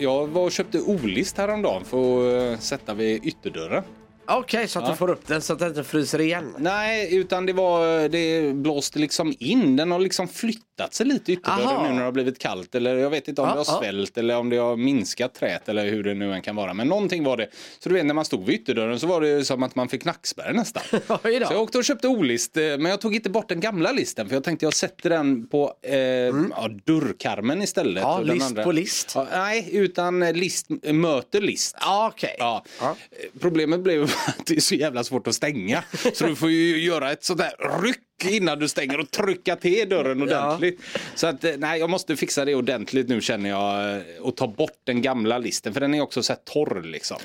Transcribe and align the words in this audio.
jag 0.00 0.26
var 0.26 0.42
och 0.42 0.52
köpte 0.52 0.80
olist 0.80 1.38
häromdagen 1.38 1.84
för 1.84 2.28
att 2.52 2.52
eh, 2.52 2.60
sätta 2.60 2.94
vid 2.94 3.24
ytterdörren. 3.24 3.82
Okej, 4.30 4.68
så 4.68 4.78
att 4.78 4.86
du 4.86 4.96
får 4.96 5.10
upp 5.10 5.26
den 5.26 5.42
så 5.42 5.52
att 5.52 5.58
den 5.58 5.68
inte 5.68 5.84
fryser 5.84 6.20
igen. 6.20 6.54
Nej, 6.58 7.16
utan 7.16 7.46
det 7.46 7.52
var, 7.52 8.08
det 8.08 8.54
blåste 8.54 8.98
liksom 8.98 9.34
in. 9.38 9.76
Den 9.76 9.90
har 9.90 9.98
liksom 9.98 10.28
flyttat 10.28 10.94
sig 10.94 11.06
lite 11.06 11.36
Aha. 11.44 11.82
nu 11.82 11.88
när 11.88 11.98
det 11.98 12.04
har 12.04 12.12
blivit 12.12 12.38
kallt. 12.38 12.74
Eller 12.74 12.96
jag 12.96 13.10
vet 13.10 13.28
inte 13.28 13.42
om 13.42 13.48
Ja, 13.48 13.54
det 13.54 13.58
har 13.58 13.74
ja. 13.74 13.80
svällt 13.80 14.18
eller 14.18 14.36
om 14.36 14.50
det 14.50 14.56
har 14.56 14.76
minskat 14.76 15.34
trät 15.34 15.68
eller 15.68 15.90
hur 15.90 16.04
det 16.04 16.14
nu 16.14 16.32
än 16.32 16.42
kan 16.42 16.56
vara. 16.56 16.74
Men 16.74 16.88
någonting 16.88 17.24
var 17.24 17.36
det. 17.36 17.48
Så 17.78 17.88
du 17.88 17.94
vet 17.94 18.06
när 18.06 18.14
man 18.14 18.24
stod 18.24 18.46
vid 18.46 18.54
ytterdörren 18.60 19.00
så 19.00 19.06
var 19.06 19.20
det 19.20 19.44
som 19.44 19.62
att 19.62 19.74
man 19.74 19.88
fick 19.88 20.04
nackspärr 20.04 20.52
nästan. 20.52 20.82
Så 21.06 21.18
jag 21.24 21.62
åkte 21.62 21.78
och 21.78 21.84
köpte 21.84 22.08
olist, 22.08 22.56
eh, 22.56 22.62
men 22.62 22.84
jag 22.84 23.00
tog 23.00 23.14
inte 23.14 23.30
bort 23.30 23.48
den 23.48 23.60
gamla 23.60 23.92
listen 23.92 24.28
för 24.28 24.36
jag 24.36 24.44
tänkte 24.44 24.66
jag 24.66 24.74
sätter 24.74 25.10
den 25.10 25.46
på 25.46 25.74
eh, 25.82 25.96
ja, 25.96 26.68
dörrkarmen 26.84 27.62
istället. 27.62 28.04
Mm. 28.04 28.26
Ja, 28.26 28.34
list 28.34 28.54
på 28.54 28.72
list. 28.72 29.12
Ja, 29.14 29.26
nej, 29.32 29.68
utan 29.72 30.20
list 30.20 30.66
möter 30.84 31.40
list. 31.40 31.76
Ja, 31.80 32.10
okej. 32.14 32.36
Ja. 32.38 32.64
Ja. 32.80 32.96
Problemet 33.40 33.80
blev 33.80 34.10
att 34.26 34.46
det 34.46 34.56
är 34.56 34.60
så 34.60 34.74
jävla 34.74 35.04
svårt 35.04 35.26
att 35.26 35.34
stänga. 35.34 35.84
Så 36.14 36.26
du 36.26 36.36
får 36.36 36.50
ju 36.50 36.84
göra 36.84 37.12
ett 37.12 37.24
sånt 37.24 37.38
där 37.38 37.82
ryck 37.82 37.98
innan 38.24 38.58
du 38.58 38.68
stänger 38.68 39.00
och 39.00 39.10
trycka 39.10 39.56
till 39.56 39.88
dörren 39.88 40.22
ordentligt. 40.22 40.80
Så 41.14 41.26
att 41.26 41.44
eh, 41.44 41.52
nej, 41.58 41.80
jag 41.80 41.90
måste 41.90 42.16
fixa 42.16 42.44
det 42.44 42.54
ordentligt 42.54 43.08
nu 43.08 43.20
känner 43.20 43.50
jag 43.50 43.96
eh, 43.96 44.02
och 44.20 44.36
ta 44.36 44.46
bort 44.46 44.78
den 44.84 45.02
gamla 45.02 45.38
listen 45.38 45.72
för 45.72 45.80
den 45.80 45.94
är 45.94 46.00
också 46.00 46.22
så 46.22 46.32
här 46.32 46.40
torr 46.44 46.82
liksom. 46.82 47.16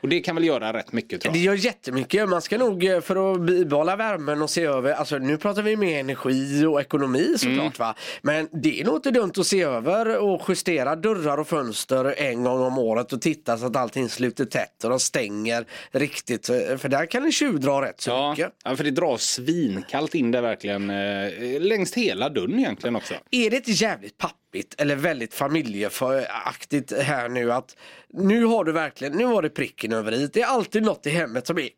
Och 0.00 0.08
det 0.08 0.20
kan 0.20 0.34
väl 0.34 0.44
göra 0.44 0.72
rätt 0.72 0.92
mycket 0.92 1.20
tror 1.20 1.32
Det 1.32 1.38
jag. 1.38 1.56
gör 1.56 1.64
jättemycket. 1.64 2.28
Man 2.28 2.42
ska 2.42 2.58
nog 2.58 2.84
eh, 2.84 3.00
för 3.00 3.34
att 3.34 3.40
bibehålla 3.40 3.96
värmen 3.96 4.42
och 4.42 4.50
se 4.50 4.64
över, 4.64 4.92
alltså 4.92 5.18
nu 5.18 5.36
pratar 5.36 5.62
vi 5.62 5.76
mer 5.76 6.00
energi 6.00 6.64
och 6.66 6.80
ekonomi 6.80 7.34
såklart 7.38 7.60
Mm. 7.60 7.72
va. 7.78 7.94
Men 8.22 8.48
det 8.62 8.80
är 8.80 8.84
nog 8.84 8.96
inte 8.96 9.10
dumt 9.10 9.32
att 9.38 9.46
se 9.46 9.62
över 9.62 10.18
och 10.18 10.42
justera 10.48 10.96
dörrar 10.96 11.38
och 11.38 11.48
fönster 11.48 12.14
en 12.18 12.44
gång 12.44 12.60
om 12.60 12.78
året 12.78 13.12
och 13.12 13.20
titta 13.22 13.58
så 13.58 13.66
att 13.66 13.76
allting 13.76 14.08
sluter 14.08 14.44
tätt 14.44 14.84
och 14.84 14.90
de 14.90 15.00
stänger 15.00 15.64
riktigt. 15.90 16.46
För 16.46 16.88
där 16.88 17.06
kan 17.06 17.22
det 17.22 17.32
tjuvdra 17.32 17.82
rätt 17.82 18.00
så 18.00 18.10
Ja, 18.10 18.30
mycket. 18.30 18.52
ja, 18.64 18.76
för 18.76 18.84
det 18.84 18.90
drar 18.90 19.16
svinkallt 19.16 20.14
in 20.14 20.30
där 20.30 20.39
verkligen 20.40 20.90
eh, 20.90 21.60
längs 21.60 21.94
hela 21.94 22.28
dörren 22.28 22.58
egentligen 22.58 22.96
också. 22.96 23.14
Är 23.30 23.50
det 23.50 23.56
inte 23.56 23.70
jävligt 23.70 24.18
pappigt 24.18 24.74
eller 24.78 24.96
väldigt 24.96 25.34
familjeaktigt 25.34 26.92
här 27.02 27.28
nu 27.28 27.52
att 27.52 27.76
nu 28.12 28.44
har 28.44 28.64
du 28.64 28.72
verkligen, 28.72 29.12
nu 29.12 29.24
var 29.24 29.42
det 29.42 29.50
pricken 29.50 29.92
över 29.92 30.12
i. 30.12 30.26
Det 30.32 30.42
är 30.42 30.46
alltid 30.46 30.82
något 30.82 31.06
i 31.06 31.10
hemmet 31.10 31.46
som 31.46 31.58
är 31.58 31.68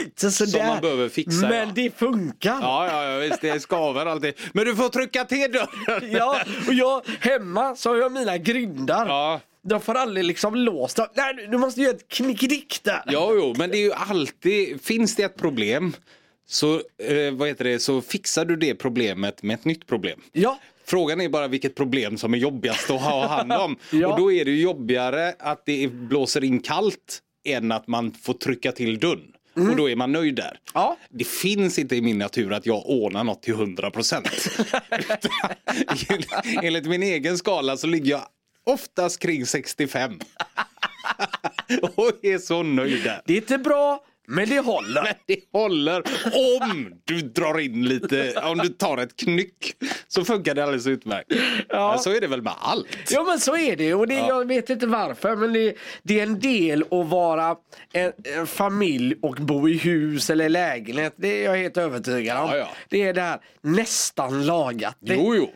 lite 0.00 0.30
sådär. 0.30 0.66
man 0.66 0.80
behöver 0.80 1.08
fixa, 1.08 1.48
Men 1.48 1.68
ja. 1.68 1.72
det 1.74 1.98
funkar. 1.98 2.58
Ja, 2.60 2.86
ja, 2.86 3.04
ja 3.04 3.18
visst 3.18 3.40
det 3.40 3.60
skaver 3.60 4.06
alltid. 4.06 4.34
Men 4.52 4.64
du 4.64 4.76
får 4.76 4.88
trycka 4.88 5.24
till 5.24 5.52
dörren. 5.52 6.10
Ja, 6.12 6.40
och 6.66 6.74
jag 6.74 7.02
hemma 7.20 7.76
så 7.76 7.90
har 7.90 7.96
jag 7.96 8.12
mina 8.12 8.38
grindar. 8.38 9.06
Ja. 9.06 9.40
De 9.64 9.80
får 9.80 9.94
aldrig 9.94 10.24
liksom 10.24 10.54
låst. 10.54 10.98
Nej, 11.14 11.48
du 11.50 11.58
måste 11.58 11.80
göra 11.80 11.94
ett 11.94 12.08
knickedick 12.08 12.80
där. 12.82 13.02
Ja, 13.06 13.32
jo, 13.34 13.54
men 13.58 13.70
det 13.70 13.76
är 13.76 13.82
ju 13.82 13.92
alltid, 13.92 14.84
finns 14.84 15.16
det 15.16 15.22
ett 15.22 15.36
problem 15.36 15.92
så, 16.46 16.74
eh, 16.74 17.32
vad 17.32 17.48
heter 17.48 17.64
det, 17.64 17.78
så 17.78 18.02
fixar 18.02 18.44
du 18.44 18.56
det 18.56 18.74
problemet 18.74 19.42
med 19.42 19.54
ett 19.54 19.64
nytt 19.64 19.86
problem. 19.86 20.20
Ja. 20.32 20.58
Frågan 20.84 21.20
är 21.20 21.28
bara 21.28 21.48
vilket 21.48 21.74
problem 21.74 22.18
som 22.18 22.34
är 22.34 22.38
jobbigast 22.38 22.90
att 22.90 23.00
ha 23.00 23.26
hand 23.26 23.52
om. 23.52 23.76
Ja. 23.92 24.08
Och 24.08 24.18
då 24.18 24.32
är 24.32 24.44
det 24.44 24.50
ju 24.50 24.62
jobbigare 24.62 25.34
att 25.38 25.66
det 25.66 25.88
blåser 25.88 26.44
in 26.44 26.60
kallt 26.60 27.18
än 27.44 27.72
att 27.72 27.86
man 27.86 28.12
får 28.12 28.34
trycka 28.34 28.72
till 28.72 28.98
dörren. 28.98 29.32
Och 29.54 29.76
då 29.76 29.90
är 29.90 29.96
man 29.96 30.12
nöjd 30.12 30.34
där. 30.34 30.58
Ja. 30.74 30.96
Det 31.10 31.26
finns 31.26 31.78
inte 31.78 31.96
i 31.96 32.02
min 32.02 32.18
natur 32.18 32.52
att 32.52 32.66
jag 32.66 32.86
ordnar 32.86 33.24
något 33.24 33.42
till 33.42 33.54
100 33.54 33.90
procent. 33.90 34.28
Enligt 36.62 36.86
min 36.86 37.02
egen 37.02 37.38
skala 37.38 37.76
så 37.76 37.86
ligger 37.86 38.10
jag 38.10 38.22
oftast 38.64 39.18
kring 39.18 39.46
65. 39.46 40.12
Och 41.94 42.24
är 42.24 42.38
så 42.38 42.62
nöjd 42.62 43.04
där. 43.04 43.22
Det 43.26 43.32
är 43.32 43.36
inte 43.36 43.58
bra, 43.58 44.04
men 44.32 44.48
det 44.48 44.58
håller. 44.58 45.02
Men 45.02 45.14
det 45.26 45.38
håller 45.52 46.02
om 46.62 47.00
du 47.04 47.20
drar 47.20 47.58
in 47.58 47.84
lite, 47.84 48.40
om 48.44 48.58
du 48.58 48.68
tar 48.68 48.98
ett 48.98 49.16
knyck 49.16 49.76
så 50.08 50.24
funkar 50.24 50.54
det 50.54 50.62
alldeles 50.62 50.86
utmärkt. 50.86 51.32
Ja. 51.68 51.98
Så 51.98 52.10
är 52.14 52.20
det 52.20 52.26
väl 52.26 52.42
med 52.42 52.52
allt. 52.60 52.86
Ja 53.10 53.24
men 53.24 53.40
så 53.40 53.56
är 53.56 53.76
det 53.76 53.94
och 53.94 54.06
det, 54.06 54.14
jag 54.14 54.48
vet 54.48 54.70
inte 54.70 54.86
varför 54.86 55.36
men 55.36 55.52
det, 55.52 55.74
det 56.02 56.18
är 56.18 56.22
en 56.22 56.40
del 56.40 56.82
att 56.90 57.06
vara 57.06 57.56
en, 57.92 58.12
en 58.36 58.46
familj 58.46 59.14
och 59.22 59.34
bo 59.34 59.68
i 59.68 59.76
hus 59.78 60.30
eller 60.30 60.48
lägenhet. 60.48 61.14
Det 61.16 61.28
är 61.28 61.44
jag 61.44 61.56
helt 61.56 61.76
övertygad 61.76 62.38
om. 62.38 62.48
Ja, 62.50 62.56
ja. 62.56 62.68
Det 62.88 63.02
är 63.02 63.14
det 63.14 63.20
här 63.22 63.40
nästan 63.60 64.46
lagat. 64.46 64.96
Det, 65.00 65.14
Jo, 65.14 65.34
jo. 65.34 65.50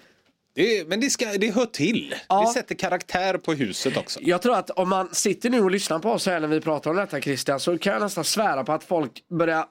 Det, 0.57 0.89
men 0.89 1.01
det, 1.01 1.11
ska, 1.11 1.27
det 1.27 1.51
hör 1.51 1.67
till. 1.67 2.15
Ja. 2.29 2.41
Det 2.41 2.47
sätter 2.47 2.75
karaktär 2.75 3.39
på 3.39 3.53
huset 3.53 3.97
också. 3.97 4.21
Jag 4.23 4.43
tror 4.43 4.55
att 4.57 4.71
om 4.71 4.89
man 4.89 5.15
sitter 5.15 5.51
nu 5.51 5.61
och 5.61 5.71
lyssnar 5.71 5.99
på 5.99 6.11
oss 6.11 6.27
här 6.27 6.41
när 6.41 6.49
vi 6.49 6.61
pratar 6.61 6.91
om 6.91 6.97
detta 6.97 7.21
Christian 7.21 7.61
så 7.61 7.79
kan 7.79 7.93
jag 7.93 8.03
nästan 8.03 8.25
svära 8.25 8.65
på 8.65 8.73
att 8.73 8.85
folk 8.85 9.29
börjar 9.29 9.65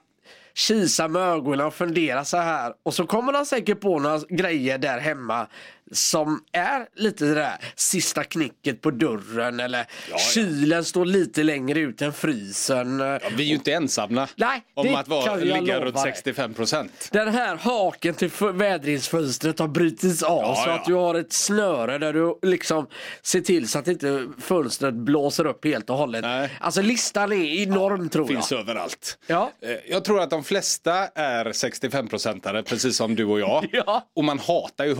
kisa 0.54 1.08
med 1.08 1.22
ögonen 1.22 1.66
och 1.66 1.74
fundera 1.74 2.24
så 2.24 2.36
här 2.36 2.72
och 2.82 2.94
så 2.94 3.06
kommer 3.06 3.32
de 3.32 3.46
säkert 3.46 3.80
på 3.80 3.98
några 3.98 4.20
grejer 4.28 4.78
där 4.78 4.98
hemma 4.98 5.46
som 5.92 6.44
är 6.52 6.86
lite 6.94 7.24
det 7.24 7.34
där 7.34 7.56
sista 7.74 8.24
knicket 8.24 8.80
på 8.82 8.90
dörren 8.90 9.60
eller 9.60 9.86
ja. 10.10 10.18
kylen 10.18 10.84
står 10.84 11.04
lite 11.04 11.42
längre 11.42 11.80
ut 11.80 12.02
än 12.02 12.12
frysen. 12.12 12.98
Ja, 13.00 13.18
vi 13.36 13.42
är 13.42 13.48
ju 13.48 13.54
inte 13.54 13.72
ensamma 13.72 14.28
Nej, 14.36 14.62
om 14.74 14.94
att 14.94 15.08
vara, 15.08 15.34
ligga 15.34 15.80
runt 15.80 15.94
dig. 15.94 16.02
65 16.04 16.54
procent. 16.54 17.08
Den 17.12 17.28
här 17.28 17.56
haken 17.56 18.14
till 18.14 18.30
vädringsfönstret 18.52 19.58
har 19.58 19.68
brutits 19.68 20.22
av 20.22 20.42
Ja, 20.42 20.62
så 20.64 20.70
att 20.70 20.84
du 20.84 20.94
har 20.94 21.14
ett 21.14 21.32
snöre 21.32 21.98
där 21.98 22.12
du 22.12 22.38
liksom 22.42 22.86
ser 23.22 23.40
till 23.40 23.68
så 23.68 23.78
att 23.78 23.88
inte 23.88 24.26
fönstret 24.40 24.94
blåser 24.94 25.46
upp 25.46 25.64
helt 25.64 25.90
och 25.90 25.96
hållet. 25.96 26.22
Nej. 26.22 26.50
Alltså 26.60 26.82
listan 26.82 27.32
är 27.32 27.62
enorm 27.62 28.08
tror 28.08 28.26
Finns 28.26 28.50
jag. 28.50 28.60
överallt. 28.60 29.18
Ja. 29.26 29.50
Eh, 29.62 29.70
Jag 29.88 30.04
tror 30.04 30.20
att 30.20 30.30
de 30.30 30.44
flesta 30.44 30.92
är 31.14 31.44
65-procentare, 31.44 32.62
precis 32.62 32.96
som 32.96 33.14
du 33.14 33.24
och 33.24 33.40
jag. 33.40 33.66
Ja. 33.86 34.06
Och 34.16 34.24
man 34.24 34.38
hatar 34.38 34.84
ju 34.84 34.94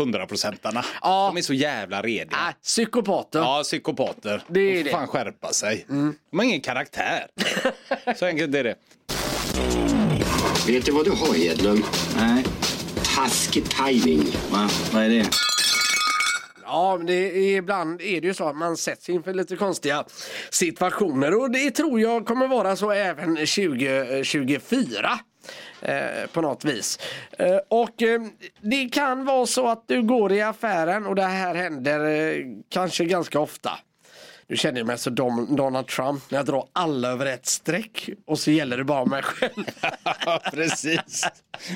100-procentarna. 0.81 0.85
Ja. 1.03 1.33
De 1.35 1.39
är 1.39 1.43
så 1.43 1.55
jävla 1.55 2.03
rediga. 2.03 2.37
Äh, 2.49 2.55
psykopater. 2.63 3.39
Ja, 3.39 3.61
psykopater. 3.65 4.43
Det 4.49 4.61
är 4.61 4.73
de 4.73 4.79
får 4.79 4.85
det. 4.85 4.91
fan 4.91 5.07
skärpa 5.09 5.53
sig. 5.53 5.85
De 5.89 6.17
har 6.37 6.45
ingen 6.45 6.61
karaktär. 6.61 7.27
så 8.17 8.27
enkelt 8.27 8.55
är 8.55 8.65
det. 8.65 8.75
Vet 10.67 10.85
du 10.87 10.93
vad 10.93 11.05
du 11.05 11.11
har, 11.11 11.35
Hedlund? 11.35 11.83
Nej, 12.17 12.45
Taskig 13.17 13.65
timing. 13.71 14.25
va? 14.51 14.69
Vad 14.93 15.03
är 15.03 15.09
det? 15.09 15.27
Ja, 16.65 16.97
men 16.97 17.07
det 17.07 17.15
är, 17.15 17.57
ibland 17.57 18.01
är 18.01 18.21
det 18.21 18.27
ju 18.27 18.35
så 18.35 18.49
att 18.49 18.57
man 18.57 18.77
sätts 18.77 19.09
inför 19.09 19.35
lite 19.35 19.57
konstiga 19.57 20.05
situationer 20.51 21.41
och 21.41 21.51
det 21.51 21.71
tror 21.71 22.01
jag 22.01 22.27
kommer 22.27 22.49
vara 22.49 22.77
så 22.77 22.91
även 22.91 23.37
2024. 23.37 25.19
Eh, 25.81 26.27
på 26.33 26.41
något 26.41 26.65
vis. 26.65 26.99
Eh, 27.39 27.59
och 27.69 28.03
eh, 28.03 28.21
det 28.61 28.89
kan 28.89 29.25
vara 29.25 29.47
så 29.47 29.69
att 29.69 29.85
du 29.87 30.03
går 30.03 30.33
i 30.33 30.43
affären 30.43 31.07
och 31.07 31.15
det 31.15 31.23
här 31.23 31.55
händer 31.55 32.05
eh, 32.05 32.45
kanske 32.69 33.05
ganska 33.05 33.41
ofta. 33.41 33.71
Nu 34.49 34.57
känner 34.57 34.81
jag 34.81 34.87
mig 34.87 34.99
så 34.99 35.11
Dom, 35.11 35.57
Donald 35.57 35.87
Trump 35.87 36.31
när 36.31 36.39
jag 36.39 36.47
drar 36.47 36.69
alla 36.73 37.09
över 37.09 37.27
ett 37.27 37.47
streck 37.47 38.09
och 38.27 38.39
så 38.39 38.51
gäller 38.51 38.77
det 38.77 38.85
bara 38.85 39.05
mig 39.05 39.23
själv. 39.23 39.65
Precis. 40.53 41.25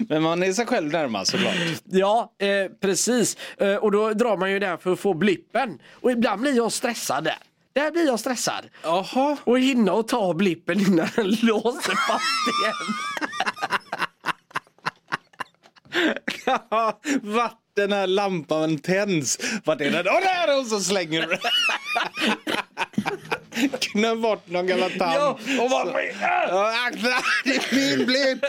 Men 0.09 0.23
man 0.23 0.43
är 0.43 0.53
sig 0.53 0.67
själv 0.67 0.93
närmast 0.93 1.31
såklart. 1.31 1.55
Ja, 1.85 2.33
eh, 2.39 2.73
precis. 2.81 3.37
Eh, 3.59 3.75
och 3.75 3.93
då 3.93 4.13
drar 4.13 4.37
man 4.37 4.51
ju 4.51 4.59
där 4.59 4.77
för 4.77 4.93
att 4.93 5.01
få 5.01 5.15
blippen. 5.15 5.79
Och 5.93 6.11
ibland 6.11 6.41
blir 6.41 6.57
jag 6.57 6.73
stressad 6.73 7.25
där. 7.25 7.39
Där 7.73 7.91
blir 7.91 8.07
jag 8.07 8.21
stressad. 8.21 8.65
Jaha. 8.83 9.37
Och 9.45 9.59
hinna 9.59 9.93
och 9.93 10.09
ta 10.09 10.35
blippen 10.35 10.81
innan 10.81 11.09
den 11.17 11.31
låser 11.43 12.09
fast 12.09 12.49
igen. 12.63 12.95
Vart 17.23 17.57
den 17.77 17.93
här 17.93 18.07
lampan 18.07 18.79
tänds. 18.79 19.39
Vart 19.65 19.81
är 19.81 19.91
den? 19.91 20.07
Åh, 20.09 20.21
där! 20.23 20.59
Och 20.61 20.67
så 20.67 20.81
slänger 20.81 21.27
du 21.27 21.37
Knö 23.79 24.15
bort 24.17 24.49
någon 24.49 24.67
gammal 24.67 24.91
tand. 24.91 25.15
Ja, 25.15 25.39
och 25.63 25.71
bara, 25.71 26.03
Ja, 26.49 26.87
akta! 26.87 27.09
Det 27.45 27.51
är 27.55 27.97
min 27.97 28.07
blipp! 28.07 28.45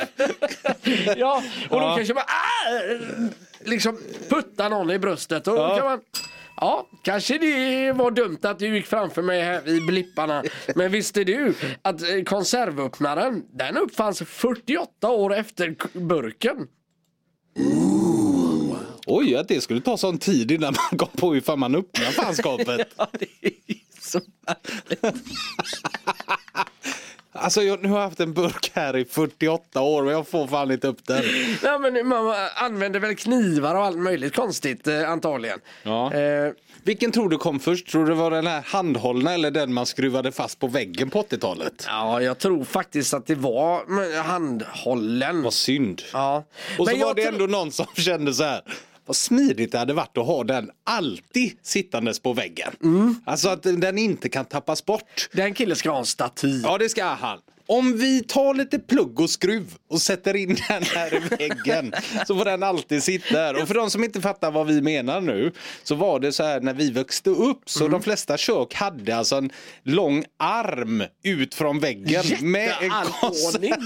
ja, 1.18 1.44
och 1.70 1.80
då 1.80 1.86
Ja. 1.86 1.96
kanske 1.96 2.14
man 2.14 2.24
ah, 2.24 3.30
liksom 3.66 4.00
putta 4.30 4.70
någon 4.70 4.92
i 4.92 5.00
bröstet. 5.00 5.48
Och 5.48 5.58
Ja. 5.58 5.76
kan 5.78 5.86
man, 5.86 6.00
ja, 6.58 6.88
kanske 7.04 7.38
det 7.38 7.92
var 7.92 8.12
dumt 8.12 8.40
att 8.44 8.60
du 8.60 8.76
gick 8.76 8.86
framför 8.88 9.22
mig 9.22 9.42
här 9.42 9.62
vid 9.62 9.86
blipparna. 9.86 10.44
Men 10.76 10.92
visste 10.92 11.24
du 11.24 11.54
att 11.82 12.02
eh, 12.02 12.24
konservöppnaren, 12.26 13.44
den 13.54 13.78
uppfanns 13.78 14.24
48 14.28 15.10
år 15.10 15.34
efter 15.36 15.74
k- 15.76 15.90
Ooh. 17.60 18.78
Oj, 19.06 19.36
att 19.36 19.48
det 19.48 19.62
skulle 19.62 19.82
ta 19.82 19.98
sån 19.98 20.18
tid 20.18 20.52
innan 20.52 20.74
man 20.92 21.00
kom 21.00 21.10
på 21.16 21.34
hur 21.34 21.42
fan 21.42 21.60
man 21.60 21.76
öppnar 21.76 22.06
fanskapet. 22.12 22.88
Ja, 22.98 23.08
det 23.12 23.26
är 23.44 23.54
så. 24.02 24.22
Alltså 27.42 27.62
jag, 27.64 27.84
nu 27.84 27.90
har 27.90 27.98
jag 27.98 28.04
haft 28.04 28.20
en 28.20 28.34
burk 28.34 28.72
här 28.74 28.98
i 28.98 29.06
48 29.06 29.82
år 29.82 30.04
men 30.04 30.14
jag 30.14 30.28
får 30.28 30.48
fan 30.48 30.72
inte 30.72 30.88
upp 30.88 31.08
den. 31.08 31.24
Ja, 31.64 31.80
men 31.80 32.08
man 32.08 32.36
använder 32.56 33.00
väl 33.00 33.16
knivar 33.16 33.76
och 33.76 33.86
allt 33.86 33.98
möjligt 33.98 34.36
konstigt 34.36 34.88
eh, 34.88 35.10
antagligen. 35.10 35.60
Ja. 35.84 36.14
Eh, 36.14 36.52
Vilken 36.84 37.12
tror 37.12 37.30
du 37.30 37.38
kom 37.38 37.60
först? 37.60 37.88
Tror 37.92 38.06
du 38.06 38.10
det 38.12 38.18
var 38.18 38.32
den 38.32 38.48
här 38.48 38.62
handhållna 38.66 39.34
eller 39.34 39.52
den 39.52 39.74
man 39.74 39.86
skruvade 39.86 40.32
fast 40.32 40.60
på 40.60 40.68
väggen 40.68 41.10
på 41.10 41.22
80-talet? 41.22 41.86
ja, 41.88 42.22
jag 42.22 42.38
tror 42.40 42.64
faktiskt 42.64 43.14
att 43.14 43.28
det 43.28 43.36
var 43.36 44.22
handhållen. 44.24 45.44
Vad 45.44 45.54
synd. 45.54 46.02
Ja. 46.14 46.44
Och 46.80 46.86
så 46.86 46.92
Men 46.92 47.00
jag 47.00 47.08
var 47.08 47.14
det 47.14 47.24
ändå 47.24 47.46
någon 47.46 47.72
som 47.72 47.86
kände 47.96 48.34
så 48.34 48.44
här. 48.44 48.62
Vad 49.12 49.16
smidigt 49.16 49.72
det 49.72 49.78
hade 49.78 49.94
varit 49.94 50.18
att 50.18 50.26
ha 50.26 50.44
den 50.44 50.70
alltid 50.84 51.52
sittandes 51.62 52.20
på 52.20 52.34
väggen. 52.34 52.72
Mm. 52.84 53.16
Alltså 53.26 53.50
att 53.50 53.64
den 53.64 53.98
inte 53.98 54.30
kan 54.30 54.46
tappas 54.46 54.86
bort. 54.86 55.30
Den 55.32 55.54
killen 55.54 55.76
ska 55.76 55.92
ha 55.92 56.00
en 56.00 56.06
staty. 56.06 56.62
Ja 56.64 56.78
det 56.78 56.90
ska 56.90 57.04
han. 57.06 57.40
Om 57.72 57.98
vi 57.98 58.24
tar 58.24 58.54
lite 58.54 58.80
plugg 58.80 59.20
och 59.20 59.30
skruv 59.30 59.76
och 59.90 60.02
sätter 60.02 60.36
in 60.36 60.48
den 60.68 60.84
här 60.84 61.14
i 61.14 61.20
väggen 61.20 61.94
så 62.28 62.38
får 62.38 62.46
den 62.46 62.64
alltid 62.64 63.04
sitta 63.04 63.34
där. 63.36 63.62
Och 63.62 63.68
för 63.68 63.76
de 63.76 63.90
som 63.92 64.04
inte 64.04 64.22
fattar 64.22 64.52
vad 64.52 64.68
vi 64.68 64.82
menar 64.82 65.22
nu 65.22 65.52
så 65.84 65.96
var 65.96 66.20
det 66.20 66.32
så 66.32 66.44
här 66.44 66.62
när 66.62 66.74
vi 66.74 66.92
växte 66.92 67.30
upp 67.30 67.62
så 67.66 67.82
Mm. 67.82 67.92
de 67.92 68.02
flesta 68.04 68.38
kök 68.38 68.74
hade 68.74 69.16
alltså 69.16 69.36
en 69.36 69.50
lång 69.84 70.24
arm 70.40 71.04
ut 71.24 71.56
från 71.56 71.80
väggen 71.80 72.24
med 72.42 72.74
en, 72.82 72.92
konserv... 73.22 73.80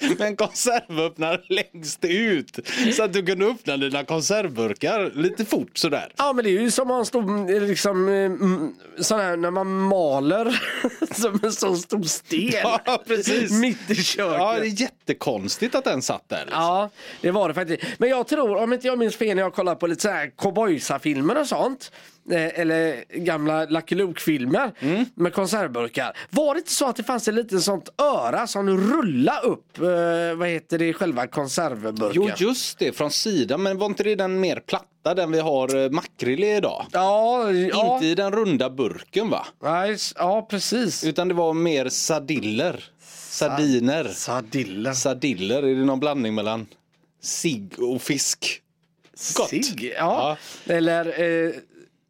med 0.18 0.20
en 0.20 0.36
konservöppnare 0.36 1.40
längst 1.48 2.04
ut 2.04 2.58
så 2.96 3.02
att 3.02 3.12
du 3.12 3.26
kunde 3.26 3.46
öppna 3.46 3.76
dina 3.76 4.04
konservburkar 4.04 5.12
lite 5.14 5.44
fort 5.44 5.78
sådär. 5.78 6.12
Ja 6.16 6.32
men 6.32 6.44
det 6.44 6.50
är 6.50 6.60
ju 6.60 6.70
som 6.70 6.90
en 6.90 7.06
stor, 7.06 7.66
liksom, 7.66 8.08
eh, 8.08 9.02
sån 9.02 9.20
här 9.20 9.36
när 9.36 9.50
man 9.50 9.78
maler 9.78 10.60
som 11.20 11.40
en 11.42 11.52
så 11.52 11.76
stor 11.76 12.02
sten. 12.02 12.50
Ja, 12.62 12.81
precis. 13.06 13.52
Mitt 13.52 13.90
i 13.90 13.94
köket. 13.94 14.36
Ja, 14.38 14.52
det 14.52 14.66
är 14.66 14.80
jättekonstigt 14.80 15.74
att 15.74 15.84
den 15.84 16.02
satt 16.02 16.28
där. 16.28 16.44
Liksom. 16.44 16.62
Ja, 16.62 16.90
det 17.20 17.30
var 17.30 17.48
det 17.48 17.54
faktiskt. 17.54 17.82
Men 17.98 18.08
jag 18.08 18.28
tror, 18.28 18.56
om 18.56 18.72
inte 18.72 18.86
jag 18.86 18.98
minns 18.98 19.16
fel, 19.16 19.36
när 19.36 19.42
jag 19.42 19.54
kollar 19.54 19.74
på 19.74 19.86
lite 19.86 20.02
så 20.02 20.08
här 20.08 20.30
cowboysafilmer 20.36 21.40
och 21.40 21.46
sånt. 21.46 21.92
Eh, 22.30 22.60
Eller 22.60 23.04
gamla 23.14 23.64
Lucky 23.64 23.94
Luke-filmer 23.94 24.72
Mm. 24.80 25.04
med 25.14 25.32
konservburkar. 25.34 26.16
Var 26.30 26.54
det 26.54 26.58
inte 26.58 26.72
så 26.72 26.86
att 26.88 26.96
det 26.96 27.02
fanns 27.02 27.28
ett 27.28 27.34
litet 27.34 27.62
sånt 27.62 27.88
öra 28.02 28.46
som 28.46 28.68
rullade 28.92 29.46
upp, 29.46 29.78
eh, 29.78 30.38
vad 30.38 30.48
heter 30.48 30.78
det, 30.78 30.92
själva 30.92 31.26
konservburken? 31.26 32.10
Jo 32.14 32.30
just 32.36 32.78
det, 32.78 32.92
från 32.92 33.10
sidan. 33.10 33.62
Men 33.62 33.78
var 33.78 33.86
inte 33.86 34.02
det 34.02 34.14
den 34.14 34.40
mer 34.40 34.60
platta, 34.66 35.14
den 35.14 35.32
vi 35.32 35.38
har 35.40 35.76
eh, 35.84 35.90
makrill 35.90 36.44
i 36.44 36.56
idag? 36.56 36.86
Ja, 36.92 37.50
ja. 37.52 37.94
Inte 37.94 38.06
i 38.06 38.14
den 38.14 38.32
runda 38.32 38.70
burken 38.70 39.30
va? 39.30 39.46
Nej, 39.62 39.96
ja, 40.16 40.46
precis. 40.50 41.04
Utan 41.04 41.28
det 41.28 41.34
var 41.34 41.54
mer 41.54 41.88
sardiller. 41.88 42.84
Sardiner. 43.28 44.04
Sardiller. 44.08 44.92
Sardiller, 44.92 45.62
är 45.62 45.74
det 45.74 45.84
någon 45.84 46.00
blandning 46.00 46.34
mellan 46.34 46.66
cigg 47.22 47.72
och 47.78 48.02
fisk? 48.02 48.58
Gott. 49.36 49.48
Sig, 49.48 49.94
ja. 49.96 50.36
Eller 50.66 51.06
eh, 51.46 51.52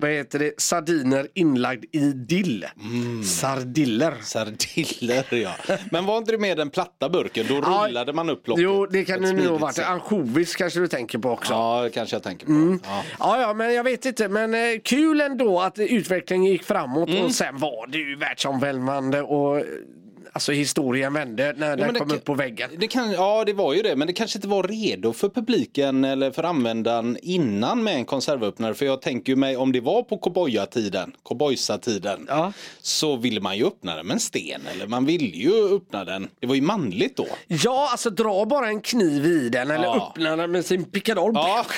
vad 0.02 0.10
heter 0.10 0.38
det, 0.38 0.52
sardiner 0.60 1.28
inlagd 1.34 1.84
i 1.93 1.99
dill. 2.12 2.66
Mm. 2.81 3.22
Sardiller. 3.25 4.14
Sardiller 4.22 5.25
ja. 5.34 5.50
Men 5.90 6.06
var 6.06 6.19
inte 6.19 6.32
det 6.32 6.38
mer 6.38 6.56
den 6.56 6.70
platta 6.70 7.08
burken? 7.08 7.46
Då 7.49 7.54
Ja, 7.54 7.84
rullade 7.88 8.12
man 8.12 8.31
upp 8.31 8.49
locket. 8.49 8.64
Jo, 8.64 8.87
det 8.87 9.04
kan 9.04 9.22
det 9.22 9.32
nog 9.32 9.46
ha 9.46 9.58
varit. 9.58 9.78
Ansjovis 9.78 10.56
kanske 10.56 10.81
du 10.81 10.88
tänker 10.88 11.19
på 11.19 11.31
också. 11.31 11.52
Ja, 11.52 11.88
kanske 11.94 12.16
jag 12.16 12.22
tänker 12.22 12.46
på. 12.46 12.52
Mm. 12.52 12.81
Ja. 12.84 13.02
Ja, 13.19 13.40
ja, 13.40 13.54
men 13.54 13.75
jag 13.75 13.84
vet 13.84 14.04
inte. 14.06 14.28
Men 14.28 14.54
eh, 14.54 14.60
kul 14.84 15.20
ändå 15.20 15.60
att 15.60 15.78
utvecklingen 15.78 16.52
gick 16.52 16.62
framåt 16.64 17.08
Mm. 17.08 17.25
och 17.25 17.32
sen 17.32 17.58
var 17.58 17.87
det 17.87 17.98
ju 17.98 18.16
världsomvälvande 18.16 19.22
och 19.22 19.58
eh, 19.58 19.64
alltså 20.32 20.52
historien 20.52 21.12
vände 21.12 21.55
när 21.56 21.76
den 21.76 21.93
det 21.94 22.00
kom 22.00 22.11
upp 22.11 22.25
på 22.25 22.34
väggen. 22.34 22.70
Det 22.79 22.88
kan, 22.88 23.12
ja, 23.12 23.44
det 23.44 23.52
var 23.52 23.75
ju 23.75 23.82
det, 23.82 23.96
men 23.96 24.06
det 24.06 24.12
kanske 24.12 24.38
inte 24.38 24.49
var 24.49 24.62
redo 24.62 25.12
för 25.12 25.29
publiken 25.29 26.05
eller 26.05 26.31
för 26.31 26.43
användaren 26.44 27.19
innan 27.23 27.84
med 27.84 27.94
en 27.94 28.05
konservöppnare. 28.05 28.75
För 28.75 28.87
jag 28.87 29.02
tänker 29.02 29.32
ju 29.32 29.37
mig 29.37 29.56
om 29.56 29.73
det 29.73 29.81
var 29.81 30.02
på 30.02 30.19
cowboyatiden, 30.19 31.12
cowboysatiden, 31.23 32.26
Ja. 32.29 32.52
så 32.81 33.17
ville 33.17 33.40
man 33.40 33.56
ju 33.58 33.67
öppna 33.67 33.96
den 33.96 34.06
med 34.06 34.14
en 34.14 34.20
sten. 34.20 34.61
Eller 34.75 34.87
man 34.87 35.05
ville 35.06 35.37
ju 35.37 35.76
öppna 35.76 36.05
den, 36.05 36.29
det 36.40 36.46
var 36.46 36.55
ju 36.55 36.62
manligt 36.62 37.17
då. 37.17 37.26
Ja, 37.46 37.88
alltså 37.90 38.11
dra 38.11 38.44
bara 38.44 38.69
en 38.69 38.81
kniv 38.81 39.26
i 39.26 39.49
den 39.49 39.70
eller 39.70 39.84
Ja. 39.84 40.08
öppna 40.11 40.37
den 40.37 40.50
med 40.50 40.64
sin 40.64 40.84
pickadoll. 40.84 41.32
Ja. 41.34 41.67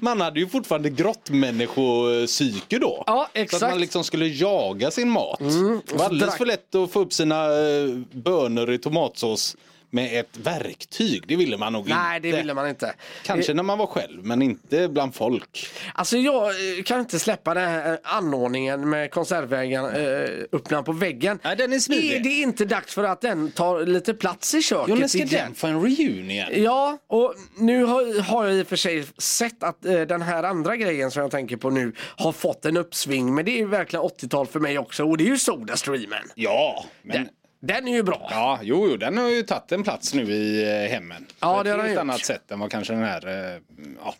man 0.00 0.20
hade 0.20 0.40
ju 0.40 0.48
fortfarande 0.48 0.90
grottmänniskopsyke 0.90 2.78
då. 2.78 3.04
Ja, 3.06 3.12
Så 3.14 3.20
att 3.22 3.30
exakt. 3.44 3.62
Mm. 3.62 3.72
man 3.72 3.80
liksom 3.80 4.04
skulle 4.04 4.26
jaga 4.26 4.90
sin 4.90 5.10
mat. 5.10 5.38
Det 5.86 5.94
var 5.94 6.04
alldeles 6.04 6.36
för 6.36 6.46
lätt 6.46 6.74
att 6.74 6.90
få 6.90 7.00
upp 7.00 7.12
sina 7.12 7.44
eh, 7.44 7.88
bönor 8.12 8.72
i 8.72 8.78
tomatsås 8.78 9.56
med 9.90 10.20
ett 10.20 10.36
verktyg. 10.36 11.24
Det 11.28 11.36
ville 11.36 11.56
man 11.56 11.72
nog 11.72 11.88
Nej, 11.88 12.16
inte. 12.16 12.28
det 12.28 12.36
ville 12.36 12.54
man 12.54 12.68
inte. 12.68 12.94
Kanske 13.22 13.54
när 13.54 13.62
man 13.62 13.78
var 13.78 13.86
själv, 13.86 14.24
men 14.24 14.42
inte 14.42 14.88
bland 14.88 15.14
folk. 15.14 15.68
Alltså 15.94 16.16
jag 16.16 16.44
eh, 16.44 16.82
kan 16.84 17.00
inte 17.00 17.18
släppa 17.18 17.54
den 17.54 17.68
här 17.68 17.92
eh, 17.92 17.98
anordningen 18.02 18.90
med 18.90 19.10
eh, 19.16 20.44
öppna 20.52 20.82
på 20.82 20.92
väggen. 20.92 21.38
Nej, 21.44 21.56
den 21.56 21.72
är 21.72 21.78
smidig. 21.78 22.12
Är 22.12 22.20
det 22.20 22.28
inte 22.28 22.64
dags 22.64 22.94
för 22.94 23.04
att 23.04 23.20
den 23.20 23.50
tar 23.50 23.86
lite 23.86 24.14
plats 24.14 24.54
i 24.54 24.62
köket 24.62 24.88
Jo, 24.88 24.94
när 24.94 25.08
ska 25.08 25.18
igen? 25.18 25.28
den 25.30 25.54
få 25.54 25.66
en 25.66 25.82
reunion? 25.82 26.62
Ja, 26.62 26.98
och 27.06 27.34
nu 27.58 27.84
har, 27.84 28.02
jag 28.46 28.54
i 28.54 28.62
och 28.62 28.66
för 28.66 28.76
sig 28.76 29.04
sett 29.18 29.62
att 29.62 29.84
eh, 29.84 30.00
den 30.00 30.22
här 30.22 30.42
andra 30.42 30.76
grejen 30.76 31.10
som 31.10 31.22
jag 31.22 31.30
tänker 31.30 31.56
på 31.56 31.70
nu 31.70 31.92
har 31.98 32.32
fått 32.32 32.64
en 32.64 32.76
uppsving. 32.76 33.34
Men 33.34 33.44
det 33.44 33.50
är 33.50 33.58
ju 33.58 33.66
verkligen 33.66 34.04
80-tal 34.04 34.46
för 34.46 34.60
mig 34.60 34.78
också 34.78 35.04
och 35.04 35.16
det 35.16 35.24
är 35.24 35.28
ju 35.28 35.38
Sodastreamen. 35.38 36.30
Ja, 36.34 36.84
men... 37.02 37.16
Den, 37.16 37.28
den 37.66 37.88
är 37.88 37.92
ju 37.92 38.02
bra. 38.02 38.28
Ja, 38.30 38.58
jo, 38.62 38.88
jo, 38.90 38.96
den 38.96 39.18
har 39.18 39.28
ju 39.28 39.42
tagit 39.42 39.72
en 39.72 39.82
plats 39.82 40.14
nu 40.14 40.22
i 40.22 40.62
eh, 40.84 40.90
hemmen. 40.92 41.26
Ja, 41.40 41.56
På 41.56 41.62
det 41.62 41.70
har 41.70 41.78
ett 41.78 41.84
den 41.84 41.92
gjort. 41.94 42.00
annat 42.00 42.24
sätt 42.24 42.50
än 42.50 42.58
vad 42.60 42.70
kanske 42.70 42.92
den 42.92 43.02
här 43.02 43.26
eh, 43.54 43.60
ja, 44.04 44.14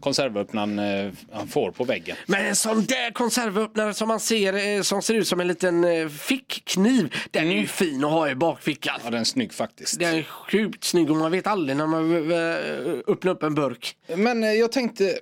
konservöppnaren 0.00 0.78
eh, 0.78 1.12
han 1.32 1.48
får 1.48 1.70
på 1.70 1.84
väggen. 1.84 2.16
Men 2.26 2.46
en 2.46 2.56
sån 2.56 2.84
där 2.84 3.10
konservöppnare 3.12 3.94
som 3.94 4.08
man 4.08 4.20
ser 4.20 4.76
eh, 4.76 4.82
som 4.82 5.02
ser 5.02 5.14
ut 5.14 5.28
som 5.28 5.40
en 5.40 5.48
liten 5.48 5.84
eh, 5.84 6.08
fickkniv. 6.08 7.14
Den 7.30 7.48
är 7.48 7.56
ju 7.56 7.66
fin 7.66 8.04
att 8.04 8.10
ha 8.10 8.30
i 8.30 8.34
bakfickan. 8.34 9.00
Ja, 9.04 9.10
den 9.10 9.20
är 9.20 9.24
snygg 9.24 9.52
faktiskt. 9.52 9.98
Den 9.98 10.14
är 10.14 10.22
sjukt 10.22 10.84
snygg 10.84 11.10
och 11.10 11.16
man 11.16 11.30
vet 11.32 11.46
aldrig 11.46 11.76
när 11.76 11.86
man 11.86 12.30
eh, 12.32 12.98
öppnar 13.06 13.32
upp 13.32 13.42
en 13.42 13.54
burk. 13.54 13.96
Men 14.16 14.44
eh, 14.44 14.52
jag 14.52 14.72
tänkte, 14.72 15.18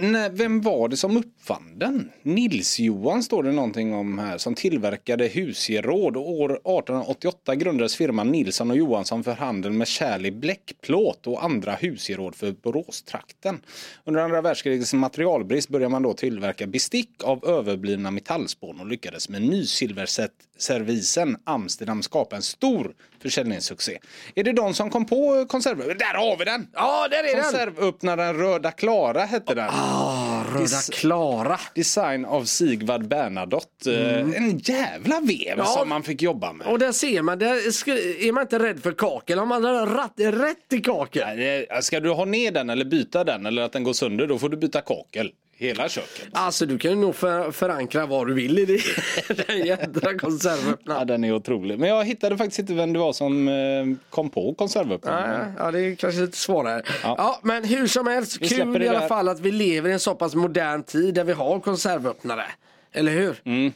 nej, 0.00 0.30
vem 0.32 0.60
var 0.60 0.88
det 0.88 0.96
som 0.96 1.16
uppfann 1.16 1.78
den? 1.78 2.10
Nils-Johan 2.22 3.22
står 3.22 3.42
det 3.42 3.52
någonting 3.52 3.94
om 3.94 4.18
här 4.18 4.38
som 4.38 4.54
tillverkade 4.54 5.28
husgeråd. 5.28 6.16
Och 6.16 6.30
År 6.30 6.50
1888 6.50 7.54
grundades 7.54 7.96
firman 7.96 8.28
Nilsson 8.28 8.70
och 8.70 8.76
Johansson 8.76 9.24
för 9.24 9.32
handel 9.32 9.72
med 9.72 9.88
kärl 9.88 10.26
i 10.26 10.30
bläckplåt 10.30 11.26
och 11.26 11.44
andra 11.44 11.72
husgeråd 11.72 12.34
för 12.34 12.52
Boråstrakten. 12.52 13.60
Under 14.04 14.20
andra 14.20 14.40
världskrigets 14.40 14.94
materialbrist 14.94 15.68
började 15.68 15.92
man 15.92 16.02
då 16.02 16.12
tillverka 16.12 16.66
bestick 16.66 17.24
av 17.24 17.44
överblivna 17.44 18.10
metallspån 18.10 18.80
och 18.80 18.86
lyckades 18.86 19.28
med 19.28 19.42
nysilverservisen 19.42 21.36
Amsterdam 21.44 22.02
skapa 22.02 22.36
en 22.36 22.42
stor 22.42 22.94
försäljningssuccé. 23.22 23.98
Är 24.34 24.44
det 24.44 24.52
de 24.52 24.74
som 24.74 24.90
kom 24.90 25.06
på 25.06 25.46
konserver? 25.48 25.94
Där 25.94 26.14
har 26.18 26.36
vi 26.36 26.44
den! 26.44 26.66
Ja, 26.74 27.08
där 27.10 27.18
är 27.24 27.34
den! 27.34 27.42
Konservöppnaren 27.42 28.34
Röda 28.36 28.70
Klara 28.70 29.24
hette 29.24 29.54
den. 29.54 29.68
Ah, 29.70 30.44
Röda 30.54 30.64
Dis- 30.64 30.92
Klara. 30.92 31.60
Design 31.74 32.24
av 32.24 32.44
Sigvard 32.44 33.08
Bernadotte. 33.08 33.94
Eh, 33.94 34.42
En 34.42 34.58
jävla 34.58 35.20
vev 35.20 35.54
Ja. 35.58 35.64
som 35.64 35.88
man 35.88 36.02
fick 36.02 36.22
jobba 36.22 36.52
med. 36.52 36.66
Och 36.66 36.78
där 36.78 36.92
ser 36.92 37.22
man, 37.22 37.38
där 37.38 37.46
är 38.26 38.32
man 38.32 38.42
inte 38.42 38.58
rädd 38.58 38.82
för 38.82 38.92
kakel. 38.92 39.38
Om 39.38 39.48
man 39.48 39.64
har 39.64 39.86
rätt, 39.86 40.34
rätt 40.34 40.72
i 40.72 40.78
kakel. 40.80 41.66
Ska 41.82 42.00
du 42.00 42.10
ha 42.10 42.24
ner 42.24 42.52
den 42.52 42.70
eller 42.70 42.84
byta 42.84 43.24
den 43.24 43.46
eller 43.46 43.62
att 43.62 43.72
den 43.72 43.84
går 43.84 43.92
sönder 43.92 44.26
då 44.26 44.38
får 44.38 44.48
du 44.48 44.56
byta 44.56 44.80
kakel. 44.80 45.32
Hela 45.60 45.88
köket. 45.88 46.28
Alltså 46.32 46.66
du 46.66 46.78
kan 46.78 46.90
ju 46.90 46.96
nog 46.96 47.14
för, 47.16 47.50
förankra 47.52 48.06
vad 48.06 48.26
du 48.26 48.34
vill 48.34 48.58
i 48.58 48.64
det. 48.64 48.80
den 49.46 49.66
jädra 49.66 50.12
Ja, 50.12 50.18
konservöppnaren. 50.18 51.06
den 51.06 51.24
är 51.24 51.32
otrolig. 51.32 51.78
Men 51.78 51.88
jag 51.88 52.04
hittade 52.04 52.36
faktiskt 52.38 52.58
inte 52.58 52.74
vem 52.74 52.92
det 52.92 52.98
var 52.98 53.12
som 53.12 53.48
eh, 53.48 53.54
kom 54.10 54.30
på 54.30 54.54
konservöppnaren. 54.54 55.54
Ja, 55.58 55.64
ja, 55.64 55.70
det 55.70 55.80
är 55.80 55.94
kanske 55.94 56.20
lite 56.20 56.36
svårare. 56.36 56.82
Ja. 57.02 57.14
Ja. 57.18 57.40
men 57.42 57.64
hur 57.64 57.86
som 57.86 58.06
helst, 58.06 58.38
Vi 58.40 58.48
kul 58.48 58.82
i 58.82 58.88
alla 58.88 59.08
fall 59.08 59.28
att 59.28 59.40
vi 59.40 59.50
lever 59.52 59.90
i 59.90 59.92
en 59.92 60.00
så 60.00 60.14
pass 60.14 60.34
modern 60.34 60.82
tid 60.82 61.14
där 61.14 61.24
vi 61.24 61.32
har 61.32 61.60
konservöppnare. 61.60 62.44
Eller 62.92 63.12
hur? 63.12 63.36
Mm. 63.44 63.72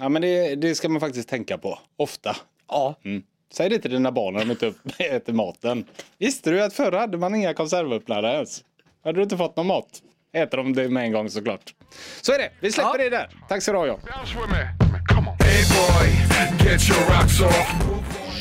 Ja, 0.00 0.08
men 0.08 0.22
det, 0.22 0.54
det 0.54 0.74
ska 0.74 0.88
man 0.88 1.00
faktiskt 1.00 1.28
tänka 1.28 1.58
på. 1.58 1.78
Ofta. 1.96 2.36
Ja. 2.68 2.94
Mm. 3.04 3.22
Säg 3.52 3.68
det 3.68 3.78
till 3.78 3.90
dina 3.90 4.12
barn 4.12 4.34
när 4.34 4.40
de 4.40 4.50
inte 4.50 4.72
äter 5.04 5.32
maten. 5.32 5.84
Visste 6.18 6.50
du 6.50 6.62
att 6.62 6.72
förr 6.74 6.92
hade 6.92 7.16
man 7.18 7.34
inga 7.34 7.54
konservöppnare 7.54 8.32
ens? 8.34 8.64
Hade 9.04 9.18
du 9.18 9.22
inte 9.22 9.36
fått 9.36 9.56
någon 9.56 9.66
mat? 9.66 10.02
Äter 10.34 10.56
de 10.56 10.72
det 10.72 10.88
med 10.88 11.04
en 11.04 11.12
gång 11.12 11.30
såklart. 11.30 11.74
Så 12.20 12.32
är 12.32 12.38
det. 12.38 12.50
Vi 12.60 12.72
släpper 12.72 12.98
Ja. 12.98 13.04
det 13.04 13.10
där. 13.10 13.28
Tack 13.48 13.62
så 13.62 13.72
du 13.72 13.78
ha 13.78 13.86
John. 13.86 14.00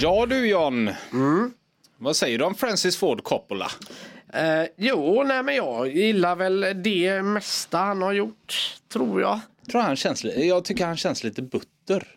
Ja 0.02 0.26
du 0.26 0.48
John. 0.48 0.90
Vad 1.98 2.16
säger 2.16 2.38
du 2.40 2.46
om 2.46 2.56
Francis 2.56 2.98
Ford 2.98 3.24
Coppola? 3.24 3.72
Eh, 4.34 4.64
jo, 4.78 5.24
nej 5.24 5.44
men 5.44 5.56
jag 5.56 5.88
gillar 5.88 6.36
väl 6.36 6.66
det 6.84 7.24
mesta 7.24 7.78
han 7.78 8.02
har 8.02 8.14
gjort, 8.14 8.76
tror 8.94 9.22
jag. 9.22 9.40
Tror 9.72 9.82
han 9.82 9.96
känns, 9.96 10.24
jag 10.24 10.66
tycker 10.66 10.86
han 10.86 10.98
känns 10.98 11.24
lite 11.24 11.42
butter. 11.42 12.08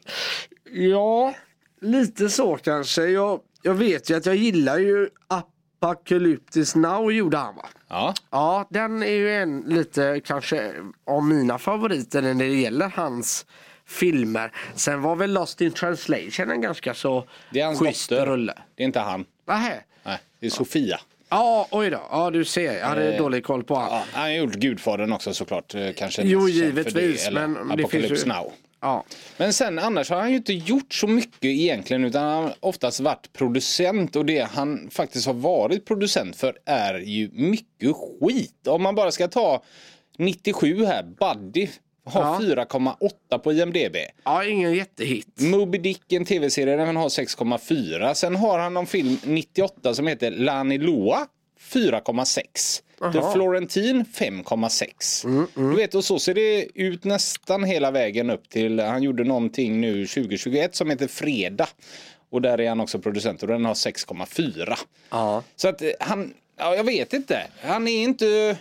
Ja, 0.73 1.35
lite 1.81 2.29
så 2.29 2.57
kanske. 2.57 3.03
Jag, 3.07 3.41
jag 3.63 3.75
vet 3.75 4.11
ju 4.11 4.17
att 4.17 4.27
jag 4.27 4.37
gillar 4.37 4.79
ju 4.79 5.09
Apocalyptis 5.29 6.75
Now 6.75 7.13
gjorde 7.13 7.37
han 7.37 7.57
va? 7.57 7.69
Ja. 7.89 8.15
Ja, 8.31 8.67
den 8.71 9.03
är 9.03 9.07
ju 9.11 9.35
en 9.37 9.61
lite 9.67 10.21
kanske 10.25 10.73
av 11.07 11.25
mina 11.25 11.59
favoriter 11.59 12.23
när 12.23 12.35
det 12.35 12.47
gäller 12.47 12.89
hans 12.89 13.47
filmer. 13.87 14.53
Sen 14.75 15.03
var 15.03 15.17
väl 15.17 15.33
Lost 15.33 15.61
in 15.61 15.73
translation 15.73 16.51
en 16.51 16.61
ganska 16.61 16.95
så 16.95 17.25
Det 17.53 17.61
är 17.61 17.65
hans 17.67 18.09
dotter. 18.09 18.27
rulle. 18.27 18.55
Det 18.75 18.83
är 18.83 18.87
inte 18.87 19.01
han. 19.01 19.25
Nähä? 19.49 19.81
Nej, 20.05 20.19
det 20.41 20.47
är 20.47 20.51
Sofia. 20.51 21.01
Ja, 21.29 21.69
oj 21.71 21.91
då. 21.91 22.01
Ja, 22.11 22.31
du 22.31 22.45
ser. 22.45 22.79
Jag 22.79 22.87
hade 22.87 23.13
Eh, 23.13 23.19
dålig 23.19 23.45
koll 23.45 23.65
på 23.65 23.75
honom. 23.75 23.89
Ja, 23.93 24.05
han 24.13 24.23
har 24.23 24.31
gjort 24.31 24.55
Gudfadern 24.55 25.13
också 25.13 25.35
såklart. 25.35 25.75
eh, 25.75 25.93
Kanske 25.97 26.23
Jo, 26.23 26.49
givetvis, 26.49 27.25
Det, 27.25 27.31
men 27.33 27.77
det 27.77 27.89
finns 27.89 28.23
ju- 28.25 28.27
Now. 28.29 28.53
Ja. 28.81 29.05
Men 29.37 29.53
sen 29.53 29.79
annars 29.79 30.11
har 30.11 30.17
han 30.17 30.31
ju 30.31 30.37
inte 30.37 30.53
gjort 30.53 30.95
så 30.95 31.07
mycket 31.07 31.45
egentligen 31.45 32.05
utan 32.05 32.23
han 32.25 32.45
har 32.45 32.55
oftast 32.61 33.01
varit 33.01 33.33
producent 33.33 34.17
och 34.17 34.27
det 34.27 34.41
han 34.51 34.91
faktiskt 34.91 35.27
har 35.27 35.35
varit 35.35 35.85
producent 35.85 36.37
för 36.37 36.57
är 36.65 36.95
ju 36.99 37.31
mycket 37.33 37.93
skit. 37.97 38.67
Om 38.67 38.83
man 38.83 38.95
bara 38.95 39.11
ska 39.11 39.29
ta 39.29 39.63
97 40.19 40.85
här, 40.85 41.03
Buddy 41.03 41.69
har 42.05 42.23
Ja. 42.23 42.39
4,8 42.43 43.39
på 43.39 43.53
IMDB. 43.53 43.97
ja, 44.25 44.45
ingen 44.45 44.75
jättehit. 44.75 45.41
Moby 45.41 45.79
Dick, 45.79 46.13
en 46.13 46.25
tv-serie, 46.25 46.77
den 46.77 46.97
har 46.97 47.09
6,4. 47.09 48.15
Sen 48.15 48.37
har 48.37 48.59
han 48.59 48.75
någon 48.75 48.87
film 48.87 49.19
98 49.25 49.95
som 49.95 50.07
heter 50.07 50.31
Lani 50.31 50.79
Loa 50.79 51.27
4,6. 51.73 52.83
The 52.99 53.19
Jaha. 53.19 53.33
Florentine 53.33 54.05
5,6. 54.15 55.47
Du 55.55 55.77
vet 55.77 55.95
och 55.95 56.05
så 56.05 56.19
ser 56.19 56.35
det 56.35 56.67
ut 56.75 57.05
nästan 57.05 57.65
hela 57.65 57.91
vägen 57.91 58.31
upp 58.31 58.49
till, 58.49 58.81
han 58.81 59.03
gjorde 59.03 59.25
någonting 59.25 59.81
nu 59.81 60.07
2021 60.07 60.75
som 60.75 60.91
heter 60.91 61.07
Fredag. 61.09 61.69
Och 62.31 62.43
där 62.43 62.61
är 62.61 62.69
han 62.69 62.81
också 62.81 62.99
producent 62.99 63.43
och 63.43 63.49
den 63.49 63.65
har 63.65 63.75
6,4. 63.75 64.79
Ja. 65.11 65.43
Så 65.57 65.69
att 65.69 65.83
eh, 65.83 65.89
han, 66.01 66.35
ja 66.59 66.75
jag 66.77 66.85
vet 66.85 67.13
inte, 67.13 67.47
han 67.63 67.89
är 67.89 68.03
inte 68.03 68.57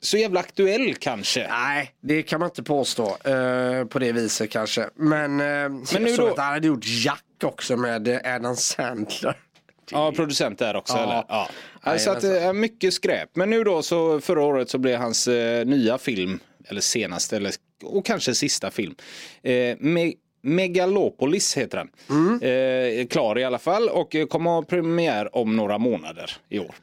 så 0.00 0.16
jävla 0.16 0.40
aktuell 0.40 0.94
kanske. 0.94 1.48
Nej, 1.48 1.90
det 2.00 2.22
kan 2.22 2.40
man 2.40 2.48
inte 2.48 2.62
påstå 2.62 3.04
eh, 3.24 3.84
på 3.84 3.98
det 3.98 4.12
viset 4.12 4.50
kanske. 4.50 4.88
Men, 4.94 5.40
eh, 5.40 5.46
Men 5.92 6.02
nu 6.02 6.16
då- 6.16 6.26
att 6.26 6.38
han 6.38 6.52
hade 6.52 6.66
gjort 6.66 6.84
Jack 7.04 7.24
också 7.42 7.76
med 7.76 8.08
eh, 8.08 8.34
Adam 8.34 8.56
Sandler. 8.56 9.36
Ja, 9.90 10.12
producent 10.12 10.58
där 10.58 10.76
också 10.76 10.94
Ja. 10.96 11.02
eller? 11.02 11.24
Ja. 11.28 11.48
Så 11.98 12.10
att 12.10 12.20
det 12.20 12.26
Jajamensan. 12.26 12.56
är 12.56 12.60
mycket 12.60 12.94
skräp. 12.94 13.28
Men 13.36 13.50
nu 13.50 13.64
då 13.64 13.82
så 13.82 14.20
förra 14.20 14.42
året 14.42 14.70
så 14.70 14.78
blev 14.78 14.98
hans 14.98 15.28
eh, 15.28 15.66
nya 15.66 15.98
film, 15.98 16.38
eller 16.68 16.80
senaste, 16.80 17.36
eller, 17.36 17.52
och 17.84 18.04
kanske 18.06 18.34
sista 18.34 18.70
film. 18.70 18.94
Eh, 19.42 19.50
Me- 19.50 20.14
Megalopolis 20.44 21.56
heter 21.56 21.78
den. 21.78 21.88
Mm. 22.10 23.00
Eh, 23.00 23.06
klar 23.06 23.38
i 23.38 23.44
alla 23.44 23.58
fall 23.58 23.88
och 23.88 24.16
kommer 24.28 24.50
ha 24.50 24.62
premiär 24.62 25.36
om 25.36 25.56
några 25.56 25.78
månader 25.78 26.30
i 26.48 26.58
år. 26.58 26.74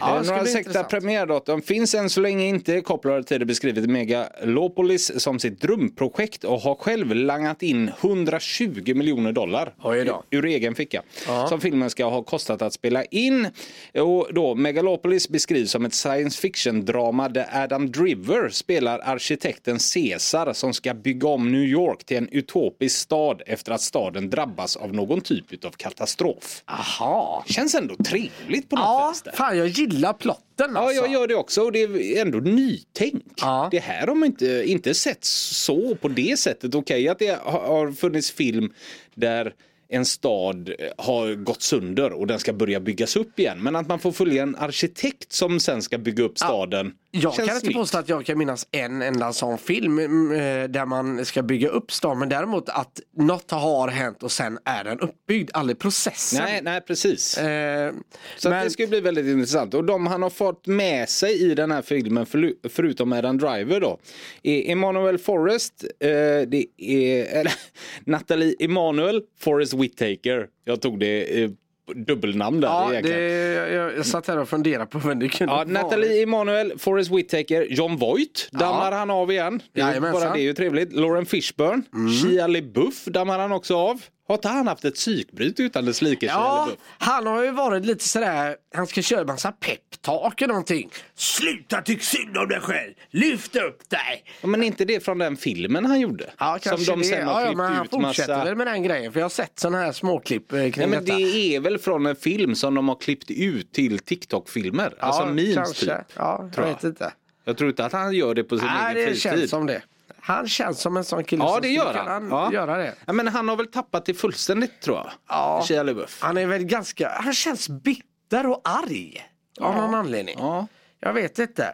Ja, 0.00 0.16
eh, 0.16 0.26
några 0.26 0.40
intressant. 0.40 0.88
premiärdatum 0.88 1.62
finns 1.62 1.94
än 1.94 2.10
så 2.10 2.20
länge 2.20 2.46
inte. 2.46 2.80
Kopplare 2.80 3.22
till 3.22 3.40
det 3.40 3.46
beskrivet 3.46 3.90
Megalopolis 3.90 5.22
som 5.22 5.38
sitt 5.38 5.60
drömprojekt 5.60 6.44
och 6.44 6.60
har 6.60 6.74
själv 6.74 7.14
langat 7.14 7.62
in 7.62 7.90
120 8.00 8.94
miljoner 8.94 9.32
dollar 9.32 9.74
då. 10.04 10.24
ur 10.30 10.44
egen 10.44 10.74
ficka. 10.74 11.02
Som 11.48 11.60
filmen 11.60 11.90
ska 11.90 12.04
ha 12.04 12.22
kostat 12.22 12.62
att 12.62 12.72
spela 12.72 13.04
in. 13.04 13.48
Och 13.94 14.28
då, 14.34 14.54
Megalopolis 14.54 15.28
beskrivs 15.28 15.70
som 15.70 15.84
ett 15.84 15.94
science 15.94 16.40
fiction-drama 16.40 17.28
där 17.28 17.46
Adam 17.52 17.92
Driver 17.92 18.48
spelar 18.48 18.98
arkitekten 18.98 19.78
Caesar 19.94 20.52
som 20.52 20.74
ska 20.74 20.94
bygga 20.94 21.28
om 21.28 21.52
New 21.52 21.64
York 21.64 22.04
till 22.04 22.16
en 22.16 22.28
utopisk 22.28 22.98
stad 23.10 23.42
efter 23.46 23.72
att 23.72 23.80
staden 23.80 24.30
drabbas 24.30 24.76
av 24.76 24.94
någon 24.94 25.20
typ 25.20 25.64
av 25.64 25.70
katastrof. 25.70 26.62
Aha. 26.66 27.44
Känns 27.48 27.74
ändå 27.74 27.96
trevligt 27.96 28.68
på 28.68 28.76
något 28.76 28.84
Ja, 28.84 29.06
vänster. 29.06 29.32
fan 29.32 29.58
jag 29.58 29.66
gillar 29.68 30.12
plotten 30.12 30.70
Ja, 30.74 30.80
alltså. 30.80 30.94
jag 31.02 31.12
gör 31.12 31.26
det 31.28 31.34
också 31.34 31.62
och 31.62 31.72
det 31.72 31.82
är 31.82 32.20
ändå 32.22 32.38
nytänk. 32.38 33.24
Ja. 33.36 33.68
Det 33.70 33.78
här 33.78 34.06
har 34.06 34.14
man 34.14 34.26
inte, 34.26 34.62
inte 34.66 34.94
sett 34.94 35.24
så 35.24 35.94
på 35.94 36.08
det 36.08 36.38
sättet. 36.38 36.74
Okej 36.74 37.08
att 37.08 37.18
det 37.18 37.38
har 37.44 37.92
funnits 37.92 38.30
film 38.30 38.72
där 39.14 39.54
en 39.90 40.04
stad 40.04 40.68
eh, 40.68 40.74
har 40.98 41.34
gått 41.34 41.62
sönder 41.62 42.12
och 42.12 42.26
den 42.26 42.38
ska 42.38 42.52
börja 42.52 42.80
byggas 42.80 43.16
upp 43.16 43.38
igen. 43.38 43.62
Men 43.62 43.76
att 43.76 43.88
man 43.88 43.98
får 43.98 44.12
följa 44.12 44.42
en 44.42 44.56
arkitekt 44.56 45.32
som 45.32 45.60
sen 45.60 45.82
ska 45.82 45.98
bygga 45.98 46.24
upp 46.24 46.38
staden. 46.38 46.92
Jag 47.12 47.34
känns 47.34 47.48
kan 47.48 47.56
inte 47.56 47.70
påstå 47.70 47.98
att 47.98 48.08
jag 48.08 48.26
kan 48.26 48.38
minnas 48.38 48.66
en 48.70 49.02
enda 49.02 49.32
sån 49.32 49.58
film 49.58 49.98
mm, 49.98 50.32
eh, 50.32 50.68
där 50.68 50.86
man 50.86 51.24
ska 51.24 51.42
bygga 51.42 51.68
upp 51.68 51.92
stan 51.92 52.18
men 52.18 52.28
däremot 52.28 52.68
att 52.68 53.00
något 53.16 53.50
har 53.50 53.88
hänt 53.88 54.22
och 54.22 54.32
sen 54.32 54.58
är 54.64 54.84
den 54.84 55.00
uppbyggd, 55.00 55.50
aldrig 55.54 55.78
processen. 55.78 56.44
Nej, 56.44 56.60
nej 56.62 56.80
precis. 56.80 57.38
Eh, 57.38 57.92
Så 58.36 58.50
men, 58.50 58.64
det 58.64 58.70
ska 58.70 58.86
bli 58.86 59.00
väldigt 59.00 59.26
intressant. 59.26 59.74
Och 59.74 59.84
de 59.84 60.06
han 60.06 60.22
har 60.22 60.30
fått 60.30 60.66
med 60.66 61.08
sig 61.08 61.50
i 61.50 61.54
den 61.54 61.70
här 61.70 61.82
filmen, 61.82 62.26
för, 62.26 62.54
förutom 62.68 63.12
Adam 63.12 63.38
Driver 63.38 63.80
då, 63.80 63.98
är 64.42 64.70
Emanuel 64.72 65.18
Forrest, 65.18 65.84
eh, 66.00 66.08
det 66.48 66.64
är, 66.76 67.24
eller, 67.24 67.52
Natalie 68.04 68.54
Emanuel 68.60 69.22
Forrest 69.40 69.72
Whitaker. 69.80 70.46
Jag 70.64 70.80
tog 70.82 71.00
det 71.00 71.42
eh, 71.42 71.50
dubbelnamn 71.94 72.60
där 72.60 72.68
ja, 72.68 72.92
egentligen. 72.92 73.20
det, 73.20 73.72
jag, 73.72 73.96
jag 73.96 74.06
satt 74.06 74.26
här 74.26 74.38
och 74.38 74.48
funderade 74.48 74.86
på 74.86 74.98
vem 74.98 75.18
det 75.18 75.28
kunde 75.28 75.52
Ja, 75.52 75.56
vara. 75.56 75.68
Natalie 75.68 76.22
Emanuel, 76.22 76.72
Forrest 76.78 77.10
Whitaker, 77.10 77.66
John 77.70 77.96
Voight 77.96 78.48
dammar 78.52 78.92
han 78.92 79.10
av 79.10 79.32
igen. 79.32 79.62
Det 79.72 79.80
är 79.80 80.00
bara 80.00 80.32
det 80.32 80.40
är 80.40 80.42
ju 80.42 80.54
trevligt. 80.54 80.92
Lauren 80.92 81.26
Fishburne, 81.26 81.82
Shia 82.22 82.46
LaBeouf 82.46 83.04
dammar 83.04 83.38
han 83.38 83.52
också 83.52 83.76
av. 83.76 84.02
Har 84.30 84.34
inte 84.34 84.48
han 84.48 84.66
haft 84.66 84.84
ett 84.84 84.94
psykbryt 84.94 85.60
utan 85.60 85.84
dess 85.84 86.02
like, 86.02 86.26
Ja, 86.26 86.68
han 86.98 87.26
har 87.26 87.44
ju 87.44 87.50
varit 87.50 87.86
lite 87.86 88.08
sådär, 88.08 88.56
han 88.74 88.86
ska 88.86 89.02
köra 89.02 89.24
massa 89.24 89.52
peptalk 89.52 90.42
och 90.42 90.48
någonting. 90.48 90.90
Sluta 91.14 91.82
tyck 91.82 92.02
synd 92.02 92.36
om 92.36 92.48
dig 92.48 92.60
själv, 92.60 92.92
lyft 93.10 93.56
upp 93.56 93.90
dig. 93.90 94.24
Ja, 94.40 94.46
men 94.48 94.62
inte 94.62 94.84
det 94.84 95.04
från 95.04 95.18
den 95.18 95.36
filmen 95.36 95.84
han 95.86 96.00
gjorde? 96.00 96.24
Ja, 96.38 96.58
kanske 96.62 96.84
som 96.84 97.00
de 97.00 97.08
det. 97.08 97.14
sen 97.14 97.26
har 97.26 97.32
ja, 97.34 97.40
ja, 97.40 97.46
klippt 97.46 97.56
men 97.56 97.72
han 97.72 97.84
ut 97.84 97.90
fortsätter 97.90 98.32
massa... 98.34 98.44
väl 98.44 98.56
med 98.56 98.66
den 98.66 98.82
grejen 98.82 99.12
för 99.12 99.20
jag 99.20 99.24
har 99.24 99.30
sett 99.30 99.58
sådana 99.58 99.78
här 99.78 99.92
småklipp 99.92 100.52
eh, 100.52 100.58
kring 100.58 100.72
Nej, 100.76 100.86
men 100.86 101.04
detta. 101.04 101.16
det 101.18 101.56
är 101.56 101.60
väl 101.60 101.78
från 101.78 102.06
en 102.06 102.16
film 102.16 102.54
som 102.54 102.74
de 102.74 102.88
har 102.88 102.96
klippt 102.96 103.30
ut 103.30 103.72
till 103.72 103.98
TikTok-filmer? 103.98 104.94
alltså 104.98 105.26
memes 105.26 105.54
kanske. 105.54 105.80
typ. 105.86 105.90
Ja, 106.16 106.40
jag 106.42 106.52
tror 106.54 106.66
jag. 106.66 106.74
vet 106.74 106.84
inte. 106.84 107.12
Jag 107.44 107.56
tror 107.56 107.70
inte 107.70 107.84
att 107.84 107.92
han 107.92 108.12
gör 108.12 108.34
det 108.34 108.44
på 108.44 108.58
sin 108.58 108.66
Nej, 108.66 108.84
egen 108.94 108.96
det 108.96 109.04
fritid. 109.04 109.22
känns 109.22 109.50
som 109.50 109.66
det. 109.66 109.82
Han 110.22 110.48
känns 110.48 110.80
som 110.80 110.96
en 110.96 111.04
sån 111.04 111.24
kille 111.24 111.44
Ja, 111.44 111.52
som 111.52 111.62
det 111.62 111.68
gör 111.68 111.92
kunna 111.92 112.10
han. 112.10 112.28
Ja. 112.30 112.52
göra 112.52 112.76
det. 112.76 112.94
Ja, 113.06 113.12
men 113.12 113.28
han 113.28 113.48
har 113.48 113.56
väl 113.56 113.66
tappat 113.66 114.04
det 114.06 114.14
fullständigt 114.14 114.80
tror 114.80 114.96
jag. 114.96 115.10
Ja. 115.28 115.64
Shia 115.68 115.82
LaBeouf. 115.82 116.22
Han 116.22 116.36
är 116.38 116.46
väl 116.46 116.64
ganska, 116.64 117.08
han 117.08 117.32
känns 117.32 117.68
bitter 117.68 118.46
och 118.46 118.60
arg. 118.64 119.26
Av 119.60 119.74
någon 119.76 119.94
anledning. 119.94 120.36
Ja. 120.38 120.66
Jag 121.00 121.12
vet 121.12 121.38
inte. 121.38 121.64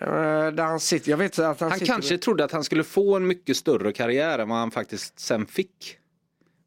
Eh, 0.00 0.06
Där 0.52 0.62
han 0.64 0.80
sitter, 0.80 1.10
jag 1.10 1.16
vet 1.16 1.38
att 1.38 1.60
han, 1.60 1.70
Han 1.70 1.80
kanske 1.80 2.18
trodde 2.18 2.44
att 2.44 2.52
han 2.52 2.64
skulle 2.64 2.84
få 2.84 3.16
en 3.16 3.26
mycket 3.26 3.56
större 3.56 3.92
karriär 3.92 4.38
än 4.38 4.48
vad 4.48 4.58
han 4.58 4.70
faktiskt 4.70 5.18
sen 5.20 5.46
fick. 5.46 5.98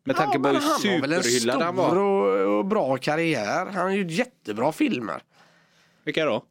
Med 0.05 0.15
tanke 0.15 0.39
på 0.39 0.47
hur 0.47 0.55
han 0.55 0.63
har 0.63 1.01
väl 1.01 1.13
en 1.13 1.23
superhyllad 1.23 1.61
han 1.61 1.73
stor 1.75 1.83
var. 1.83 1.97
och, 1.97 2.57
och 2.57 2.65
bra 2.65 2.97
karriär. 2.97 3.65
Han 3.65 3.75
har 3.75 3.89
gjort 3.89 4.11
jättebra 4.11 4.71
filmer. 4.71 5.21
Vilka 6.03 6.25
då? 6.25 6.43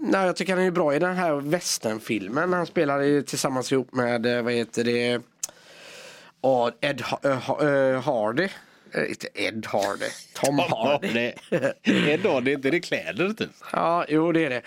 Nej, 0.00 0.26
jag 0.26 0.36
tycker 0.36 0.56
han 0.56 0.64
är 0.64 0.70
bra 0.70 0.94
i 0.94 0.98
den 0.98 1.16
här 1.16 1.34
westernfilmen. 1.34 2.52
Han 2.52 2.66
spelar 2.66 3.22
tillsammans 3.22 3.72
ihop 3.72 3.92
med, 3.92 4.26
eh, 4.26 4.42
vad 4.42 4.52
heter 4.52 4.84
det, 4.84 5.20
Ed 6.80 7.02
eh, 7.22 7.50
eh, 7.50 8.02
Hardy. 8.02 8.48
Eh, 8.94 9.08
Inte 9.08 9.26
Ed 9.34 9.66
Hardy, 9.66 10.06
Tom 10.34 10.58
Hardy. 10.58 11.32
det 11.82 12.12
är 12.12 12.18
då, 12.22 12.40
det 12.40 12.50
är 12.50 12.54
inte 12.54 12.70
det 12.70 12.80
kläder 12.80 13.28
typ. 13.32 13.50
Ja, 13.72 14.04
jo 14.08 14.32
det 14.32 14.44
är 14.44 14.50
det. 14.50 14.62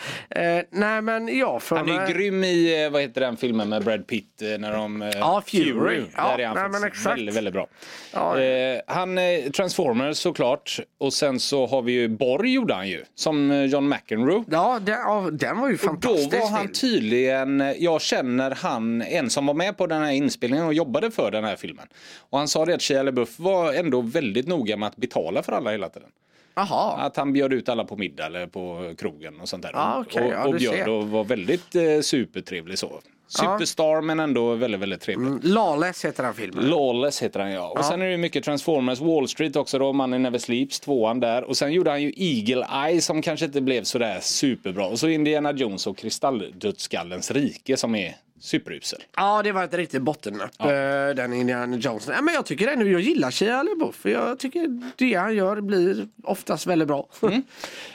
Eh, 0.57 0.63
nej 0.71 1.01
men 1.01 1.37
jag 1.39 1.61
för 1.63 1.75
Han 1.75 1.89
är 1.89 2.07
ju 2.07 2.13
grym 2.13 2.43
i, 2.43 2.83
eh, 2.85 2.89
vad 2.89 3.01
heter 3.01 3.21
den 3.21 3.37
filmen 3.37 3.69
med 3.69 3.83
Brad 3.83 4.07
Pitt 4.07 4.41
eh, 4.41 4.47
när 4.59 4.73
de... 4.73 5.11
Ja, 5.19 5.43
Fury. 5.47 6.01
Ja, 6.17 6.23
Där 6.37 6.39
är 6.43 6.47
han 6.47 6.55
nej, 6.55 6.63
faktiskt 6.81 6.85
exakt. 6.85 7.17
väldigt, 7.17 7.35
väldigt 7.35 7.53
bra. 7.53 7.67
Ja. 8.13 8.39
Eh, 8.39 8.79
han, 8.87 9.19
Transformers 9.55 10.17
såklart. 10.17 10.79
Och 10.99 11.13
sen 11.13 11.39
så 11.39 11.67
har 11.67 11.81
vi 11.81 11.91
ju 11.91 12.07
Borg 12.07 12.53
gjorde 12.53 12.73
han 12.73 12.87
ju. 12.89 13.03
Som 13.15 13.67
John 13.71 13.89
McEnroe. 13.89 14.43
Ja, 14.51 14.79
den, 14.81 14.95
ja, 14.99 15.29
den 15.31 15.59
var 15.59 15.67
ju 15.67 15.73
Och 15.73 15.79
då 15.79 15.87
fantastisk. 15.87 16.31
var 16.41 16.49
han 16.49 16.71
tydligen, 16.71 17.73
jag 17.77 18.01
känner 18.01 18.51
han, 18.51 19.01
en 19.01 19.29
som 19.29 19.45
var 19.45 19.53
med 19.53 19.77
på 19.77 19.87
den 19.87 20.01
här 20.03 20.11
inspelningen 20.11 20.65
och 20.65 20.73
jobbade 20.73 21.11
för 21.11 21.31
den 21.31 21.43
här 21.43 21.55
filmen. 21.55 21.87
Och 22.29 22.37
han 22.37 22.47
sa 22.47 22.65
det 22.65 22.73
att 22.75 22.81
Shia 22.81 23.03
LaBeouf 23.03 23.39
var 23.39 23.73
ändå 23.73 24.01
väldigt 24.01 24.18
noga 24.21 24.77
med 24.77 24.87
att 24.87 24.95
betala 24.95 25.43
för 25.43 25.51
alla 25.51 25.71
hela 25.71 25.89
tiden. 25.89 26.09
Jaha. 26.55 26.97
Att 26.97 27.17
han 27.17 27.33
bjöd 27.33 27.53
ut 27.53 27.69
alla 27.69 27.83
på 27.85 27.97
middag 27.97 28.25
eller 28.25 28.47
på 28.47 28.93
krogen 28.97 29.39
och 29.41 29.49
sånt 29.49 29.63
där. 29.63 29.71
Ja, 29.73 30.03
okej, 30.07 30.27
och 30.27 30.33
ja, 30.33 30.47
och 30.47 30.55
bjöd 30.55 30.73
ser. 30.73 30.89
och 30.89 31.07
var 31.07 31.23
väldigt 31.23 31.75
eh, 31.75 31.99
supertrevlig 32.01 32.79
så. 32.79 32.99
Superstar 33.27 34.01
men 34.01 34.19
ändå 34.19 34.55
väldigt, 34.55 34.81
väldigt 34.81 35.01
trevlig. 35.01 35.27
Mm, 35.27 35.39
Lawless 35.43 36.05
heter 36.05 36.23
den 36.23 36.33
filmen. 36.33 36.69
Lawless 36.69 37.23
heter 37.23 37.39
han 37.39 37.51
ja. 37.51 37.69
Och 37.77 37.85
sen 37.85 38.01
är 38.01 38.09
det 38.09 38.17
mycket 38.17 38.43
Transformers, 38.43 39.01
Wall 39.01 39.27
Street 39.27 39.55
också 39.55 39.79
då, 39.79 39.93
Money 39.93 40.19
Never 40.19 40.39
Sleeps, 40.39 40.79
tvåan 40.79 41.19
där. 41.19 41.43
Och 41.43 41.57
sen 41.57 41.73
gjorde 41.73 41.89
han 41.89 42.01
ju 42.01 42.13
Eagle 42.15 42.67
Eye 42.87 43.01
som 43.01 43.21
kanske 43.21 43.45
inte 43.45 43.61
blev 43.61 43.83
sådär 43.83 44.19
superbra. 44.21 44.87
Och 44.87 44.99
så 44.99 45.07
Indiana 45.07 45.51
Jones 45.51 45.87
och 45.87 45.97
Kristalldödskallens 45.97 47.31
rike 47.31 47.77
som 47.77 47.95
är 47.95 48.15
superusel. 48.39 49.03
Ja, 49.15 49.43
det 49.43 49.51
var 49.51 49.63
ett 49.63 49.73
riktigt 49.73 50.01
bottennapp, 50.01 50.61
eh, 50.61 50.67
den 51.15 51.33
Indiana 51.33 51.77
Jones. 51.77 52.07
Ja, 52.07 52.21
men 52.21 52.33
jag 52.33 52.45
tycker 52.45 52.67
ändå, 52.67 52.87
jag 52.87 53.01
gillar 53.01 53.31
Shia 53.31 53.63
LaBeouf. 53.63 54.05
Jag 54.05 54.39
tycker 54.39 54.81
det 54.95 55.13
han 55.13 55.35
gör 55.35 55.61
blir 55.61 56.07
oftast 56.23 56.65
väldigt 56.67 56.87
bra. 56.87 57.07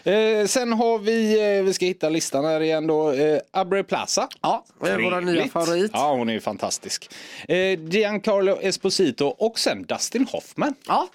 Eh, 0.04 0.46
sen 0.46 0.72
har 0.72 0.98
vi, 0.98 1.40
eh, 1.58 1.64
vi 1.64 1.72
ska 1.72 1.86
hitta 1.86 2.08
listan 2.08 2.44
här 2.44 2.60
igen 2.60 2.86
då, 2.86 3.12
eh, 3.12 3.38
Aubrey 3.50 3.82
Plaza. 3.82 4.28
Ja, 4.42 4.64
det 4.80 4.88
är 4.90 4.98
vår 4.98 5.20
nya 5.20 5.48
favorit. 5.48 5.90
Ja, 5.94 6.14
hon 6.14 6.28
är 6.28 6.32
ju 6.32 6.40
fantastisk. 6.40 7.10
Eh, 7.48 7.56
Giancarlo 7.88 8.58
Esposito 8.62 9.26
och 9.26 9.58
sen 9.58 9.82
Dustin 9.82 10.26
Hoffman. 10.32 10.74
Ja, 10.86 11.08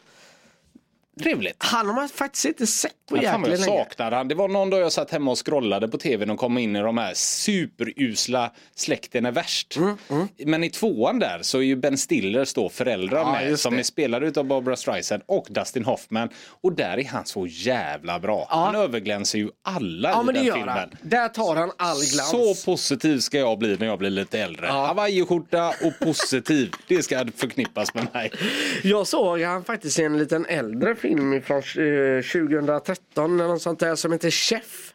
Trevligt. 1.19 1.55
han 1.59 1.87
har 1.87 1.93
man 1.93 2.09
faktiskt 2.09 2.45
inte 2.45 2.67
sett 2.67 2.91
på 3.09 3.17
Ja, 3.17 3.23
jag 3.23 3.39
jäkligt 3.41 3.59
länge. 3.59 3.79
saknar 3.85 4.11
han. 4.11 4.27
Det 4.27 4.35
var 4.35 4.47
någon 4.47 4.69
dag 4.69 4.79
jag 4.79 4.91
satt 4.91 5.11
hemma 5.11 5.31
och 5.31 5.45
scrollade 5.45 5.87
på 5.87 5.97
tvn 5.97 6.29
och 6.29 6.37
kom 6.39 6.57
in 6.57 6.75
i 6.75 6.79
de 6.81 6.97
här 6.97 7.13
superusla 7.13 8.51
Släkten 8.75 9.25
är 9.25 9.31
värst. 9.31 9.75
Mm, 9.77 9.97
Men 10.45 10.63
i 10.63 10.69
tvåan 10.69 11.19
där 11.19 11.39
så 11.41 11.57
är 11.57 11.61
ju 11.61 11.75
Ben 11.75 11.97
Stillers 11.97 12.53
då 12.53 12.69
föräldrar 12.69 13.19
Ja, 13.19 13.31
med 13.31 13.59
som 13.59 13.73
det. 13.73 13.79
är 13.79 13.83
spelade 13.83 14.39
av 14.39 14.45
Barbara 14.45 14.75
Streisand 14.75 15.21
och 15.25 15.47
Dustin 15.49 15.85
Hoffman. 15.85 16.29
Och 16.61 16.73
där 16.73 16.99
är 16.99 17.05
han 17.05 17.25
så 17.25 17.47
jävla 17.47 18.19
bra. 18.19 18.47
Han 18.49 18.75
överglänser 18.75 19.39
ju 19.39 19.49
alla 19.63 20.09
Ja, 20.09 20.21
i 20.21 20.25
men 20.25 20.33
det 20.33 20.39
den 20.39 20.47
gör 20.47 20.53
filmen. 20.55 20.75
han. 20.77 20.89
Där 21.01 21.27
tar 21.29 21.55
han 21.55 21.71
all 21.77 21.97
glans. 22.13 22.29
Så 22.31 22.55
positiv 22.71 23.19
ska 23.19 23.37
jag 23.37 23.59
bli 23.59 23.77
när 23.79 23.85
jag 23.87 23.99
blir 23.99 24.09
lite 24.09 24.39
äldre. 24.39 24.67
Hawaiiskjorta 24.67 25.67
och 25.69 25.99
positiv, 26.07 26.71
det 26.87 27.03
ska 27.03 27.25
förknippas 27.35 27.93
med 27.93 28.07
mig. 28.13 28.31
Jag 28.83 29.07
såg 29.07 29.41
han 29.41 29.63
faktiskt 29.63 29.99
i 29.99 30.03
en 30.03 30.17
liten 30.17 30.45
äldre 30.45 30.95
film 30.95 31.08
från 31.41 31.57
eh, 31.57 32.21
2013 32.21 33.39
eller 33.39 33.47
något 33.47 33.61
sånt 33.61 33.79
där 33.79 33.95
som 33.95 34.11
heter 34.11 34.31
Chef. 34.31 34.93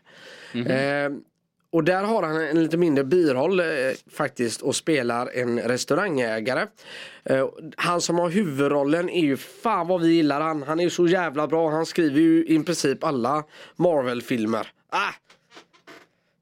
Mhm. 0.52 0.66
Eh, 0.66 1.10
och 1.70 1.84
där 1.84 2.04
har 2.04 2.22
han 2.22 2.36
en 2.36 2.62
lite 2.62 2.76
mindre 2.76 3.04
biroll 3.04 3.60
eh, 3.60 3.66
faktiskt 4.12 4.62
och 4.62 4.76
spelar 4.76 5.30
en 5.34 5.60
restaurangägare. 5.60 6.66
Eh, 7.24 7.48
han 7.76 8.00
som 8.00 8.18
har 8.18 8.30
huvudrollen 8.30 9.10
är 9.10 9.22
ju 9.22 9.36
fan 9.36 9.88
vad 9.88 10.00
vi 10.00 10.08
gillar 10.08 10.40
han. 10.40 10.62
Han 10.62 10.80
är 10.80 10.84
ju 10.84 10.90
så 10.90 11.06
jävla 11.06 11.46
bra. 11.46 11.70
Han 11.70 11.86
skriver 11.86 12.20
ju 12.20 12.46
i 12.46 12.60
princip 12.60 13.04
alla 13.04 13.44
Marvel-filmer. 13.76 14.66
Ah! 14.90 15.12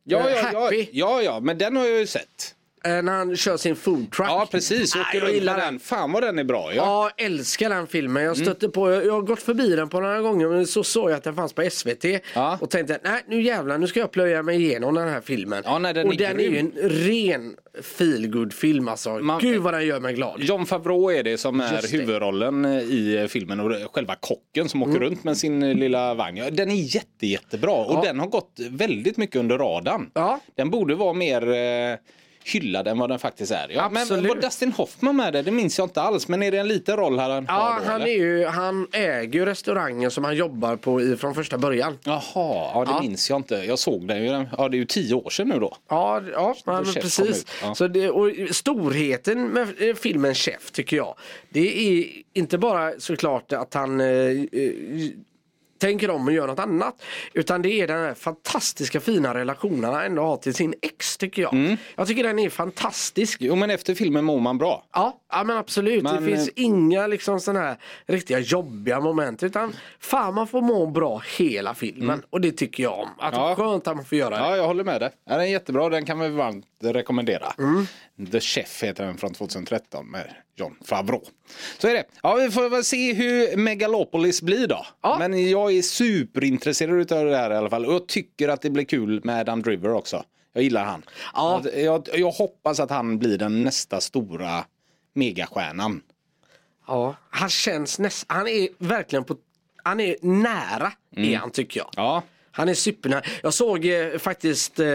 Ja, 0.05 0.29
Eh, 0.29 0.37
ja, 0.53 0.71
ja, 0.73 0.87
ja, 0.93 1.23
ja, 1.23 1.41
men 1.41 1.59
den 1.59 1.77
har 1.77 1.85
jag 1.85 1.99
ju 1.99 2.07
sett. 2.07 2.55
Eh, 2.85 3.03
när 3.03 3.13
han 3.13 3.37
kör 3.37 3.57
sin 3.57 3.77
food 3.77 4.11
truck. 4.13 4.29
Ja, 4.29 4.49
precis. 4.51 4.97
Ah, 4.97 5.01
Åker 5.01 5.19
jag 5.19 5.23
runt 5.25 5.35
gillar 5.35 5.57
med 5.57 5.67
den. 5.67 5.79
Fan 5.81 6.13
vad 6.13 6.23
den 6.23 6.39
är 6.39 6.45
bra. 6.45 6.71
Ja. 6.75 7.11
Ja, 7.17 7.25
älskar 7.25 7.69
den 7.71 7.87
filmen. 7.87 8.23
Jag 8.25 8.37
stötte 8.37 8.69
på, 8.69 8.91
jag, 8.91 9.07
jag 9.07 9.13
har 9.13 9.21
gått 9.23 9.43
förbi 9.43 9.77
den 9.77 9.89
på 9.89 10.01
några 10.01 10.21
gånger 10.21 10.49
men 10.49 10.67
så 10.67 10.85
såg 10.85 11.11
jag 11.11 11.17
att 11.17 11.25
den 11.25 11.35
fanns 11.35 11.53
på 11.53 11.71
SVT 11.71 12.05
Ja. 12.35 12.59
och 12.61 12.71
tänkte 12.71 12.99
nej 13.05 13.23
nu 13.29 13.43
jävlar 13.43 13.79
nu 13.79 13.87
ska 13.87 14.01
jag 14.01 14.11
plöja 14.11 14.43
mig 14.43 14.63
igenom 14.63 14.95
den 14.95 15.09
här 15.09 15.21
filmen. 15.21 15.63
Ja, 15.67 15.79
nej, 15.79 15.95
den 15.95 16.07
och 16.07 16.15
är 16.15 16.19
den 16.19 16.41
är 16.41 16.45
ju 16.45 16.59
en 16.59 16.73
ren 16.83 17.57
feelgood 17.83 18.53
film 18.53 18.89
alltså. 18.89 19.11
Man- 19.19 19.41
Gud 19.41 19.61
vad 19.63 19.75
den 19.75 19.87
gör 19.87 20.01
mig 20.01 20.15
glad. 20.15 20.41
John 20.43 20.67
Favreau 20.67 21.11
är 21.13 21.23
det 21.23 21.39
som 21.39 21.61
är 21.61 21.73
Just 21.77 21.91
det. 21.91 21.99
huvudrollen 21.99 22.65
eh, 22.65 22.71
i 22.83 23.27
filmen 23.31 23.61
och 23.61 23.69
det 23.69 23.87
själva 23.93 24.15
kocken 24.15 24.69
som 24.69 24.83
åker 24.83 25.01
runt 25.01 25.25
med 25.25 25.37
sin 25.37 25.63
eh, 25.63 25.75
lilla 25.75 26.15
vagn. 26.15 26.37
Ja, 26.37 26.51
Den 26.51 26.71
är 26.71 26.95
jätte, 26.95 27.27
jättebra 27.27 27.73
och 27.73 28.05
den 28.05 28.21
har 28.21 28.27
gått 28.27 28.53
väldigt 28.71 29.17
mycket 29.17 29.37
under 29.37 29.59
radarn. 29.59 30.11
Ja. 30.15 30.41
Den 30.55 30.71
borde 30.71 30.95
vara 30.95 31.13
mer 31.13 31.43
eh, 31.53 31.97
hyllad 32.45 32.89
än 32.89 32.99
vad 32.99 33.09
den 33.09 33.19
faktiskt 33.19 33.53
är. 33.53 33.69
Ja, 33.75 33.89
men 33.93 34.09
var 34.09 34.35
Dustin 34.41 34.73
Hoffman 34.73 35.17
med 35.17 35.33
det? 35.33 35.43
Det 35.43 35.51
minns 35.51 35.79
jag 35.79 35.87
inte 35.87 36.03
alls. 36.03 36.29
Men 36.29 36.43
är 36.43 36.51
det 36.51 36.59
en 36.59 36.69
liten 36.69 36.97
roll 36.97 37.19
här 37.19 37.31
han 37.31 37.45
Ja, 37.49 37.79
då, 37.85 37.91
han, 37.91 38.01
eller? 38.03 38.07
är 38.13 38.17
ju, 38.19 38.47
han 38.47 38.87
äger 38.93 39.39
ju 39.41 39.45
restaurangen 39.47 40.11
som 40.11 40.25
han 40.25 40.37
jobbar 40.37 40.77
på 40.77 41.01
i, 41.03 41.17
från 41.17 41.35
första 41.35 41.59
början. 41.59 41.99
Jaha, 42.05 42.21
ja, 42.35 42.85
det 42.87 42.91
Ja. 42.91 43.01
minns 43.01 43.31
jag 43.31 43.39
inte. 43.39 43.55
Jag 43.55 43.79
såg 43.79 44.09
den 44.09 44.23
ju. 44.23 44.47
Ja, 44.59 44.69
det 44.69 44.77
är 44.77 44.79
ju 44.79 44.85
tio 44.85 45.15
år 45.15 45.31
sedan 45.31 45.49
nu 45.49 45.59
då. 45.59 45.77
Ja, 45.89 46.23
ja 46.33 46.55
men 46.67 46.85
precis. 46.85 47.47
ja. 47.63 47.75
Så 47.75 47.89
det, 47.89 48.11
och 48.11 48.31
storheten 48.51 49.49
med 49.49 49.69
eh, 49.79 49.95
filmen 49.95 50.35
Chef 50.35 50.71
tycker 50.71 50.97
jag. 50.97 51.15
Det 51.49 51.99
är 52.01 52.05
inte 52.35 52.59
bara 52.59 52.93
såklart 52.99 53.53
att 53.53 53.75
han 53.75 54.01
eh, 54.01 54.07
eh, 54.07 54.33
tänker 55.83 56.11
om 56.11 56.27
och 56.27 56.33
gör 56.33 56.47
något 56.47 56.59
annat. 56.59 57.03
Utan 57.33 57.63
det 57.63 57.69
är 57.71 57.87
den 57.87 57.99
här 57.99 58.15
fantastiska 58.15 59.01
fina 59.01 59.35
relationen 59.35 59.93
han 59.95 60.05
ändå 60.05 60.23
har 60.23 60.37
till 60.37 60.55
sin 60.55 60.75
ex 60.83 61.17
tycker 61.17 61.43
jag. 61.43 61.55
Mm. 61.55 61.77
Jag 61.97 62.07
tycker 62.07 62.23
den 62.23 62.39
är 62.39 62.51
fantastisk. 62.51 63.39
Jo, 63.41 63.57
men 63.57 63.71
efter 63.71 63.95
filmen 63.95 64.25
mår 64.25 64.41
man 64.41 64.59
bra. 64.59 64.85
Ja, 64.93 65.21
ja 65.33 65.45
men 65.45 65.57
absolut. 65.57 66.03
Men, 66.03 66.25
det 66.25 66.31
finns 66.31 66.49
eh, 66.49 66.53
inga 66.57 67.07
liksom 67.07 67.41
sådana 67.41 67.61
här 67.61 67.77
riktiga 68.07 68.39
jobbiga 68.39 69.01
moment. 69.01 69.43
Utan 69.43 69.73
fan 70.01 70.35
man 70.35 70.47
får 70.47 70.61
må 70.61 70.87
bra 70.87 71.23
hela 71.39 71.75
filmen. 71.75 72.23
Och 72.31 72.41
det 72.41 72.53
tycker 72.53 72.83
jag 72.83 72.99
om. 72.99 73.09
Att 73.19 73.33
Mm. 73.35 73.47
Ja. 73.49 73.55
skönt 73.55 73.87
att 73.89 73.97
man 73.97 74.05
får 74.05 74.19
göra 74.19 74.31
det. 74.31 74.37
Ja, 74.37 74.57
jag 74.57 74.67
håller 74.67 74.85
med 74.85 75.01
dig. 75.01 75.11
Den 75.29 75.41
är 75.41 75.45
jättebra. 75.45 75.89
Den 75.89 76.05
kan 76.05 76.21
vi 76.21 76.29
varmt 76.29 76.67
rekommendera. 76.83 77.53
Mm. 77.59 77.87
The 78.33 78.41
Chef 78.41 78.83
heter 78.83 79.05
den 79.05 79.17
från 79.19 79.35
2013 79.35 80.07
med 80.07 80.35
John 80.57 80.77
Favreau. 80.85 81.23
Så 81.79 81.89
är 81.89 81.95
det. 81.95 82.05
Ja, 82.23 82.35
vi 82.35 82.51
får 82.51 82.71
väl 82.71 82.85
se 82.85 83.13
hur 83.13 83.57
Megalopolis 83.57 84.43
blir 84.43 84.67
då. 84.67 84.87
Ja. 85.03 85.17
Men 85.19 85.51
jag 85.51 85.73
är 85.73 85.83
superintresserad 85.83 87.13
av 87.13 87.25
det 87.25 87.37
här 87.37 87.51
i 87.51 87.57
alla 87.57 87.71
fall. 87.71 87.87
Och 87.87 87.95
jag 87.95 88.09
tycker 88.09 88.49
att 88.49 88.63
det 88.63 88.71
blir 88.71 88.85
kul 88.85 89.21
med 89.25 89.41
Adam 89.41 89.63
Driver 89.63 89.93
också. 89.93 90.25
Jag 90.53 90.65
gillar 90.65 90.85
han. 90.85 91.03
Ja. 91.35 91.63
Jag, 91.75 92.09
jag, 92.15 92.31
hoppas 92.31 92.81
att 92.81 92.91
han 92.91 93.19
blir 93.19 93.39
den 93.39 93.63
nästa 93.63 94.01
stora 94.01 94.65
megastjärnan. 95.15 96.03
Ja, 96.87 97.17
han 97.31 97.49
känns 97.49 97.99
nästan, 97.99 98.37
han 98.37 98.49
är 98.49 98.69
verkligen 98.79 99.25
på, 99.25 99.37
han 99.85 100.01
är 100.01 100.17
nära 100.21 100.93
är 101.17 101.37
han 101.37 101.51
tycker 101.51 101.81
jag. 101.81 101.91
Ja, 101.97 102.23
Han 102.51 102.69
är 102.69 102.75
supernära. 102.75 103.23
Jag 103.43 103.55
såg 103.55 103.87
eh, 103.87 104.19
faktiskt, 104.19 104.79
eh, 104.79 104.87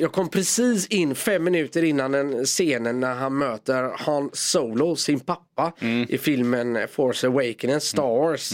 jag 0.00 0.12
kom 0.12 0.28
precis 0.28 0.86
in 0.86 1.14
fem 1.14 1.44
minuter 1.44 1.84
innan 1.84 2.12
den 2.12 2.44
scenen 2.44 3.00
när 3.00 3.14
han 3.14 3.38
möter 3.38 3.92
Han 3.96 4.30
Solo, 4.32 4.96
sin 4.96 5.20
pappa 5.20 5.72
i 6.08 6.18
filmen 6.18 6.88
Force 6.88 7.26
Awakens, 7.26 7.84
Star 7.84 8.02
Wars. 8.02 8.52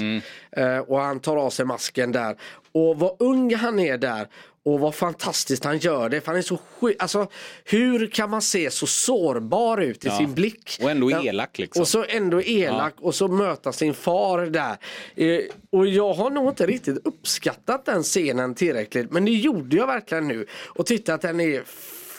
Eh, 0.52 0.78
och 0.78 1.00
han 1.00 1.20
tar 1.20 1.36
av 1.36 1.50
sig 1.50 1.64
masken 1.64 2.12
där. 2.12 2.36
Och 2.72 2.98
vad 2.98 3.16
ung 3.18 3.54
han 3.54 3.78
är 3.78 3.98
där. 3.98 4.28
Och 4.64 4.80
vad 4.80 4.94
fantastiskt 4.94 5.64
han 5.64 5.78
gör 5.78 6.08
det. 6.08 6.20
För 6.20 6.26
han 6.26 6.36
är 6.36 6.42
så 6.42 6.58
sjuk. 6.80 6.96
Alltså 6.98 7.26
hur 7.64 8.06
kan 8.06 8.30
man 8.30 8.42
se 8.42 8.70
så 8.70 8.86
sårbar 8.86 9.78
ut 9.78 10.04
i 10.04 10.10
sin 10.10 10.34
blick? 10.34 10.78
Och 10.82 10.90
ändå 10.90 11.10
Ja. 11.10 11.22
elak, 11.24 11.58
liksom. 11.58 11.80
Och 11.82 11.88
så 11.88 12.04
ändå 12.08 12.42
elak 12.42 12.94
och 13.00 13.14
så 13.14 13.28
möta 13.28 13.72
sin 13.72 13.94
far 13.94 14.38
där. 14.46 14.76
Eh, 15.16 15.40
och 15.70 15.86
jag 15.86 16.12
har 16.14 16.30
nog 16.30 16.48
inte 16.48 16.66
riktigt 16.66 17.06
uppskattat 17.06 17.84
den 17.86 18.02
scenen 18.02 18.54
tillräckligt. 18.54 19.10
Men 19.12 19.24
det 19.24 19.30
gjorde 19.30 19.76
jag 19.76 19.86
verkligen 19.86 20.28
nu. 20.28 20.46
Och 20.66 20.86
tyckte 20.86 21.14
att 21.14 21.20
den 21.22 21.40
är 21.40 21.62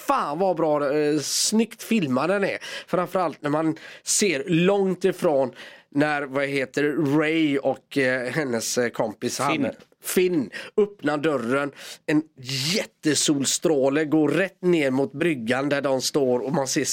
Fan 0.07 0.39
vad 0.39 0.55
bra, 0.57 0.95
eh, 0.97 1.19
snyggt 1.19 1.83
filmad 1.83 2.29
den 2.29 2.43
är. 2.43 2.57
Framförallt 2.87 3.41
när 3.41 3.49
man 3.49 3.77
ser 4.03 4.43
långt 4.47 5.05
ifrån 5.05 5.51
när, 5.91 6.21
vad 6.21 6.45
heter 6.45 6.83
Ray 7.19 7.57
och 7.57 7.97
eh, 7.97 8.31
hennes 8.31 8.79
kompis 8.93 9.37
Finn. 9.37 9.65
Han, 9.65 9.73
Finn 10.03 10.49
öppnar 10.77 11.17
dörren, 11.17 11.71
en 12.05 12.23
jättesolstråle 12.75 14.05
går 14.05 14.29
rätt 14.29 14.61
ner 14.61 14.91
mot 14.91 15.11
bryggan 15.11 15.69
där 15.69 15.81
de 15.81 16.01
står 16.01 16.39
och 16.39 16.53
man 16.53 16.67
ser 16.67 16.85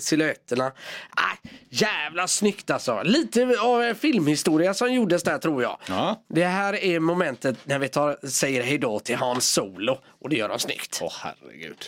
silhuetterna. 0.00 0.66
Äh, 0.66 1.50
jävla 1.68 2.28
snyggt 2.28 2.70
alltså. 2.70 3.02
Lite 3.02 3.56
av 3.60 3.82
en 3.82 3.94
filmhistoria 3.94 4.74
som 4.74 4.92
gjordes 4.92 5.22
där 5.22 5.38
tror 5.38 5.62
jag. 5.62 5.78
Ja. 5.88 6.24
Det 6.28 6.44
här 6.44 6.84
är 6.84 7.00
momentet 7.00 7.56
när 7.64 7.78
vi 7.78 7.88
tar, 7.88 8.26
säger 8.26 8.62
hejdå 8.62 9.00
till 9.00 9.16
Hans 9.16 9.50
Solo 9.50 9.98
och 10.20 10.28
det 10.28 10.36
gör 10.36 10.48
de 10.48 10.58
snyggt. 10.58 10.98
åh 11.02 11.12
herregud. 11.20 11.84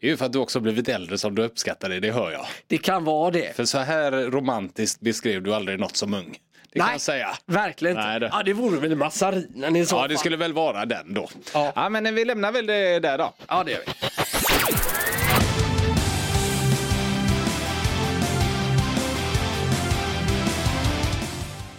Det 0.00 0.06
är 0.06 0.10
ju 0.10 0.16
för 0.16 0.26
att 0.26 0.32
du 0.32 0.38
också 0.38 0.60
blivit 0.60 0.88
äldre 0.88 1.18
som 1.18 1.34
du 1.34 1.42
uppskattar 1.42 1.88
det, 1.88 2.00
det 2.00 2.12
hör 2.12 2.30
jag. 2.30 2.46
Det 2.66 2.78
kan 2.78 3.04
vara 3.04 3.30
det. 3.30 3.56
För 3.56 3.64
så 3.64 3.78
här 3.78 4.12
romantiskt 4.12 5.00
beskrev 5.00 5.42
du 5.42 5.54
aldrig 5.54 5.78
något 5.78 5.96
som 5.96 6.14
ung. 6.14 6.38
Det 6.72 6.80
kan 6.80 6.92
jag 6.92 7.00
säga. 7.00 7.28
verkligen 7.46 7.96
inte. 7.96 8.08
Nej, 8.08 8.20
det- 8.20 8.30
Ja, 8.32 8.42
det 8.42 8.52
vore 8.52 8.80
väl 8.80 8.96
massarinen 8.96 9.76
i 9.76 9.86
så 9.86 9.94
Ja, 9.96 10.00
fall. 10.00 10.08
det 10.08 10.18
skulle 10.18 10.36
väl 10.36 10.52
vara 10.52 10.84
den 10.86 11.14
då. 11.14 11.28
Ja. 11.54 11.72
Ja, 11.74 11.88
men 11.88 12.14
vi 12.14 12.24
lämnar 12.24 12.52
väl 12.52 12.66
det 12.66 12.98
där 13.00 13.18
då. 13.18 13.32
Ja, 13.48 13.62
det 13.64 13.70
gör 13.72 13.80
vi. 13.86 13.92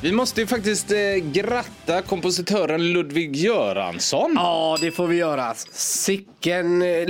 Vi 0.01 0.11
måste 0.11 0.41
ju 0.41 0.47
faktiskt 0.47 0.91
eh, 0.91 0.97
gratta 1.31 2.01
kompositören 2.01 2.91
Ludvig 2.93 3.35
Göransson. 3.35 4.33
Ja, 4.35 4.77
det 4.81 4.91
får 4.91 5.07
vi 5.07 5.15
göra. 5.15 5.53
Sicken 5.71 6.81
eh, 6.81 7.07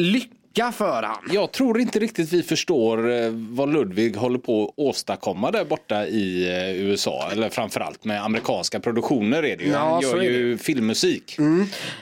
lycka 0.55 0.71
för 0.71 1.03
han. 1.03 1.17
Jag 1.31 1.51
tror 1.51 1.79
inte 1.79 1.99
riktigt 1.99 2.33
vi 2.33 2.43
förstår 2.43 3.11
eh, 3.11 3.29
vad 3.31 3.73
Ludvig 3.73 4.15
håller 4.15 4.39
på 4.39 4.63
att 4.63 4.73
åstadkomma 4.75 5.51
där 5.51 5.65
borta 5.65 6.07
i 6.07 6.47
eh, 6.47 6.85
USA. 6.85 7.29
Eller 7.31 7.49
framförallt 7.49 8.05
med 8.05 8.23
amerikanska 8.23 8.79
produktioner 8.79 9.43
är 9.43 9.57
det 9.57 9.63
ju. 9.63 9.69
Ja, 9.69 9.77
Han 9.79 10.01
gör 10.01 10.21
ju 10.21 10.57
filmmusik. 10.57 11.37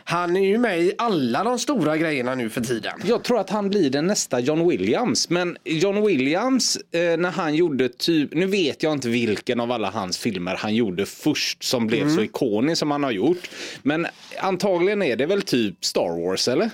Han 0.04 0.36
är 0.38 0.46
ju 0.46 0.58
med 0.58 0.80
i 0.80 0.94
alla 0.98 1.44
de 1.44 1.60
stora 1.60 1.98
grejerna 1.98 2.36
nu 2.36 2.50
för 2.50 2.62
tiden. 2.62 2.94
Jag 3.06 3.24
tror 3.24 3.40
att 3.40 3.50
han 3.50 3.70
blir 3.70 3.90
den 3.90 4.08
nästa 4.08 4.40
John 4.40 4.70
Williams. 4.70 5.30
Men 5.30 5.58
John 5.64 6.06
Williams, 6.06 6.78
eh, 6.92 7.18
när 7.18 7.32
han 7.32 7.56
gjorde 7.56 7.90
typ, 7.90 8.34
nu 8.34 8.46
vet 8.46 8.84
jag 8.84 8.94
inte 8.94 9.10
vilken 9.10 9.60
av 9.60 9.72
alla 9.72 9.90
hans 9.90 10.18
filmer 10.18 10.56
han 10.56 10.76
gjorde 10.76 11.06
först 11.06 11.64
som 11.64 11.88
blev 11.88 12.10
så 12.16 12.22
ikonisk 12.22 12.80
som 12.80 12.92
han 12.92 13.04
har 13.04 13.12
gjort. 13.12 13.50
Men 13.84 14.08
antagligen 14.40 15.02
är 15.02 15.16
det 15.16 15.26
väl 15.26 15.42
typ 15.42 15.86
Star 15.86 16.26
Wars 16.26 16.48
eller? 16.48 16.70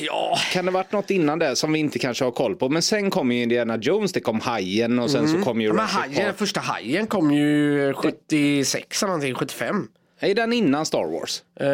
Ja, 0.00 0.38
Kan 0.52 0.64
det 0.64 0.70
varit 0.70 0.92
något 0.92 1.10
innan 1.10 1.38
det 1.38 1.56
som 1.56 1.72
vi 1.72 1.78
inte 1.78 1.98
kanske 1.98 2.24
har 2.24 2.30
koll 2.30 2.56
på? 2.56 2.68
Men 2.68 2.82
sen 2.82 3.10
kom 3.10 3.32
ju 3.32 3.42
Indiana 3.42 3.76
Jones, 3.76 4.12
det 4.12 4.20
kom 4.20 4.40
Hajen 4.40 4.98
och 4.98 5.10
sen 5.10 5.28
så 5.28 5.38
kom 5.42 5.60
ju 5.60 5.72
men 5.72 5.86
hajen, 5.86 6.14
den 6.26 6.34
första 6.34 6.60
hajen 6.60 7.06
kom 7.06 7.30
ju 7.34 7.92
76 7.94 9.02
eller 9.02 9.08
någonting, 9.08 9.34
75. 9.34 9.88
Är 10.20 10.34
den 10.34 10.52
innan 10.52 10.86
Star 10.86 11.04
Wars? 11.12 11.42
Eh, 11.60 11.66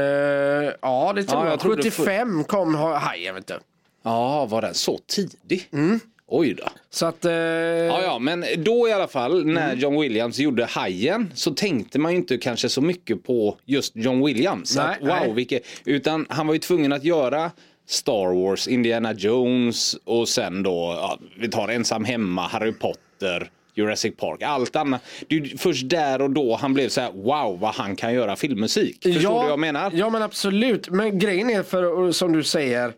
ja, 0.82 1.12
det 1.16 1.24
tror 1.24 1.38
Ja, 1.40 1.44
jag. 1.44 1.52
jag 1.52 1.60
trodde 1.60 1.82
75 1.82 2.44
kom 2.44 2.74
ha- 2.74 2.96
hajen, 2.98 3.34
vet 3.34 3.46
du. 3.46 3.58
Ja, 4.04 4.46
var 4.46 4.62
den 4.62 4.74
så 4.74 4.98
tidig? 5.06 5.68
Mm. 5.72 6.00
Oj 6.30 6.54
då. 6.54 6.64
Så 6.90 7.06
att... 7.06 7.24
eh, 7.24 7.32
Ja, 7.32 8.02
ja, 8.02 8.18
men 8.18 8.44
då 8.56 8.88
i 8.88 8.92
alla 8.92 9.08
fall 9.08 9.44
när 9.46 9.66
Mm. 9.66 9.78
John 9.78 10.00
Williams 10.00 10.38
gjorde 10.38 10.64
Hajen 10.64 11.32
så 11.34 11.50
tänkte 11.54 11.98
man 11.98 12.12
ju 12.12 12.18
inte 12.18 12.38
kanske 12.38 12.68
så 12.68 12.80
mycket 12.80 13.24
på 13.24 13.56
just 13.64 13.96
John 13.96 14.24
Williams. 14.26 14.76
Nej, 14.76 14.84
att, 14.86 15.00
wow, 15.00 15.08
nej. 15.08 15.32
Vilket, 15.32 15.62
utan 15.84 16.26
han 16.28 16.46
var 16.46 16.54
ju 16.54 16.60
tvungen 16.60 16.92
att 16.92 17.04
göra 17.04 17.50
Star 17.88 18.34
Wars, 18.34 18.68
Indiana 18.68 19.12
Jones 19.12 19.96
och 20.04 20.28
sen 20.28 20.62
då, 20.62 20.96
ja, 21.00 21.18
vi 21.40 21.48
tar 21.48 21.68
Ensam 21.68 22.04
Hemma, 22.04 22.46
Harry 22.46 22.72
Potter, 22.72 23.50
Jurassic 23.74 24.16
Park, 24.16 24.42
allt 24.42 24.76
annat. 24.76 25.02
Det 25.28 25.36
är 25.36 25.58
först 25.58 25.88
där 25.88 26.22
och 26.22 26.30
då 26.30 26.56
han 26.56 26.74
blev 26.74 26.88
så 26.88 27.00
här, 27.00 27.12
wow 27.12 27.60
vad 27.60 27.74
han 27.74 27.96
kan 27.96 28.14
göra 28.14 28.36
filmmusik. 28.36 29.02
Förstår 29.02 29.20
du 29.20 29.28
vad 29.28 29.50
jag 29.50 29.58
menar? 29.58 29.92
Ja 29.94 30.10
men 30.10 30.22
absolut. 30.22 30.90
Men 30.90 31.18
grejen 31.18 31.50
är 31.50 31.62
för 31.62 32.12
som 32.12 32.32
du 32.32 32.42
säger 32.42 32.92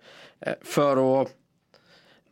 eh, 0.47 0.53
för 0.63 1.23
att 1.23 1.29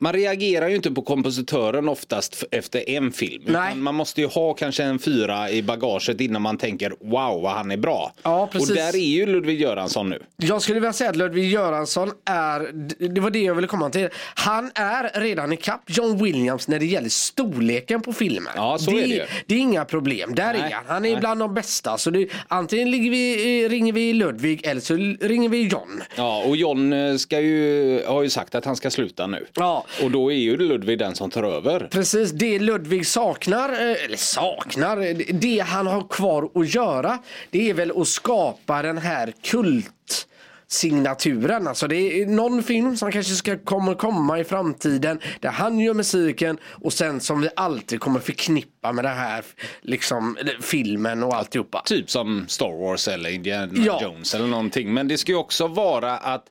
Man 0.01 0.13
reagerar 0.13 0.69
ju 0.69 0.77
inte 0.77 0.91
på 0.91 1.03
kompositören 1.03 1.89
oftast 1.89 2.45
efter 2.51 2.91
en 2.91 3.13
film. 3.13 3.57
Man 3.77 3.95
måste 3.95 4.21
ju 4.21 4.27
ha 4.27 4.55
kanske 4.55 4.85
en 4.85 4.99
fyra 4.99 5.51
i 5.51 5.63
bagaget 5.63 6.21
innan 6.21 6.43
man 6.43 6.59
tänker 6.59 6.93
wow 7.01 7.43
vad 7.43 7.53
han 7.53 7.71
är 7.71 7.77
bra. 7.77 8.13
Ja, 8.23 8.49
precis. 8.53 8.71
Och 8.71 8.77
där 8.77 8.97
är 8.97 8.99
ju 8.99 9.27
Ludvig 9.27 9.61
Göransson 9.61 10.11
nu. 10.11 10.23
Jag 10.37 10.63
skulle 10.63 10.81
vilja 10.81 10.93
säga 10.93 11.11
att 11.11 11.17
Ludvig 11.17 11.51
Göransson 11.51 12.11
är, 12.25 12.71
det 13.09 13.21
var 13.21 13.31
det 13.31 13.39
jag 13.39 13.55
ville 13.55 13.69
komma 13.69 13.91
till. 13.91 14.09
Han 14.35 14.71
är 14.75 15.21
redan 15.21 15.53
i 15.53 15.57
kapp 15.57 15.83
John 15.87 16.25
Williams 16.25 16.69
när 16.69 16.79
det 16.79 16.87
gäller 16.87 17.09
storleken 17.09 18.01
på 18.01 18.13
filmen. 18.13 18.53
Ja, 18.57 18.79
så 18.79 18.91
det, 18.91 19.03
är 19.03 19.09
det 19.09 19.15
ju. 19.15 19.27
det 19.47 19.55
är 19.55 19.59
inga 19.59 19.85
problem. 19.85 20.35
Där 20.35 20.53
Nej, 20.53 20.63
är 20.63 20.75
han. 20.75 20.85
Han 20.87 21.05
är 21.05 21.11
nej. 21.11 21.21
bland 21.21 21.41
de 21.41 21.55
bästa. 21.55 21.99
Så 21.99 22.11
det, 22.11 22.29
antingen 22.49 22.91
vi, 22.91 23.65
eh, 23.65 23.69
ringer 23.69 23.93
vi 23.93 24.13
Ludvig 24.13 24.67
eller 24.67 24.81
så 24.81 24.95
ringer 25.27 25.49
vi 25.49 25.63
John. 25.63 26.03
Ja, 26.17 26.43
och 26.47 26.57
John 26.57 26.93
eh, 26.93 27.17
ska 27.17 27.41
ju, 27.41 28.05
har 28.07 28.23
ju 28.23 28.31
sagt 28.31 28.55
att 28.55 28.65
han 28.65 28.77
ska 28.77 28.91
sluta 28.91 29.27
nu. 29.27 29.47
Ja. 29.55 29.85
Och 30.03 30.11
då 30.11 30.33
är 30.33 30.37
ju 30.37 30.57
Ludvig 30.57 30.99
den 30.99 31.15
som 31.15 31.31
tar 31.31 31.43
över. 31.43 31.89
Precis, 31.91 32.31
det 32.31 32.59
Ludvig 32.59 33.07
saknar, 33.07 33.69
eh, 33.69 34.05
eller 34.05 34.17
saknar, 34.17 34.97
eh, 34.97 35.17
det 35.33 35.59
han 35.59 35.87
har 35.87 36.09
kvar 36.09 36.51
att 36.55 36.75
göra, 36.75 37.19
det 37.51 37.71
är 37.71 37.75
väl 37.75 37.93
att 38.01 38.09
skapa 38.09 38.83
den 38.83 38.99
här 38.99 39.33
kult 39.43 40.27
signaturen. 40.71 41.67
Alltså 41.69 41.87
det 41.89 42.23
är 42.23 42.27
någon 42.27 42.63
film 42.63 42.97
som 42.97 43.13
kanske 43.13 43.35
ska 43.35 43.59
komma, 43.59 43.95
komma 43.95 44.39
i 44.39 44.45
framtiden 44.45 45.21
där 45.41 45.49
han 45.49 45.81
gör 45.81 45.95
musiken 45.95 46.59
och 46.65 46.93
sen 46.93 47.21
som 47.21 47.41
vi 47.41 47.49
alltid 47.57 48.01
kommer 48.01 48.21
förknippa 48.21 48.93
med 48.93 49.05
det 49.05 49.09
här 49.09 49.45
liksom 49.83 50.37
filmen 50.61 51.23
och 51.23 51.35
alltihopa. 51.37 51.83
Typ 51.85 52.11
som 52.11 52.45
Star 52.49 52.81
Wars 52.81 53.09
eller 53.09 53.31
Indiana 53.31 53.73
Ja. 53.77 54.01
Jones 54.03 54.35
eller 54.35 54.47
någonting. 54.47 54.95
Men 54.95 55.09
det 55.09 55.19
ska 55.19 55.33
ju 55.33 55.39
också 55.39 55.67
vara 55.67 56.17
att 56.17 56.45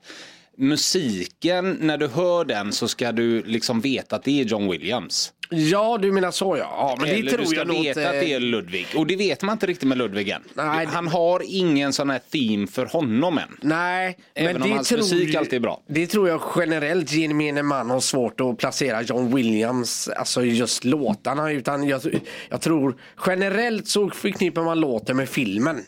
musiken, 0.58 1.78
när 1.82 1.98
du 1.98 2.08
hör 2.08 2.46
den 2.46 2.72
så 2.74 2.88
ska 2.88 3.12
du 3.12 3.44
liksom 3.44 3.82
veta 3.82 4.16
att 4.16 4.24
det 4.24 4.42
är 4.42 4.46
John 4.46 4.72
Williams. 4.72 5.34
Ja, 5.50 5.98
du 6.02 6.12
menar 6.12 6.32
så 6.32 6.58
ja. 6.58 6.64
ja 6.64 6.96
men 7.00 7.10
det 7.10 7.16
Eller 7.16 7.32
tror 7.32 7.40
du 7.42 7.46
ska 7.48 7.56
jag 7.56 7.66
veta 7.66 7.80
inte- 7.88 8.10
att 8.10 8.20
det 8.20 8.34
är 8.34 8.40
Ludvig. 8.40 8.88
Och 8.96 9.08
det 9.08 9.16
vet 9.16 9.42
man 9.42 9.54
inte 9.54 9.68
riktigt 9.68 9.88
med 9.88 9.98
Ludvig 9.98 10.30
än. 10.30 10.42
Nej, 10.54 10.86
det- 10.86 10.92
Han 10.92 11.08
har 11.08 11.42
ingen 11.46 11.94
sån 11.94 12.10
här 12.10 12.22
theme 12.32 12.68
för 12.68 12.86
honom 12.86 13.38
än. 13.38 13.58
Nej, 13.62 14.18
Även 14.36 14.54
men 14.54 14.62
om 14.62 14.70
det 14.70 14.76
hans 14.76 14.90
tror, 14.90 14.98
musik 14.98 15.36
alltid 15.36 15.54
är 15.54 15.60
bra. 15.60 15.82
Det 15.88 16.08
tror 16.08 16.30
jag 16.30 16.42
generellt 16.56 17.12
gemene 17.14 17.64
man 17.64 17.90
har 17.90 18.00
svårt 18.00 18.42
att 18.42 18.58
placera 18.58 19.02
John 19.02 19.36
Williams, 19.36 20.08
alltså 20.10 20.44
just 20.46 20.84
låtarna. 20.86 21.52
Utan 21.52 21.88
jag, 21.88 22.02
jag 22.50 22.62
tror 22.62 22.96
generellt 23.26 23.88
så 23.88 24.10
förknippar 24.10 24.64
man 24.64 24.80
låten 24.80 25.18
med 25.18 25.30
filmen. 25.30 25.84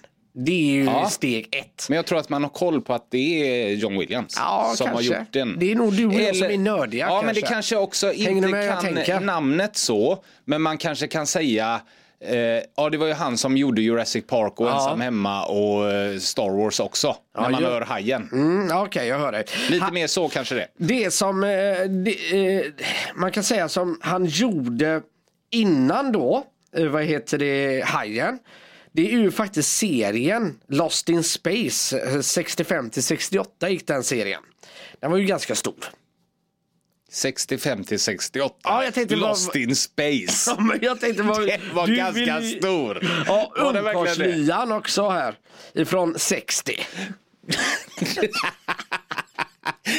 Det 0.46 0.52
är 0.52 0.74
ju 0.74 0.84
Ja. 0.86 1.10
steg 1.10 1.48
ett. 1.52 1.86
Men 1.90 1.96
jag 1.96 2.06
tror 2.06 2.20
att 2.20 2.30
man 2.30 2.44
har 2.44 2.50
koll 2.50 2.82
på 2.82 2.94
att 2.94 3.06
det 3.12 3.18
är 3.64 3.70
John 3.76 4.00
Williams 4.00 4.34
Ja, 4.38 4.74
som 4.76 4.88
kanske. 4.88 5.14
har 5.14 5.20
gjort 5.20 5.34
den. 5.34 5.56
Det 5.60 5.72
är 5.72 5.76
nog 5.76 5.94
du 5.94 6.06
och 6.06 6.14
jag 6.14 6.36
som 6.36 6.48
är 6.48 6.58
nördiga, 6.58 7.06
Ja, 7.06 7.16
men 7.16 7.26
kanske. 7.26 7.42
det 7.42 7.48
kanske 7.48 7.76
också 7.76 8.14
inte 8.14 8.48
jag 8.50 9.06
kan 9.06 9.26
namnet 9.26 9.78
så. 9.78 10.24
Men 10.46 10.62
man 10.62 10.78
kanske 10.78 11.08
kan 11.08 11.28
säga 11.28 11.82
Eh, 12.22 12.38
ja, 12.78 12.90
det 12.92 12.98
var 12.98 13.08
ju 13.08 13.14
han 13.14 13.38
som 13.38 13.58
gjorde 13.58 13.82
Jurassic 13.82 14.28
Park 14.28 14.60
och 14.60 14.68
Ja. 14.68 14.74
Ensam 14.76 15.02
hemma 15.02 15.46
och 15.46 15.92
eh, 15.92 16.18
Star 16.20 16.50
Wars 16.64 16.80
också. 16.80 17.16
när 17.38 17.50
man 17.50 17.62
ju- 17.62 17.68
hör 17.68 17.82
hajen. 17.82 18.30
Mm, 18.32 18.68
ja, 18.70 18.84
Okej, 18.86 19.08
jag 19.08 19.20
hör 19.20 19.32
dig. 19.32 19.46
Lite 19.70 19.86
Ha- 19.86 19.92
mer 19.92 20.08
så 20.08 20.28
kanske 20.30 20.56
det. 20.56 20.68
Det 20.78 21.14
som 21.14 21.44
eh, 21.44 21.50
det, 21.90 22.64
man 23.16 23.32
kan 23.32 23.44
säga 23.44 23.70
som 23.70 24.00
han 24.02 24.26
gjorde 24.26 25.02
innan 25.52 26.12
då, 26.12 26.44
vad 26.92 27.04
heter 27.04 27.38
det, 27.38 27.84
Hajen. 27.86 28.40
Det 28.92 29.14
är 29.14 29.20
ju 29.20 29.32
faktiskt 29.32 29.78
serien 29.78 30.60
Lost 30.68 31.10
in 31.10 31.24
Space, 31.24 32.00
eh, 32.00 32.22
65 32.22 32.90
till 32.90 33.04
68 33.04 33.70
gick 33.70 33.88
den 33.88 34.04
serien. 34.04 34.42
Den 35.00 35.12
var 35.12 35.18
ju 35.18 35.26
ganska 35.26 35.56
stor. 35.56 35.76
65 37.12 37.84
till 37.84 38.00
68. 38.00 38.56
Ja, 38.64 38.84
jag 38.84 38.94
tänkte 38.94 39.16
Lost 39.16 39.48
vad- 39.48 39.56
in 39.56 39.76
space. 39.76 40.52
Ja, 40.58 40.60
men 40.60 40.80
jag 40.82 41.00
tänkte 41.00 41.24
vad, 41.24 41.48
Den 41.48 41.60
var 41.74 41.88
du 41.88 41.96
ganska 41.96 42.40
vill- 42.40 42.58
stor. 42.60 43.08
Ja, 43.28 43.52
Var? 43.58 43.78
Ungkarlslyan 43.78 44.72
också 44.72 45.10
här. 45.10 45.36
Ifrån 45.74 46.20
60. 46.20 46.80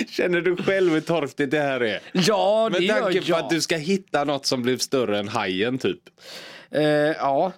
Känner 0.08 0.40
du 0.40 0.56
själv 0.56 0.92
hur 0.92 1.00
torftigt 1.00 1.50
det 1.50 1.60
här 1.60 1.80
är? 1.82 2.00
Ja, 2.12 2.68
det 2.72 2.78
Med 2.78 2.88
gör 2.88 3.00
tanke 3.00 3.20
på 3.20 3.26
jag. 3.30 3.38
att 3.38 3.50
du 3.50 3.60
ska 3.60 3.76
hitta 3.76 4.24
något 4.24 4.46
som 4.46 4.62
blir 4.62 4.76
större 4.78 5.18
än 5.18 5.28
hajen 5.28 5.78
typ. 5.78 5.98
Eh, 6.70 6.82
ja. 6.82 7.52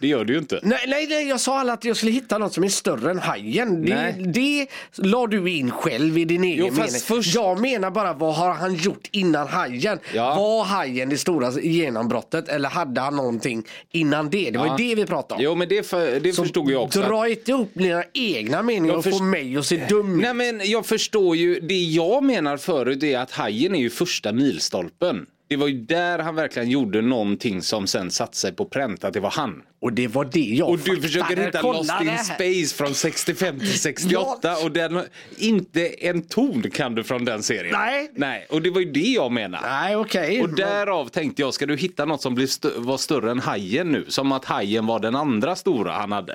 Det 0.00 0.06
gör 0.06 0.24
du 0.24 0.32
ju 0.32 0.38
inte. 0.38 0.60
Nej, 0.62 0.78
nej, 0.88 1.06
nej, 1.06 1.28
jag 1.28 1.40
sa 1.40 1.58
alla 1.60 1.72
att 1.72 1.84
jag 1.84 1.96
skulle 1.96 2.12
hitta 2.12 2.38
något 2.38 2.52
som 2.54 2.64
är 2.64 2.68
större 2.68 3.10
än 3.10 3.18
hajen. 3.18 3.84
Det, 3.84 3.94
Nej. 3.94 4.12
det 4.34 4.66
la 4.96 5.26
du 5.26 5.50
in 5.50 5.70
själv 5.70 6.18
i 6.18 6.24
din 6.24 6.44
egen 6.44 6.58
Jo, 6.66 6.72
fast 6.74 6.78
mening. 6.92 7.00
först- 7.22 7.34
Jag 7.34 7.60
menar 7.60 7.90
bara 7.90 8.12
vad 8.12 8.34
har 8.34 8.50
han 8.54 8.74
gjort 8.74 9.08
innan 9.10 9.48
hajen? 9.48 9.98
Ja. 10.14 10.34
Var 10.34 10.64
hajen 10.64 11.08
det 11.08 11.18
stora 11.18 11.50
genombrottet 11.60 12.48
eller 12.48 12.68
hade 12.68 13.00
han 13.00 13.16
någonting 13.16 13.64
innan 13.90 14.30
det? 14.30 14.50
Det 14.50 14.58
var 14.58 14.66
Ja. 14.66 14.76
ju 14.78 14.88
det 14.88 14.94
vi 14.94 15.06
pratade 15.06 15.38
om. 15.38 15.44
Jo 15.44 15.54
men 15.54 15.68
det, 15.68 15.86
för, 15.86 16.20
det 16.20 16.32
Så 16.32 16.42
förstod 16.42 16.70
jag 16.70 16.82
också. 16.82 17.00
Dra 17.00 17.28
inte 17.28 17.52
upp 17.52 17.70
dina 17.74 18.04
egna 18.14 18.62
meningar 18.62 18.88
Jag 18.88 18.98
och 18.98 19.04
få 19.04 19.10
först- 19.10 19.22
mig 19.22 19.56
att 19.56 19.66
se 19.66 19.86
dum 19.88 20.14
ut. 20.16 20.22
Nej 20.22 20.34
men 20.34 20.60
jag 20.70 20.86
förstår 20.86 21.36
ju, 21.36 21.60
det 21.60 21.74
jag 21.82 22.24
menar 22.24 22.56
förut 22.56 23.02
är 23.02 23.18
att 23.18 23.30
hajen 23.30 23.74
är 23.74 23.80
ju 23.80 23.90
första 23.90 24.32
milstolpen. 24.32 25.26
Det 25.50 25.56
var 25.56 25.66
ju 25.68 25.80
där 25.80 26.18
han 26.18 26.34
verkligen 26.34 26.70
gjorde 26.70 27.00
någonting 27.00 27.62
som 27.62 27.86
sen 27.86 28.10
satte 28.10 28.36
sig 28.36 28.52
på 28.52 28.64
pränt 28.64 29.04
att 29.04 29.12
det 29.12 29.20
var 29.20 29.30
han. 29.30 29.62
Och 29.80 29.92
det 29.92 30.08
var 30.08 30.24
det 30.24 30.40
jag 30.40 30.68
Och 30.68 30.78
du 30.78 31.00
försöker 31.02 31.36
hitta 31.36 31.60
Kolla 31.60 31.78
Lost 31.78 31.92
det 32.00 32.04
in. 32.04 32.18
Space 32.64 32.76
från 32.84 32.94
65 32.94 33.58
till 33.60 33.78
68 33.80 34.56
och 34.64 34.70
den, 34.70 35.02
inte 35.38 35.86
en 36.06 36.22
ton 36.22 36.62
kan 36.70 36.94
du 36.94 37.04
från 37.04 37.24
den 37.24 37.42
serien. 37.42 37.74
Nej. 37.78 38.10
Nej, 38.14 38.46
och 38.50 38.62
det 38.62 38.70
var 38.70 38.80
ju 38.80 38.92
det 38.92 39.00
jag 39.00 39.32
menar. 39.32 39.60
Nej, 39.62 39.96
okej. 39.96 40.42
Och 40.42 40.48
därav 40.54 41.08
tänkte 41.08 41.42
jag, 41.42 41.54
ska 41.54 41.66
du 41.66 41.76
hitta 41.76 42.04
något 42.04 42.22
som 42.22 42.34
blir 42.34 42.46
stö- 42.46 42.78
var 42.80 42.96
större 42.96 43.30
än 43.30 43.40
hajen 43.40 43.92
nu? 43.92 44.04
Som 44.08 44.32
att 44.32 44.44
hajen 44.44 44.86
var 44.86 45.00
den 45.00 45.16
andra 45.16 45.56
stora 45.56 45.92
han 45.92 46.12
hade. 46.12 46.34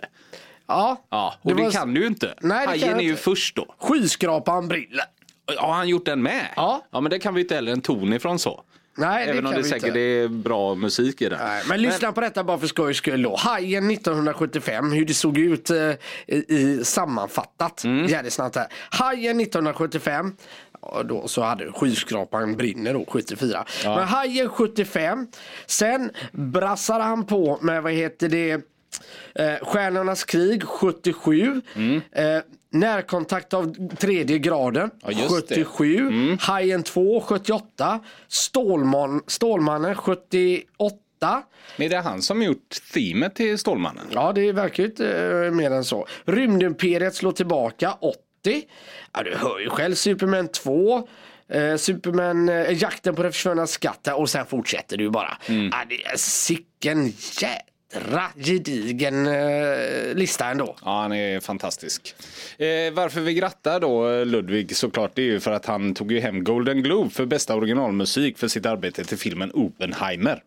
Ja, 0.67 1.05
Ja, 1.09 1.35
och 1.41 1.55
det, 1.55 1.63
var- 1.63 1.71
kan 1.71 1.93
du 1.93 2.01
ju 2.01 2.07
inte. 2.07 2.33
Nej, 2.41 2.65
det 2.65 2.69
hajen 2.71 2.99
är 2.99 3.03
ju 3.03 3.15
först 3.15 3.55
då. 3.55 3.75
Skyskrapan 3.79 4.67
brinner. 4.67 5.03
Ja, 5.55 5.61
har 5.65 5.73
han 5.73 5.87
gjort 5.89 6.05
den 6.05 6.21
med? 6.21 6.47
Ja. 6.55 6.85
Ja, 6.91 7.01
men 7.01 7.09
det 7.09 7.19
kan 7.19 7.33
vi 7.33 7.41
inte 7.41 7.55
heller 7.55 7.71
en 7.71 7.81
ton 7.81 8.13
ifrån 8.13 8.39
så. 8.39 8.63
Nej, 8.97 9.29
Även 9.29 9.43
det 9.43 9.49
om 9.49 9.55
det 9.55 9.63
säkert 9.63 9.87
inte. 9.87 9.99
är 9.99 10.27
bra 10.27 10.75
musik 10.75 11.21
i 11.21 11.29
den. 11.29 11.39
Nej, 11.39 11.63
men 11.69 11.81
lyssna 11.81 12.11
på 12.11 12.21
detta 12.21 12.43
bara 12.43 12.57
för 12.57 12.67
skojs 12.67 12.97
skull 12.97 13.21
då. 13.21 13.35
Hajen 13.35 13.91
1975, 13.91 14.91
hur 14.91 15.05
det 15.05 15.13
såg 15.13 15.37
ut 15.37 15.69
eh, 15.69 15.77
i, 16.27 16.45
i 16.47 16.79
sammanfattat. 16.83 17.83
Mm. 17.83 18.05
Jävligt 18.05 18.33
snabbt 18.33 18.55
här. 18.55 18.67
Hajen 18.89 19.39
1975. 19.39 20.35
Ja, 20.81 21.03
då 21.03 21.27
så 21.27 21.41
hade 21.41 21.71
skyskrapan 21.71 22.55
brinner 22.55 22.93
då 22.93 23.05
74. 23.07 23.65
Men 23.83 24.03
Hajen 24.07 24.49
75. 24.49 25.27
Sen 25.65 26.11
brassade 26.31 27.03
han 27.03 27.25
på 27.25 27.57
med 27.61 27.83
vad 27.83 27.93
heter 27.93 28.29
det 28.29 28.51
eh, 29.35 29.65
Stjärnornas 29.67 30.23
krig 30.23 30.63
77. 30.63 31.61
Eh, 32.11 32.23
närkontakt 32.79 33.53
av 33.53 33.95
tredje 33.95 34.37
graden 34.39 34.89
Ja, 35.01 35.11
just 35.11 35.47
det. 35.47 35.55
77. 35.65 36.37
Hajen 36.41 36.83
2 36.83 37.21
78. 37.21 37.99
Stålman, 38.27 39.21
Stålmannen 39.27 39.95
78. 39.95 41.43
Men 41.77 41.89
det 41.89 41.95
är 41.95 42.01
han 42.01 42.21
som 42.21 42.43
gjort 42.43 42.69
teamet 42.93 43.35
till 43.35 43.57
Stålmannen. 43.57 44.05
Ja, 44.11 44.31
det 44.33 44.51
verkar 44.51 44.83
ju 44.83 44.89
inte 44.89 45.49
mer 45.53 45.71
än 45.71 45.83
så. 45.85 46.07
Rymdimperiet 46.25 47.15
slår 47.15 47.31
tillbaka 47.31 47.93
80. 47.93 48.15
Ja, 49.13 49.23
du 49.23 49.35
hör 49.35 49.59
ju 49.59 49.69
själv. 49.69 49.95
Superman 49.95 50.47
2. 50.47 51.07
Eh, 51.49 51.75
Superman, 51.75 52.49
eh, 52.49 52.71
jakten 52.81 53.15
på 53.15 53.23
den 53.23 53.31
försvunna 53.31 53.67
skatten 53.67 54.13
och 54.13 54.29
sen 54.29 54.45
fortsätter 54.45 54.97
du 54.97 55.09
bara. 55.09 55.37
Ja, 55.47 55.83
det 55.89 56.03
är 56.05 56.17
sicken 56.17 57.13
jädra 57.95 58.23
gedigen 58.35 59.27
eh, 59.27 60.15
lista 60.15 60.45
ändå. 60.45 60.75
Ja, 60.85 61.01
han 61.01 61.11
är 61.11 61.39
fantastisk. 61.39 62.15
Eh, 62.57 62.67
varför 62.93 63.21
vi 63.21 63.33
grattar 63.33 63.79
då 63.79 64.09
eh, 64.09 64.25
Ludvig 64.25 64.75
såklart, 64.75 65.11
det 65.15 65.21
är 65.21 65.25
ju 65.25 65.39
för 65.39 65.51
att 65.51 65.65
han 65.65 65.93
tog 65.93 66.11
ju 66.11 66.19
hem 66.19 66.43
Golden 66.43 66.83
Globe 66.83 67.09
för 67.09 67.25
bästa 67.25 67.55
originalmusik 67.55 68.37
för 68.37 68.47
sitt 68.47 68.65
arbete 68.65 69.03
till 69.03 69.17
filmen 69.17 69.51
Oppenheimer. 69.53 70.43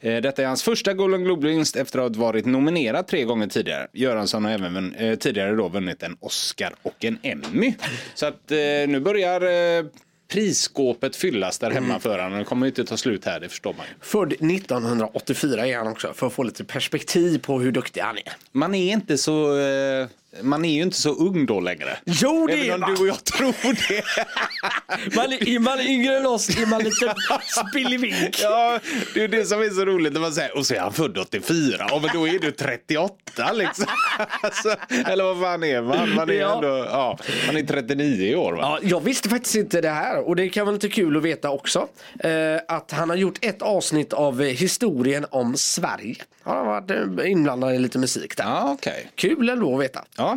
Eh, 0.00 0.16
detta 0.16 0.42
är 0.42 0.46
hans 0.46 0.62
första 0.62 0.92
Golden 0.92 1.24
Globe-vinst 1.24 1.76
efter 1.76 1.98
att 1.98 2.16
ha 2.16 2.22
varit 2.22 2.46
nominerad 2.46 3.06
tre 3.06 3.24
gånger 3.24 3.46
tidigare. 3.46 3.86
Göransson 3.92 4.44
har 4.44 4.52
även 4.52 4.94
eh, 4.94 5.14
tidigare 5.14 5.54
då 5.54 5.68
vunnit 5.68 6.02
en 6.02 6.16
Oscar 6.20 6.72
och 6.82 7.04
en 7.04 7.18
Emmy. 7.22 7.74
Så 8.14 8.26
att 8.26 8.50
eh, 8.50 8.56
nu 8.88 9.00
börjar 9.00 9.40
prisskåpet 10.28 11.16
fyllas 11.16 11.58
där 11.58 11.70
hemma 11.70 12.00
för 12.00 12.18
honom. 12.18 12.38
Det 12.38 12.44
kommer 12.44 12.66
ju 12.66 12.70
inte 12.70 12.84
ta 12.84 12.96
slut 12.96 13.24
här, 13.24 13.40
det 13.40 13.48
förstår 13.48 13.74
man 13.78 13.86
ju. 13.86 13.92
Född 14.00 14.32
1984 14.32 15.66
är 15.66 15.76
han 15.76 15.86
också 15.86 16.12
för 16.12 16.26
att 16.26 16.32
få 16.32 16.42
lite 16.42 16.64
perspektiv 16.64 17.38
på 17.38 17.60
hur 17.60 17.72
duktig 17.72 18.00
han 18.00 18.16
är. 18.16 18.32
Man 18.52 18.74
är 18.74 18.92
inte 18.92 19.18
så... 19.18 19.58
Eh, 19.58 20.06
man 20.42 20.64
är 20.64 20.74
ju 20.74 20.82
inte 20.82 20.96
så 20.96 21.10
ung 21.14 21.46
då 21.46 21.60
längre. 21.60 21.96
Jo 22.04 22.46
det 22.46 22.52
är 22.52 22.64
Även 22.64 22.74
om 22.74 22.80
man! 22.80 22.94
du 22.94 23.00
och 23.02 23.08
jag 23.08 23.24
tror 23.24 23.54
det. 23.88 24.04
man 25.16 25.32
är, 25.32 25.48
är 25.48 25.58
man 25.58 25.80
yngre 25.80 26.16
än 26.16 26.26
oss 26.26 26.48
är 26.48 26.66
man 26.66 26.82
lite 26.82 27.14
spillevink. 27.70 28.38
Ja, 28.42 28.78
det 29.14 29.24
är 29.24 29.28
det 29.28 29.44
som 29.44 29.60
är 29.62 29.70
så 29.70 29.84
roligt 29.84 30.12
när 30.12 30.20
man 30.20 30.32
säger 30.32 30.56
och 30.56 30.66
så 30.66 30.74
är 30.74 30.80
han 30.80 30.92
född 30.92 31.18
84. 31.18 31.86
Ja, 31.88 31.98
men 32.02 32.10
då 32.14 32.28
är 32.28 32.38
du 32.38 32.50
38 32.52 33.52
liksom. 33.52 33.84
Alltså, 34.42 34.76
eller 35.06 35.24
vad 35.24 35.40
fan 35.40 35.62
är 35.64 35.82
man? 35.82 36.14
Man 36.14 36.30
är 36.30 36.34
Ja. 36.34 36.54
ändå, 36.54 36.68
ja, 36.90 37.18
man 37.46 37.56
är 37.56 37.62
39 37.62 38.26
i 38.26 38.34
år 38.36 38.52
va? 38.52 38.58
Ja, 38.62 38.78
jag 38.82 39.00
visste 39.04 39.28
faktiskt 39.28 39.54
inte 39.56 39.80
det 39.80 39.90
här 39.90 40.28
och 40.28 40.36
det 40.36 40.48
kan 40.48 40.66
vara 40.66 40.74
lite 40.74 40.88
kul 40.88 41.16
att 41.16 41.22
veta 41.22 41.50
också. 41.50 41.88
Eh, 42.20 42.30
att 42.68 42.90
han 42.92 43.10
har 43.10 43.16
gjort 43.16 43.38
ett 43.44 43.62
avsnitt 43.62 44.12
av 44.12 44.42
eh, 44.42 44.46
historien 44.48 45.26
om 45.30 45.56
Sverige. 45.56 46.16
Han 46.42 46.56
har 46.56 46.64
varit 46.64 46.90
eh, 47.20 47.30
inblandad 47.30 47.74
i 47.74 47.78
lite 47.78 47.98
musik 47.98 48.36
där. 48.36 48.44
Ja, 48.44 48.70
okej. 48.78 49.10
Kul 49.14 49.48
ändå 49.48 49.74
att 49.74 49.82
veta. 49.82 50.04
Ja. 50.16 50.27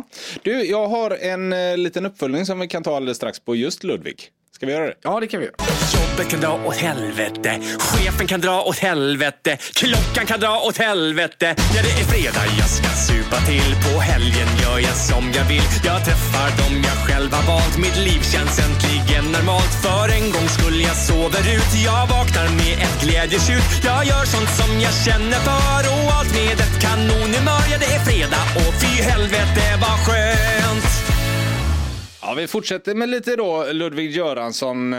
Du, 0.42 0.64
jag 0.64 0.88
har 0.88 1.10
en 1.10 1.52
eh, 1.52 1.76
liten 1.76 2.06
uppföljning 2.06 2.46
som 2.46 2.60
vi 2.60 2.68
kan 2.68 2.82
ta 2.82 2.96
alldeles 2.96 3.16
strax 3.16 3.40
på 3.40 3.56
just 3.56 3.84
Ludvig. 3.84 4.30
Ska 4.62 4.66
vi 4.66 4.72
göra 4.72 4.86
det? 4.86 4.94
Ja, 5.02 5.20
det 5.20 5.26
kan 5.26 5.40
vi 5.40 5.46
göra. 5.46 5.56
Jobbet 5.94 6.30
kan 6.30 6.40
dra 6.40 6.52
åt 6.66 6.76
helvete, 6.76 7.50
chefen 7.78 8.26
kan 8.26 8.40
dra 8.40 8.62
åt 8.62 8.78
helvete, 8.78 9.58
klockan 9.80 10.26
kan 10.26 10.40
dra 10.40 10.54
åt 10.68 10.78
helvete. 10.78 11.54
Ja, 11.74 11.80
det 11.86 11.92
är 12.00 12.06
fredag, 12.12 12.44
jag 12.58 12.68
ska 12.68 12.88
supa 13.08 13.38
till. 13.50 13.70
På 13.86 14.00
helgen 14.00 14.48
gör 14.62 14.78
jag 14.78 14.96
som 15.10 15.24
jag 15.38 15.44
vill. 15.52 15.66
Jag 15.88 16.04
träffar 16.06 16.48
dem 16.60 16.74
jag 16.90 16.98
själv 17.06 17.30
har 17.32 17.44
valt. 17.52 17.78
Mitt 17.78 17.98
liv 18.06 18.20
känns 18.32 18.56
äntligen 18.66 19.24
normalt. 19.36 19.72
För 19.84 20.06
en 20.18 20.26
gång 20.34 20.48
skulle 20.56 20.82
jag 20.90 20.96
sover 21.08 21.44
ut. 21.56 21.70
Jag 21.88 22.04
vaknar 22.14 22.48
med 22.60 22.74
ett 22.84 22.96
glädjetjut. 23.04 23.66
Jag 23.88 24.00
gör 24.10 24.24
sånt 24.34 24.52
som 24.60 24.70
jag 24.86 24.94
känner 25.06 25.40
för 25.48 25.82
och 25.94 26.06
allt 26.16 26.32
med 26.40 26.56
ett 26.64 26.76
kanonhumör. 26.84 27.64
Ja, 27.72 27.76
det 27.82 27.90
är 27.96 28.02
fredag 28.08 28.44
och 28.62 28.72
fy 28.82 28.92
helvete 29.10 29.64
vad 29.82 29.96
skönt. 30.04 30.86
Ja, 32.32 32.36
vi 32.36 32.46
fortsätter 32.46 32.94
med 32.94 33.08
lite 33.08 33.36
då 33.36 33.64
Ludvig 33.72 34.10
Göransson. 34.10 34.92
eh, 34.92 34.98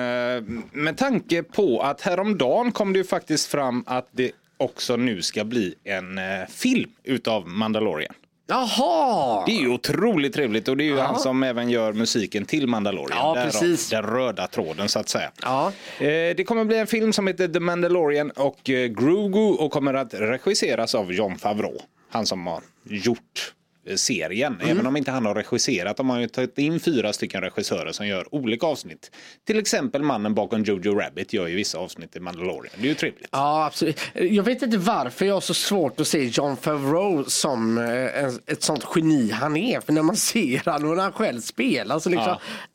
Med 0.72 0.98
tanke 0.98 1.44
på 1.44 1.82
att 1.82 2.02
häromdagen 2.02 2.72
kom 2.72 2.94
det 2.94 2.98
ju 3.00 3.04
faktiskt 3.06 3.48
fram 3.52 3.84
att 3.88 4.08
det 4.12 4.32
också 4.58 4.96
nu 4.96 5.22
ska 5.22 5.44
bli 5.44 5.76
en 5.84 6.18
eh, 6.18 6.24
film 6.50 6.90
utav 7.04 7.48
Mandalorian. 7.48 8.14
Jaha! 8.48 9.44
Det 9.46 9.52
är 9.52 9.60
ju 9.62 9.70
otroligt 9.70 10.34
trevligt 10.34 10.68
och 10.68 10.78
det 10.78 10.84
är 10.84 10.86
ju 10.86 11.00
han 11.00 11.20
som 11.20 11.44
även 11.44 11.70
gör 11.70 11.94
musiken 11.94 12.46
till 12.46 12.68
Mandalorian. 12.68 13.18
Ja, 13.18 13.34
Därav 13.34 13.46
precis. 13.46 13.90
Den 13.90 14.04
röda 14.04 14.48
tråden 14.48 14.90
så 14.90 15.00
att 15.00 15.10
säga. 15.10 15.32
Ja. 15.42 15.68
Eh, 16.00 16.06
Det 16.36 16.46
kommer 16.48 16.66
bli 16.66 16.78
en 16.78 16.88
film 16.88 17.14
som 17.14 17.28
heter 17.28 17.48
The 17.48 17.60
Mandalorian 17.60 18.32
och 18.32 18.60
Grogu 18.90 19.54
och 19.54 19.72
kommer 19.72 19.94
att 19.94 20.14
regisseras 20.14 20.96
av 20.96 21.14
John 21.14 21.38
Favreau. 21.38 21.78
Han 22.10 22.26
som 22.26 22.48
har 22.48 22.62
gjort 22.84 23.54
serien. 23.96 24.54
Mm. 24.62 24.70
Även 24.70 24.88
om 24.88 24.98
inte 24.98 25.12
han 25.12 25.26
har 25.26 25.36
regisserat. 25.36 25.98
De 25.98 26.10
har 26.10 26.20
ju 26.20 26.28
tagit 26.28 26.58
in 26.58 26.80
fyra 26.80 27.14
stycken 27.14 27.42
regissörer 27.42 27.92
som 27.92 28.08
gör 28.08 28.36
olika 28.36 28.66
avsnitt. 28.68 29.12
Till 29.48 29.60
exempel 29.60 30.04
mannen 30.04 30.34
bakom 30.36 30.64
Jojo 30.64 30.96
Rabbit 31.00 31.34
gör 31.34 31.48
ju 31.48 31.56
vissa 31.56 31.78
avsnitt 31.78 32.16
i 32.16 32.20
Mandalorian. 32.20 32.74
Det 32.78 32.84
är 32.84 32.90
ju 32.90 32.96
trevligt. 32.96 33.28
Ja, 33.32 33.66
absolut. 33.66 34.00
Jag 34.14 34.44
vet 34.44 34.62
inte 34.62 34.78
varför 34.78 35.26
jag 35.26 35.34
har 35.34 35.42
så 35.42 35.54
svårt 35.54 36.00
att 36.00 36.08
se 36.08 36.24
John 36.26 36.58
Favreau 36.58 37.24
som 37.28 37.78
eh, 37.78 38.26
ett 38.48 38.64
sånt 38.64 38.86
geni 38.96 39.32
han 39.32 39.58
är. 39.58 39.80
För 39.80 39.94
när 39.94 40.02
man 40.02 40.16
ser 40.18 40.62
han 40.66 40.86
och 40.90 40.96
när 40.96 41.04
han 41.04 41.12
själv 41.12 41.42
spelar 41.42 42.00
så 42.00 42.10
liksom, 42.10 42.28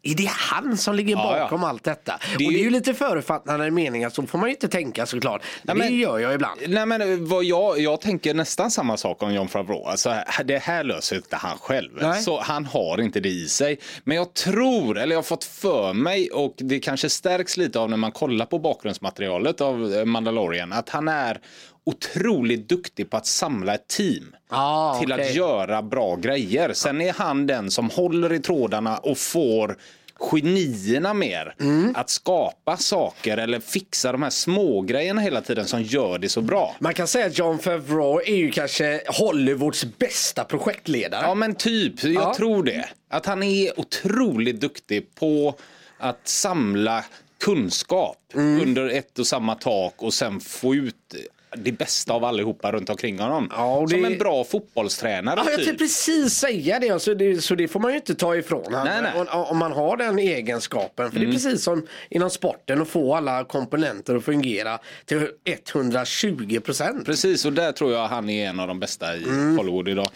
Ja. 0.02 0.10
är 0.10 0.14
det 0.14 0.28
han 0.30 0.76
som 0.76 0.94
ligger 0.94 1.16
Ja, 1.16 1.36
ja. 1.36 1.42
bakom 1.44 1.64
allt 1.64 1.84
detta? 1.84 2.18
Det 2.38 2.46
och 2.46 2.52
det 2.52 2.58
är 2.58 2.62
ju- 2.64 2.70
lite 2.70 2.94
förutfattade 2.94 3.70
meningar, 3.70 4.10
så 4.10 4.22
får 4.26 4.38
man 4.38 4.48
ju 4.48 4.54
inte 4.54 4.68
tänka 4.68 5.06
såklart. 5.06 5.42
Men 5.62 5.76
Nej, 5.78 5.86
det 5.88 5.92
men- 5.92 6.00
gör 6.00 6.18
jag 6.18 6.34
ibland. 6.34 6.60
Nej 6.68 6.86
men 6.86 7.26
vad 7.28 7.44
jag, 7.44 7.78
jag 7.80 8.00
tänker 8.00 8.34
nästan 8.34 8.70
samma 8.70 8.96
sak 8.96 9.22
om 9.22 9.34
John 9.34 9.48
Favreau. 9.48 9.84
Alltså, 9.86 10.14
det 10.44 10.58
här 10.58 10.84
löser 10.84 10.97
inte 11.12 11.36
han 11.36 11.58
själv. 11.58 11.90
Nej. 12.00 12.22
Så 12.22 12.40
han 12.40 12.64
har 12.64 13.00
inte 13.00 13.20
det 13.20 13.28
i 13.28 13.48
sig. 13.48 13.78
Men 14.04 14.16
jag 14.16 14.34
tror, 14.34 14.98
eller 14.98 15.12
jag 15.12 15.18
har 15.18 15.22
fått 15.22 15.44
för 15.44 15.92
mig 15.92 16.30
och 16.30 16.54
det 16.56 16.80
kanske 16.80 17.10
stärks 17.10 17.56
lite 17.56 17.78
av 17.78 17.90
när 17.90 17.96
man 17.96 18.12
kollar 18.12 18.46
på 18.46 18.58
bakgrundsmaterialet 18.58 19.60
av 19.60 19.94
eh, 19.94 20.04
Mandalorian. 20.04 20.72
Att 20.72 20.88
han 20.88 21.08
är 21.08 21.40
otroligt 21.84 22.68
duktig 22.68 23.10
på 23.10 23.16
att 23.16 23.26
samla 23.26 23.74
ett 23.74 23.88
team. 23.88 24.34
Ah, 24.48 24.98
till 24.98 25.12
att 25.12 25.20
okej. 25.20 25.36
göra 25.36 25.82
bra 25.82 26.16
grejer. 26.16 26.72
Sen 26.72 27.00
är 27.00 27.12
han 27.12 27.46
den 27.46 27.70
som 27.70 27.90
håller 27.90 28.32
i 28.32 28.40
trådarna 28.40 28.98
och 28.98 29.18
får 29.18 29.76
genierna 30.18 31.14
mer 31.14 31.54
Mm. 31.60 31.92
att 31.96 32.10
skapa 32.10 32.76
saker 32.76 33.36
eller 33.36 33.60
fixa 33.60 34.12
de 34.12 34.22
här 34.22 34.30
små 34.30 34.80
grejerna 34.82 35.20
hela 35.20 35.40
tiden 35.40 35.66
som 35.66 35.82
gör 35.82 36.18
det 36.18 36.28
så 36.28 36.40
bra. 36.40 36.76
Man 36.78 36.94
kan 36.94 37.08
säga 37.08 37.26
att 37.26 37.38
John 37.38 37.58
Favreau 37.58 38.20
är 38.26 38.36
ju 38.36 38.50
kanske 38.50 39.00
Hollywoods 39.08 39.84
bästa 39.98 40.44
projektledare. 40.44 41.26
Ja 41.26 41.34
men 41.34 41.54
typ, 41.54 42.04
jag 42.04 42.12
Ja. 42.14 42.34
tror 42.34 42.62
det. 42.62 42.88
Att 43.10 43.26
han 43.26 43.42
är 43.42 43.80
otroligt 43.80 44.60
duktig 44.60 45.14
på 45.14 45.54
att 45.98 46.28
samla 46.28 47.04
kunskap 47.40 48.18
Mm. 48.34 48.60
under 48.62 48.88
ett 48.88 49.18
och 49.18 49.26
samma 49.26 49.54
tak 49.54 49.94
och 50.02 50.14
sen 50.14 50.40
få 50.40 50.74
ut 50.74 51.14
det 51.56 51.72
bästa 51.72 52.12
av 52.12 52.24
allihopa 52.24 52.72
runt 52.72 52.90
omkring 52.90 53.18
honom. 53.18 53.48
Ja, 53.56 53.76
och 53.76 53.90
Som 53.90 54.02
det- 54.02 54.06
en 54.06 54.18
bra 54.18 54.44
fotbollstränare. 54.44 55.34
Ja, 55.36 55.44
jag 55.44 55.54
tänkte 55.54 55.70
typ. 55.72 55.78
precis 55.78 56.34
säga 56.34 56.78
det. 56.78 56.90
Alltså 56.90 57.14
det. 57.14 57.44
Så 57.44 57.54
det 57.54 57.68
får 57.68 57.80
man 57.80 57.90
ju 57.90 57.96
inte 57.96 58.14
ta 58.14 58.36
ifrån. 58.36 58.64
Nej, 58.70 59.02
nej. 59.02 59.12
Om, 59.16 59.26
om 59.44 59.58
man 59.58 59.72
har 59.72 59.96
den 59.96 60.18
egenskapen. 60.18 61.10
För 61.12 61.20
det 61.20 61.26
är 61.26 61.32
precis 61.32 61.62
som 61.64 61.86
inom 62.10 62.30
sporten 62.30 62.82
att 62.82 62.88
få 62.88 63.14
alla 63.14 63.44
komponenter 63.44 64.16
att 64.16 64.24
fungera 64.24 64.78
till 65.04 65.28
120 65.74 66.60
procent. 66.60 67.06
Precis, 67.06 67.44
och 67.44 67.52
där 67.52 67.72
tror 67.72 67.92
jag 67.92 68.08
han 68.08 68.28
är 68.30 68.48
en 68.48 68.60
av 68.60 68.68
de 68.68 68.80
bästa 68.80 69.16
i 69.16 69.22
Mm. 69.24 69.56
Hollywood 69.58 69.88
idag. 69.88 70.08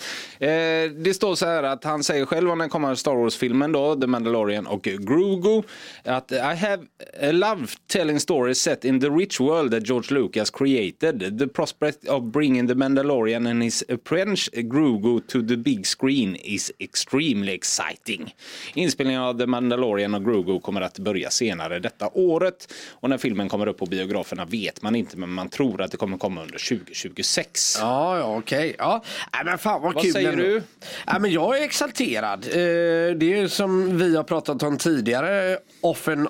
Eh, 0.42 0.90
det 0.90 1.14
står 1.14 1.34
så 1.34 1.46
här 1.46 1.62
att 1.62 1.84
han 1.84 2.04
säger 2.04 2.26
själv 2.26 2.50
om 2.50 2.58
den 2.58 2.68
kommande 2.68 2.96
Star 2.96 3.14
Wars-filmen 3.14 3.72
då, 3.72 3.94
The 3.94 4.06
Mandalorian 4.06 4.66
och 4.66 4.82
Grogu, 4.82 5.62
att 6.04 6.32
I 6.32 6.36
have 6.36 6.78
a 7.20 7.32
love 7.32 7.66
telling 7.86 8.20
stories 8.20 8.58
set 8.62 8.84
in 8.84 9.00
the 9.00 9.08
rich 9.08 9.40
world 9.40 9.72
that 9.72 9.88
George 9.88 10.14
Lucas 10.14 10.50
created. 10.50 11.38
The 11.38 11.46
prospect 11.46 12.08
of 12.08 12.22
bringing 12.24 12.68
the 12.68 12.74
Mandalorian 12.74 13.46
and 13.46 13.62
his 13.62 13.84
apprentice 13.88 14.50
Grogu 14.52 15.20
to 15.20 15.42
the 15.42 15.56
big 15.56 15.86
screen 15.86 16.36
is 16.36 16.72
extremely 16.78 17.52
exciting. 17.52 18.34
Inspelningen 18.74 19.22
av 19.22 19.38
The 19.38 19.46
Mandalorian 19.46 20.14
och 20.14 20.24
Grogu 20.24 20.60
kommer 20.60 20.80
att 20.80 20.98
börja 20.98 21.30
senare 21.30 21.78
detta 21.78 22.08
året 22.12 22.72
och 22.90 23.10
när 23.10 23.18
filmen 23.18 23.48
kommer 23.48 23.66
upp 23.66 23.78
på 23.78 23.86
biograferna 23.86 24.44
vet 24.44 24.82
man 24.82 24.94
inte 24.94 25.16
men 25.16 25.30
man 25.30 25.48
tror 25.48 25.82
att 25.82 25.90
det 25.90 25.96
kommer 25.96 26.18
komma 26.18 26.42
under 26.42 26.68
2026. 26.68 27.76
Ja, 27.80 28.18
ja, 28.18 28.36
okej. 28.36 28.74
Ja. 28.78 29.04
Nej, 29.32 29.44
men 29.44 29.58
fan 29.58 29.82
vad, 29.82 29.94
Vad 29.94 30.02
kul. 30.02 30.12
Säger 30.36 30.50
du? 30.50 30.62
Nej, 31.06 31.20
men 31.20 31.32
jag 31.32 31.58
är 31.58 31.62
exalterad. 31.62 32.44
Eh, 32.44 33.16
det 33.16 33.34
är 33.34 33.48
som 33.48 33.98
vi 33.98 34.16
har 34.16 34.24
pratat 34.24 34.62
om 34.62 34.78
tidigare. 34.78 35.58
Off 35.80 36.08
and 36.08 36.28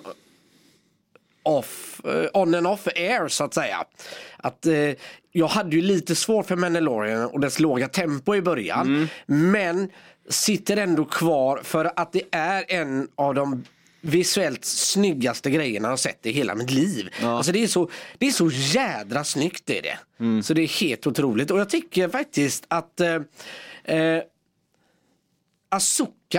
off, 1.43 2.01
eh, 2.05 2.41
on 2.41 2.55
and 2.55 2.67
off 2.67 2.87
air 2.87 3.29
så 3.29 3.45
att 3.45 3.55
säga. 3.55 3.85
Att, 4.37 4.67
eh, 4.67 4.91
jag 5.33 5.47
hade 5.47 5.77
ju 5.77 5.83
lite 5.83 6.15
svårt 6.15 6.47
för 6.47 6.57
Mandalorian 6.57 7.27
och 7.27 7.41
dess 7.41 7.61
låga 7.61 7.89
tempo 7.89 8.35
i 8.35 8.43
början. 8.43 8.87
Mm. 8.87 9.09
Men 9.51 9.89
sitter 10.29 10.77
ändå 10.77 11.05
kvar 11.05 11.61
för 11.65 11.93
att 11.97 12.13
det 12.13 12.23
är 12.31 12.65
en 12.69 13.09
av 13.15 13.35
de 13.35 13.65
visuellt 14.01 14.65
snyggaste 14.65 15.51
grejerna 15.51 15.87
jag 15.89 15.93
har 15.93 15.97
sett 15.97 16.27
i 16.27 16.33
hela 16.33 16.55
mitt 16.55 16.71
liv. 16.71 17.09
Alltså 17.23 17.53
det 17.53 17.63
är, 17.63 17.67
så, 17.67 17.91
det 18.19 18.27
är 18.27 18.31
så 18.31 18.51
jädra 18.51 19.25
snyggt 19.25 19.71
är 19.71 19.83
det. 19.83 19.99
Mm. 20.21 20.43
Så 20.43 20.55
det 20.55 20.63
är 20.63 20.81
helt 20.81 21.07
otroligt. 21.07 21.51
Och 21.51 21.61
jag 21.61 21.71
tycker 21.71 22.09
faktiskt 22.09 22.65
att 22.69 23.01
eh, 23.01 23.19
eh, 23.85 24.29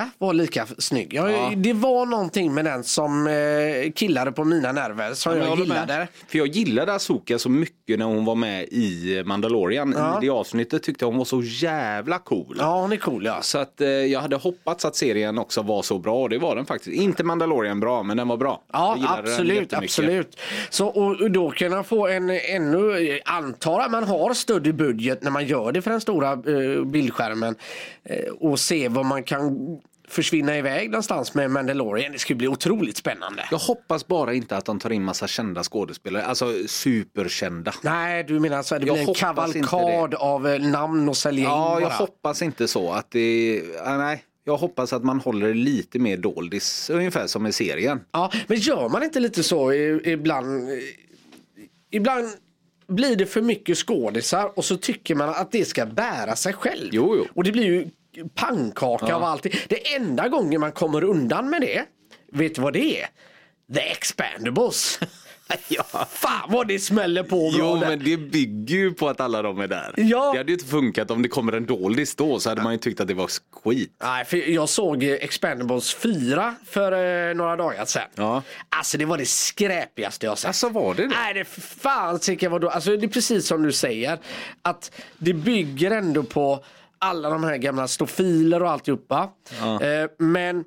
Asuka 0.01 0.09
var 0.17 0.33
lika 0.33 0.65
snygg. 0.77 1.13
Jag, 1.13 1.31
Ja. 1.31 1.51
Det 1.55 1.73
var 1.73 2.05
någonting 2.05 2.53
med 2.53 2.65
den 2.65 2.83
som 2.83 3.27
eh, 3.27 3.91
killade 3.95 4.31
på 4.31 4.43
mina 4.43 4.71
nerver 4.71 5.13
som 5.13 5.37
jag, 5.37 5.49
med. 5.49 5.57
gillade. 5.59 6.07
För 6.27 6.37
jag 6.37 6.47
gillade 6.47 6.93
Asoka 6.93 7.39
så 7.39 7.49
mycket 7.49 7.99
när 7.99 8.05
hon 8.05 8.25
var 8.25 8.35
med 8.35 8.63
i 8.63 9.23
Mandalorian. 9.25 9.93
Ja. 9.97 10.17
I 10.17 10.25
det 10.25 10.29
avsnittet 10.29 10.83
tyckte 10.83 11.05
jag 11.05 11.09
hon 11.09 11.17
var 11.17 11.25
så 11.25 11.41
jävla 11.41 12.19
cool. 12.19 12.55
Ja, 12.59 12.81
hon 12.81 12.91
är 12.91 12.97
cool 12.97 13.25
ja. 13.25 13.41
Så 13.41 13.57
att 13.57 13.81
eh, 13.81 13.87
jag 13.89 14.19
hade 14.21 14.35
hoppats 14.35 14.85
att 14.85 14.95
serien 14.95 15.37
också 15.37 15.61
var 15.61 15.81
så 15.81 15.99
bra 15.99 16.15
och 16.21 16.29
det 16.29 16.37
var 16.37 16.55
den 16.55 16.65
faktiskt. 16.65 16.95
Inte 17.01 17.23
Mandalorian 17.23 17.79
bra, 17.79 18.03
men 18.03 18.17
den 18.17 18.27
var 18.27 18.37
bra. 18.37 18.61
Ja, 18.73 18.97
Jag 19.01 19.19
absolut, 19.19 19.73
absolut. 19.73 20.39
Så, 20.69 20.87
och, 20.87 21.21
och 21.21 21.31
då 21.31 21.51
kunna 21.51 21.83
få 21.83 22.07
en 22.07 22.29
ännu, 22.29 23.19
antar 23.25 23.79
att 23.79 23.91
man 23.91 24.03
har 24.03 24.33
större 24.33 24.73
budget 24.73 25.23
när 25.23 25.31
man 25.31 25.45
gör 25.45 25.71
det 25.71 25.81
för 25.81 25.91
den 25.91 26.01
stora 26.01 26.31
eh, 26.31 26.83
bildskärmen 26.85 27.55
eh, 28.03 28.33
och 28.39 28.59
se 28.59 28.87
vad 28.87 29.05
man 29.05 29.23
kan 29.23 29.79
försvinna 30.07 30.57
iväg 30.57 30.89
någonstans 30.89 31.33
med 31.33 31.51
Mandalorian. 31.51 32.11
Det 32.11 32.19
skulle 32.19 32.37
bli 32.37 32.47
otroligt 32.47 32.97
spännande. 32.97 33.47
Jag 33.51 33.57
hoppas 33.57 34.07
bara 34.07 34.33
inte 34.33 34.57
att 34.57 34.65
de 34.65 34.79
tar 34.79 34.89
in 34.89 35.03
massa 35.03 35.27
kända 35.27 35.63
skådespelare, 35.63 36.23
alltså 36.25 36.53
superkända. 36.67 37.73
Nej, 37.81 38.23
du 38.23 38.39
menar 38.39 38.63
så 38.63 38.75
att 38.75 38.81
det 38.81 38.87
Jag 38.87 38.95
blir 38.95 39.07
en 39.07 39.13
kavalkad 39.13 40.13
av 40.15 40.47
eh, 40.47 40.61
namn 40.61 41.09
och 41.09 41.17
sälja 41.17 41.43
Ja, 41.43 41.79
jag 41.81 41.89
bara. 41.89 41.95
hoppas 41.97 42.41
inte 42.41 42.67
så 42.67 42.91
att 42.91 43.11
det... 43.11 43.55
Ja, 43.85 43.97
nej. 43.97 44.23
Jag 44.45 44.57
hoppas 44.57 44.93
att 44.93 45.03
man 45.03 45.19
håller 45.19 45.47
det 45.47 45.53
lite 45.53 45.99
mer 45.99 46.17
doldis, 46.17 46.89
ungefär 46.89 47.27
som 47.27 47.47
i 47.47 47.51
serien. 47.53 47.99
Ja, 48.11 48.31
men 48.47 48.57
gör 48.57 48.89
man 48.89 49.03
inte 49.03 49.19
lite 49.19 49.43
så 49.43 49.73
ibland? 49.73 50.69
eh, 50.69 50.75
Ibland 51.91 52.27
blir 52.87 53.15
det 53.15 53.25
för 53.25 53.41
mycket 53.41 53.77
skådisar 53.77 54.57
och 54.57 54.65
så 54.65 54.77
tycker 54.77 55.15
man 55.15 55.29
att 55.29 55.51
det 55.51 55.65
ska 55.65 55.85
bära 55.85 56.35
sig 56.35 56.53
själv. 56.53 56.89
Jo, 56.91 57.15
jo. 57.17 57.25
Och 57.35 57.43
det 57.43 57.51
blir 57.51 57.63
ju 57.65 57.87
pannkaka 58.35 59.15
av 59.15 59.23
allting. 59.23 59.51
Det 59.67 59.95
enda 59.95 60.27
gången 60.27 60.61
man 60.61 60.71
kommer 60.71 61.03
undan 61.03 61.49
med 61.49 61.61
det, 61.61 61.85
vet 62.31 62.55
du 62.55 62.61
vad 62.61 62.73
det 62.73 63.01
är? 63.01 63.07
The 63.73 63.79
Expandables. 63.91 64.99
ja. 65.67 65.83
Fan 66.09 66.49
vad 66.51 66.67
det 66.67 66.79
smäller 66.79 67.23
på 67.23 67.35
bra 67.35 67.51
Jo, 67.59 67.75
där. 67.75 67.89
men 67.89 67.99
det 68.03 68.17
bygger 68.17 68.75
ju 68.75 68.93
på 68.93 69.09
att 69.09 69.21
alla 69.21 69.41
de 69.41 69.59
är 69.59 69.67
där. 69.67 69.93
Ja. 69.97 70.31
Det 70.31 70.37
hade 70.37 70.51
ju 70.51 70.53
inte 70.57 70.69
funkat 70.69 71.11
om 71.11 71.21
det 71.21 71.27
kommer 71.29 71.53
en 71.53 71.65
doldis 71.65 72.15
då, 72.15 72.39
så 72.39 72.49
hade 72.49 72.61
man 72.61 72.71
ju 72.71 72.77
tyckt 72.79 72.99
att 72.99 73.07
det 73.07 73.13
var 73.13 73.29
skit. 73.63 73.95
Nej, 74.03 74.25
för 74.25 74.37
jag 74.49 74.69
såg 74.69 75.03
eh, 75.03 75.11
Expendables 75.13 75.93
4 75.93 76.55
för 76.65 76.91
eh, 77.29 77.35
några 77.35 77.55
dagar 77.55 77.85
sedan. 77.85 78.07
Ja. 78.15 78.41
Alltså 78.69 78.97
det 78.97 79.05
var 79.05 79.17
det 79.17 79.25
skräpigaste 79.25 80.25
jag 80.25 80.37
sett. 80.37 80.47
Alltså 80.47 80.69
var 80.69 80.95
det 80.95 81.01
det? 81.01 81.07
Nej, 81.07 81.33
det 81.33 81.45
fan 81.45 82.19
sicken 82.19 82.51
vadå. 82.51 82.69
Alltså 82.69 82.97
det 82.97 83.05
är 83.05 83.09
precis 83.09 83.47
som 83.47 83.63
du 83.63 83.71
säger. 83.71 84.17
Att 84.61 84.91
det 85.17 85.33
bygger 85.33 85.91
ändå 85.91 86.23
på 86.23 86.63
alla 87.03 87.29
de 87.29 87.43
här 87.43 87.57
gamla 87.57 87.87
stofiler 87.87 88.63
och 88.63 88.69
alltihopa. 88.69 89.29
Eh, 89.81 90.09
men 90.17 90.63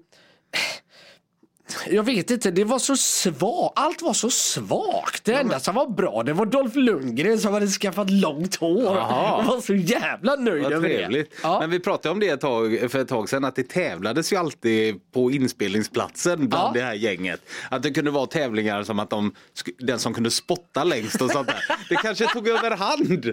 jag 1.91 2.03
vet 2.03 2.31
inte, 2.31 2.51
det 2.51 2.65
var 2.65 2.79
så 2.79 2.97
svagt. 2.97 3.73
Allt 3.79 4.03
var 4.03 4.13
så 4.13 4.31
svagt. 4.31 5.25
Det 5.25 5.33
enda 5.35 5.61
som 5.61 5.75
var 5.75 5.87
bra 5.87 6.23
det 6.23 6.33
var 6.33 6.47
Dolph 6.47 6.77
Lundgren 6.79 7.39
som 7.39 7.53
hade 7.53 7.67
skaffat 7.67 8.11
långt 8.11 8.57
hår. 8.57 8.83
Jag 8.85 9.45
var 9.47 9.61
så 9.61 9.75
jävla 9.75 10.35
nöjd 10.37 10.65
över 10.65 10.89
det. 10.89 11.25
Ja. 11.43 11.61
Men 11.61 11.71
vi 11.71 11.81
pratade 11.81 12.13
om 12.13 12.21
det 12.21 12.29
ett 12.29 12.41
tag, 12.41 12.91
för 12.91 12.99
ett 12.99 13.09
tag 13.09 13.29
sedan, 13.29 13.45
att 13.45 13.57
det 13.57 13.69
tävlades 13.69 14.33
ju 14.33 14.37
alltid 14.37 15.13
på 15.13 15.31
inspelningsplatsen 15.31 16.49
bland 16.49 16.77
Ja. 16.77 16.81
det 16.81 16.87
här 16.87 16.95
gänget. 16.95 17.41
Att 17.71 17.83
det 17.83 17.91
kunde 17.91 18.11
vara 18.11 18.27
tävlingar 18.27 18.83
som 18.83 18.99
att 18.99 19.11
de, 19.11 19.35
den 19.79 19.99
som 19.99 20.15
kunde 20.15 20.31
spotta 20.31 20.85
längst 20.85 21.23
och 21.23 21.31
sånt 21.31 21.47
där. 21.49 21.63
Det 21.89 21.95
kanske 21.95 22.27
tog 22.27 22.49
överhand. 22.49 23.33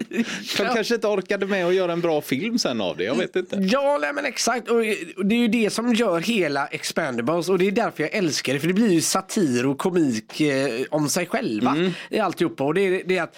De 0.58 0.74
kanske 0.74 0.96
inte 0.96 1.08
orkade 1.08 1.46
med 1.46 1.65
att 1.67 1.74
göra 1.74 1.93
en 1.93 2.02
bra 2.02 2.22
film 2.22 2.60
sen 2.60 2.82
av 2.82 2.98
det, 2.98 3.04
jag 3.04 3.15
vet 3.15 3.36
inte. 3.36 3.56
Ja, 3.62 3.98
nej, 4.02 4.13
men 4.13 4.26
exakt. 4.26 4.69
Och 4.69 4.84
och 5.17 5.26
det 5.26 5.36
är 5.36 5.39
ju 5.39 5.48
det 5.48 5.69
som 5.69 5.93
gör 5.93 6.19
hela 6.19 6.67
Expandables 6.67 7.50
och 7.50 7.58
det 7.60 7.67
är 7.67 7.72
därför 7.72 8.04
jag 8.04 8.13
älskar 8.26 8.54
det. 8.54 8.60
För 8.60 8.68
det 8.68 8.74
blir 8.74 8.92
ju 8.92 9.02
satir 9.02 9.66
och 9.66 9.78
komik 9.78 10.42
eh, 10.42 10.82
om 10.92 11.10
sig 11.10 11.26
själva 11.28 11.72
Mm. 11.72 11.92
i 12.10 12.20
alltihopa. 12.20 12.64
Och 12.64 12.74
det 12.74 12.82
är, 12.82 13.04
det 13.06 13.18
är 13.18 13.24
att 13.24 13.36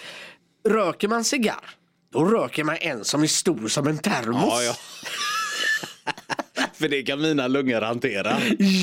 röker 0.69 1.07
man 1.07 1.23
cigarr, 1.23 1.69
då 2.13 2.25
röker 2.25 2.63
man 2.63 2.77
en 2.81 3.03
som 3.05 3.23
är 3.23 3.27
stor 3.27 3.67
som 3.67 3.87
en 3.87 3.97
termos. 3.97 4.43
Ja, 4.47 4.63
ja. 4.63 4.75
För 6.73 6.87
det 6.89 7.03
kan 7.03 7.21
mina 7.21 7.47
lungor 7.47 7.81
hantera. 7.81 8.37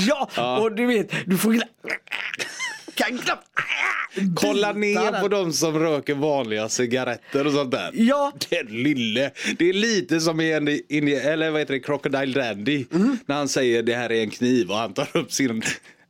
Ja, 0.09 0.59
och 0.61 0.73
du 0.73 0.87
vet, 0.87 1.11
du 1.27 1.39
får 1.39 1.63
kan 2.95 3.19
knappt 3.19 3.47
Kolla 4.35 4.73
ner 4.73 5.21
på 5.21 5.29
de 5.29 5.53
som 5.53 5.79
röker 5.79 6.15
vanliga 6.15 6.69
cigaretter 6.69 7.47
och 7.47 7.53
sånt 7.53 7.71
där. 7.71 7.91
Ja. 7.95 8.33
Den 8.51 8.67
lille. 8.67 9.31
Det 9.59 9.69
är 9.69 9.73
lite 9.73 10.21
som 10.21 10.41
i 10.41 10.53
en, 10.53 10.69
in, 10.69 11.09
eller 11.09 11.51
vad 11.51 11.61
heter 11.61 11.75
det, 11.75 11.81
Crocodile 11.81 12.43
Dandy. 12.43 12.85
Mm. 12.93 13.19
När 13.27 13.37
han 13.37 13.49
säger 13.49 13.83
det 13.83 13.95
här 13.95 14.13
är 14.13 14.23
en 14.23 14.31
kniv 14.31 14.71
och 14.71 14.77
han 14.77 14.93
tar 14.93 15.09
upp 15.17 15.33
sin 15.33 15.63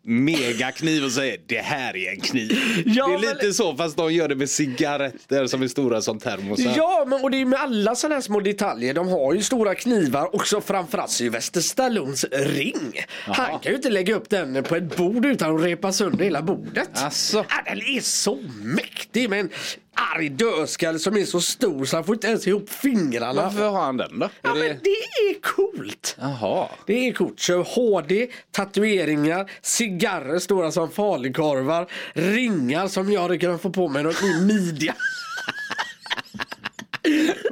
megakniv 0.05 1.05
och 1.05 1.13
säger 1.13 1.39
det 1.47 1.59
här 1.59 1.97
är 1.97 2.11
en 2.11 2.21
kniv. 2.21 2.53
Ja, 2.87 3.07
det 3.07 3.15
är 3.15 3.19
men- 3.19 3.21
lite 3.37 3.53
så 3.53 3.77
fast 3.77 3.97
de 3.97 4.13
gör 4.15 4.29
det 4.29 4.35
med 4.35 4.51
cigaretter 4.51 5.47
som 5.47 5.63
är 5.63 5.69
stora 5.69 6.01
som 6.03 6.19
termosar. 6.19 6.73
Ja, 6.77 7.05
men 7.09 7.23
och 7.25 7.31
det 7.31 7.41
är 7.41 7.45
med 7.45 7.61
alla 7.61 7.95
sådana 7.95 8.15
här 8.15 8.23
små 8.23 8.41
detaljer. 8.41 8.95
De 8.95 9.09
har 9.09 9.35
ju 9.35 9.43
stora 9.43 9.75
knivar 9.75 10.35
och 10.35 10.47
så 10.47 10.61
framförallt 10.61 11.11
Sylvester 11.11 11.61
Stallones 11.61 12.25
ring. 12.33 12.93
Han 13.27 13.59
kan 13.59 13.73
ju 13.73 13.77
inte 13.77 13.91
lägga 13.91 14.15
upp 14.15 14.31
den 14.31 14.65
på 14.65 14.77
ett 14.77 14.97
bord 14.97 15.27
utan 15.27 15.57
att 15.57 15.63
repa 15.63 15.93
sönder 15.93 16.25
hela 16.25 16.43
bordet. 16.43 16.91
Asså? 16.95 17.45
Ja, 17.49 17.63
den 17.67 17.79
är 17.83 18.01
så 18.01 18.39
mäktig 18.63 19.31
med 19.31 19.41
en 19.41 19.51
arg 19.95 20.29
dödskalle 20.29 20.99
som 20.99 21.17
är 21.17 21.25
så 21.25 21.41
stor 21.41 21.85
så 21.85 21.97
han 21.97 22.05
får 22.05 22.15
inte 22.15 22.27
ens 22.27 22.47
ihop 22.47 22.71
fingrarna. 22.71 23.43
Varför 23.43 23.69
har 23.69 23.83
han 23.83 23.97
den 23.97 24.19
då? 24.19 24.29
Ja, 24.43 24.51
Är 24.51 24.55
men 24.55 24.63
det... 24.63 24.81
det 24.83 24.91
är 25.31 25.41
coolt. 25.41 26.17
Jaha. 26.21 26.69
Det 26.87 27.09
är 27.09 27.13
coolt. 27.13 27.41
Så 27.41 27.63
HD, 27.63 28.29
tatueringar, 28.51 29.51
cigarrer 29.63 30.39
stora 30.39 30.73
som 30.73 30.91
falukorvar, 30.91 31.87
ringar 32.13 32.89
som 32.89 33.13
jag 33.13 33.21
hade 33.23 33.39
kunnat 33.39 33.63
få 33.63 33.71
på 33.71 33.89
mig 33.89 34.03
i 34.23 34.41
midja. 34.41 34.95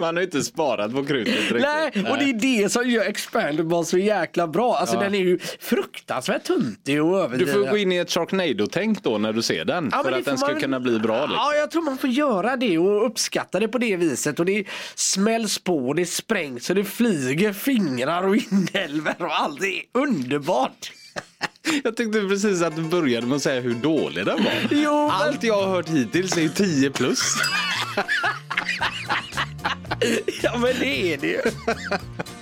Man 0.01 0.17
har 0.17 0.21
ju 0.21 0.25
inte 0.25 0.43
sparat 0.43 0.93
på 0.93 1.05
krutet 1.05 1.35
riktigt. 1.35 1.61
Nej, 1.61 1.87
och 2.11 2.19
det 2.19 2.25
är 2.25 2.63
det 2.63 2.69
som 2.69 2.91
gör 2.91 3.05
Expandable 3.05 3.85
så 3.85 3.99
jäkla 3.99 4.47
bra. 4.47 4.77
Alltså 4.77 4.97
Ja. 4.97 5.01
den 5.03 5.15
är 5.15 5.19
ju 5.19 5.39
fruktansvärt 5.61 6.45
tuntig 6.45 7.03
och 7.03 7.11
Du 7.13 7.19
överdriven. 7.19 7.55
får 7.55 7.71
gå 7.71 7.77
in 7.77 7.93
i 7.93 7.97
ett 7.97 8.11
Sharknado-tänk 8.11 9.03
då 9.03 9.19
när 9.19 9.33
du 9.33 9.43
ser 9.43 9.65
den. 9.65 9.89
Ja, 9.93 10.03
för 10.05 10.13
att 10.13 10.25
den 10.25 10.39
ska 10.39 10.53
man- 10.53 10.61
kunna 10.61 10.81
bli 10.81 10.99
bra. 10.99 11.21
Liksom. 11.21 11.35
Ja, 11.37 11.55
jag 11.55 11.71
tror 11.71 11.83
man 11.83 11.99
får 11.99 12.11
göra 12.11 12.57
det 12.57 12.79
och 12.79 13.07
uppskatta 13.07 13.61
det 13.61 13.69
på 13.69 13.79
det 13.79 13.97
viset. 13.97 14.41
Och 14.41 14.47
det 14.47 14.65
smälls 14.95 15.59
på 15.59 15.89
och 15.89 15.95
det 15.95 16.07
sprängs 16.07 16.71
och 16.71 16.77
det 16.77 16.85
flyger 16.85 17.53
fingrar 17.53 18.27
och 18.27 18.37
inälvor 18.37 19.15
och 19.27 19.41
allt. 19.41 19.61
Det 19.61 19.67
är 19.79 19.83
underbart. 19.93 20.93
Jag 21.85 21.97
tyckte 21.97 22.21
precis 22.21 22.63
att 22.63 22.77
du 22.77 22.83
började 22.83 23.27
med 23.27 23.37
att 23.37 23.43
säga 23.43 23.61
hur 23.61 23.75
dålig 23.75 24.27
den 24.27 24.45
var. 24.45 24.53
Jo, 24.71 25.11
Allt 25.13 25.43
jag 25.43 25.63
har 25.63 25.67
hört 25.75 25.89
hittills 25.89 26.37
är 26.37 26.41
ju 26.41 26.49
10 26.49 26.91
plus. 26.91 27.21
Ja, 30.43 30.59
men 30.59 30.75
det 30.81 31.13
är 31.13 31.17
det 31.19 31.27
ju. 31.27 31.41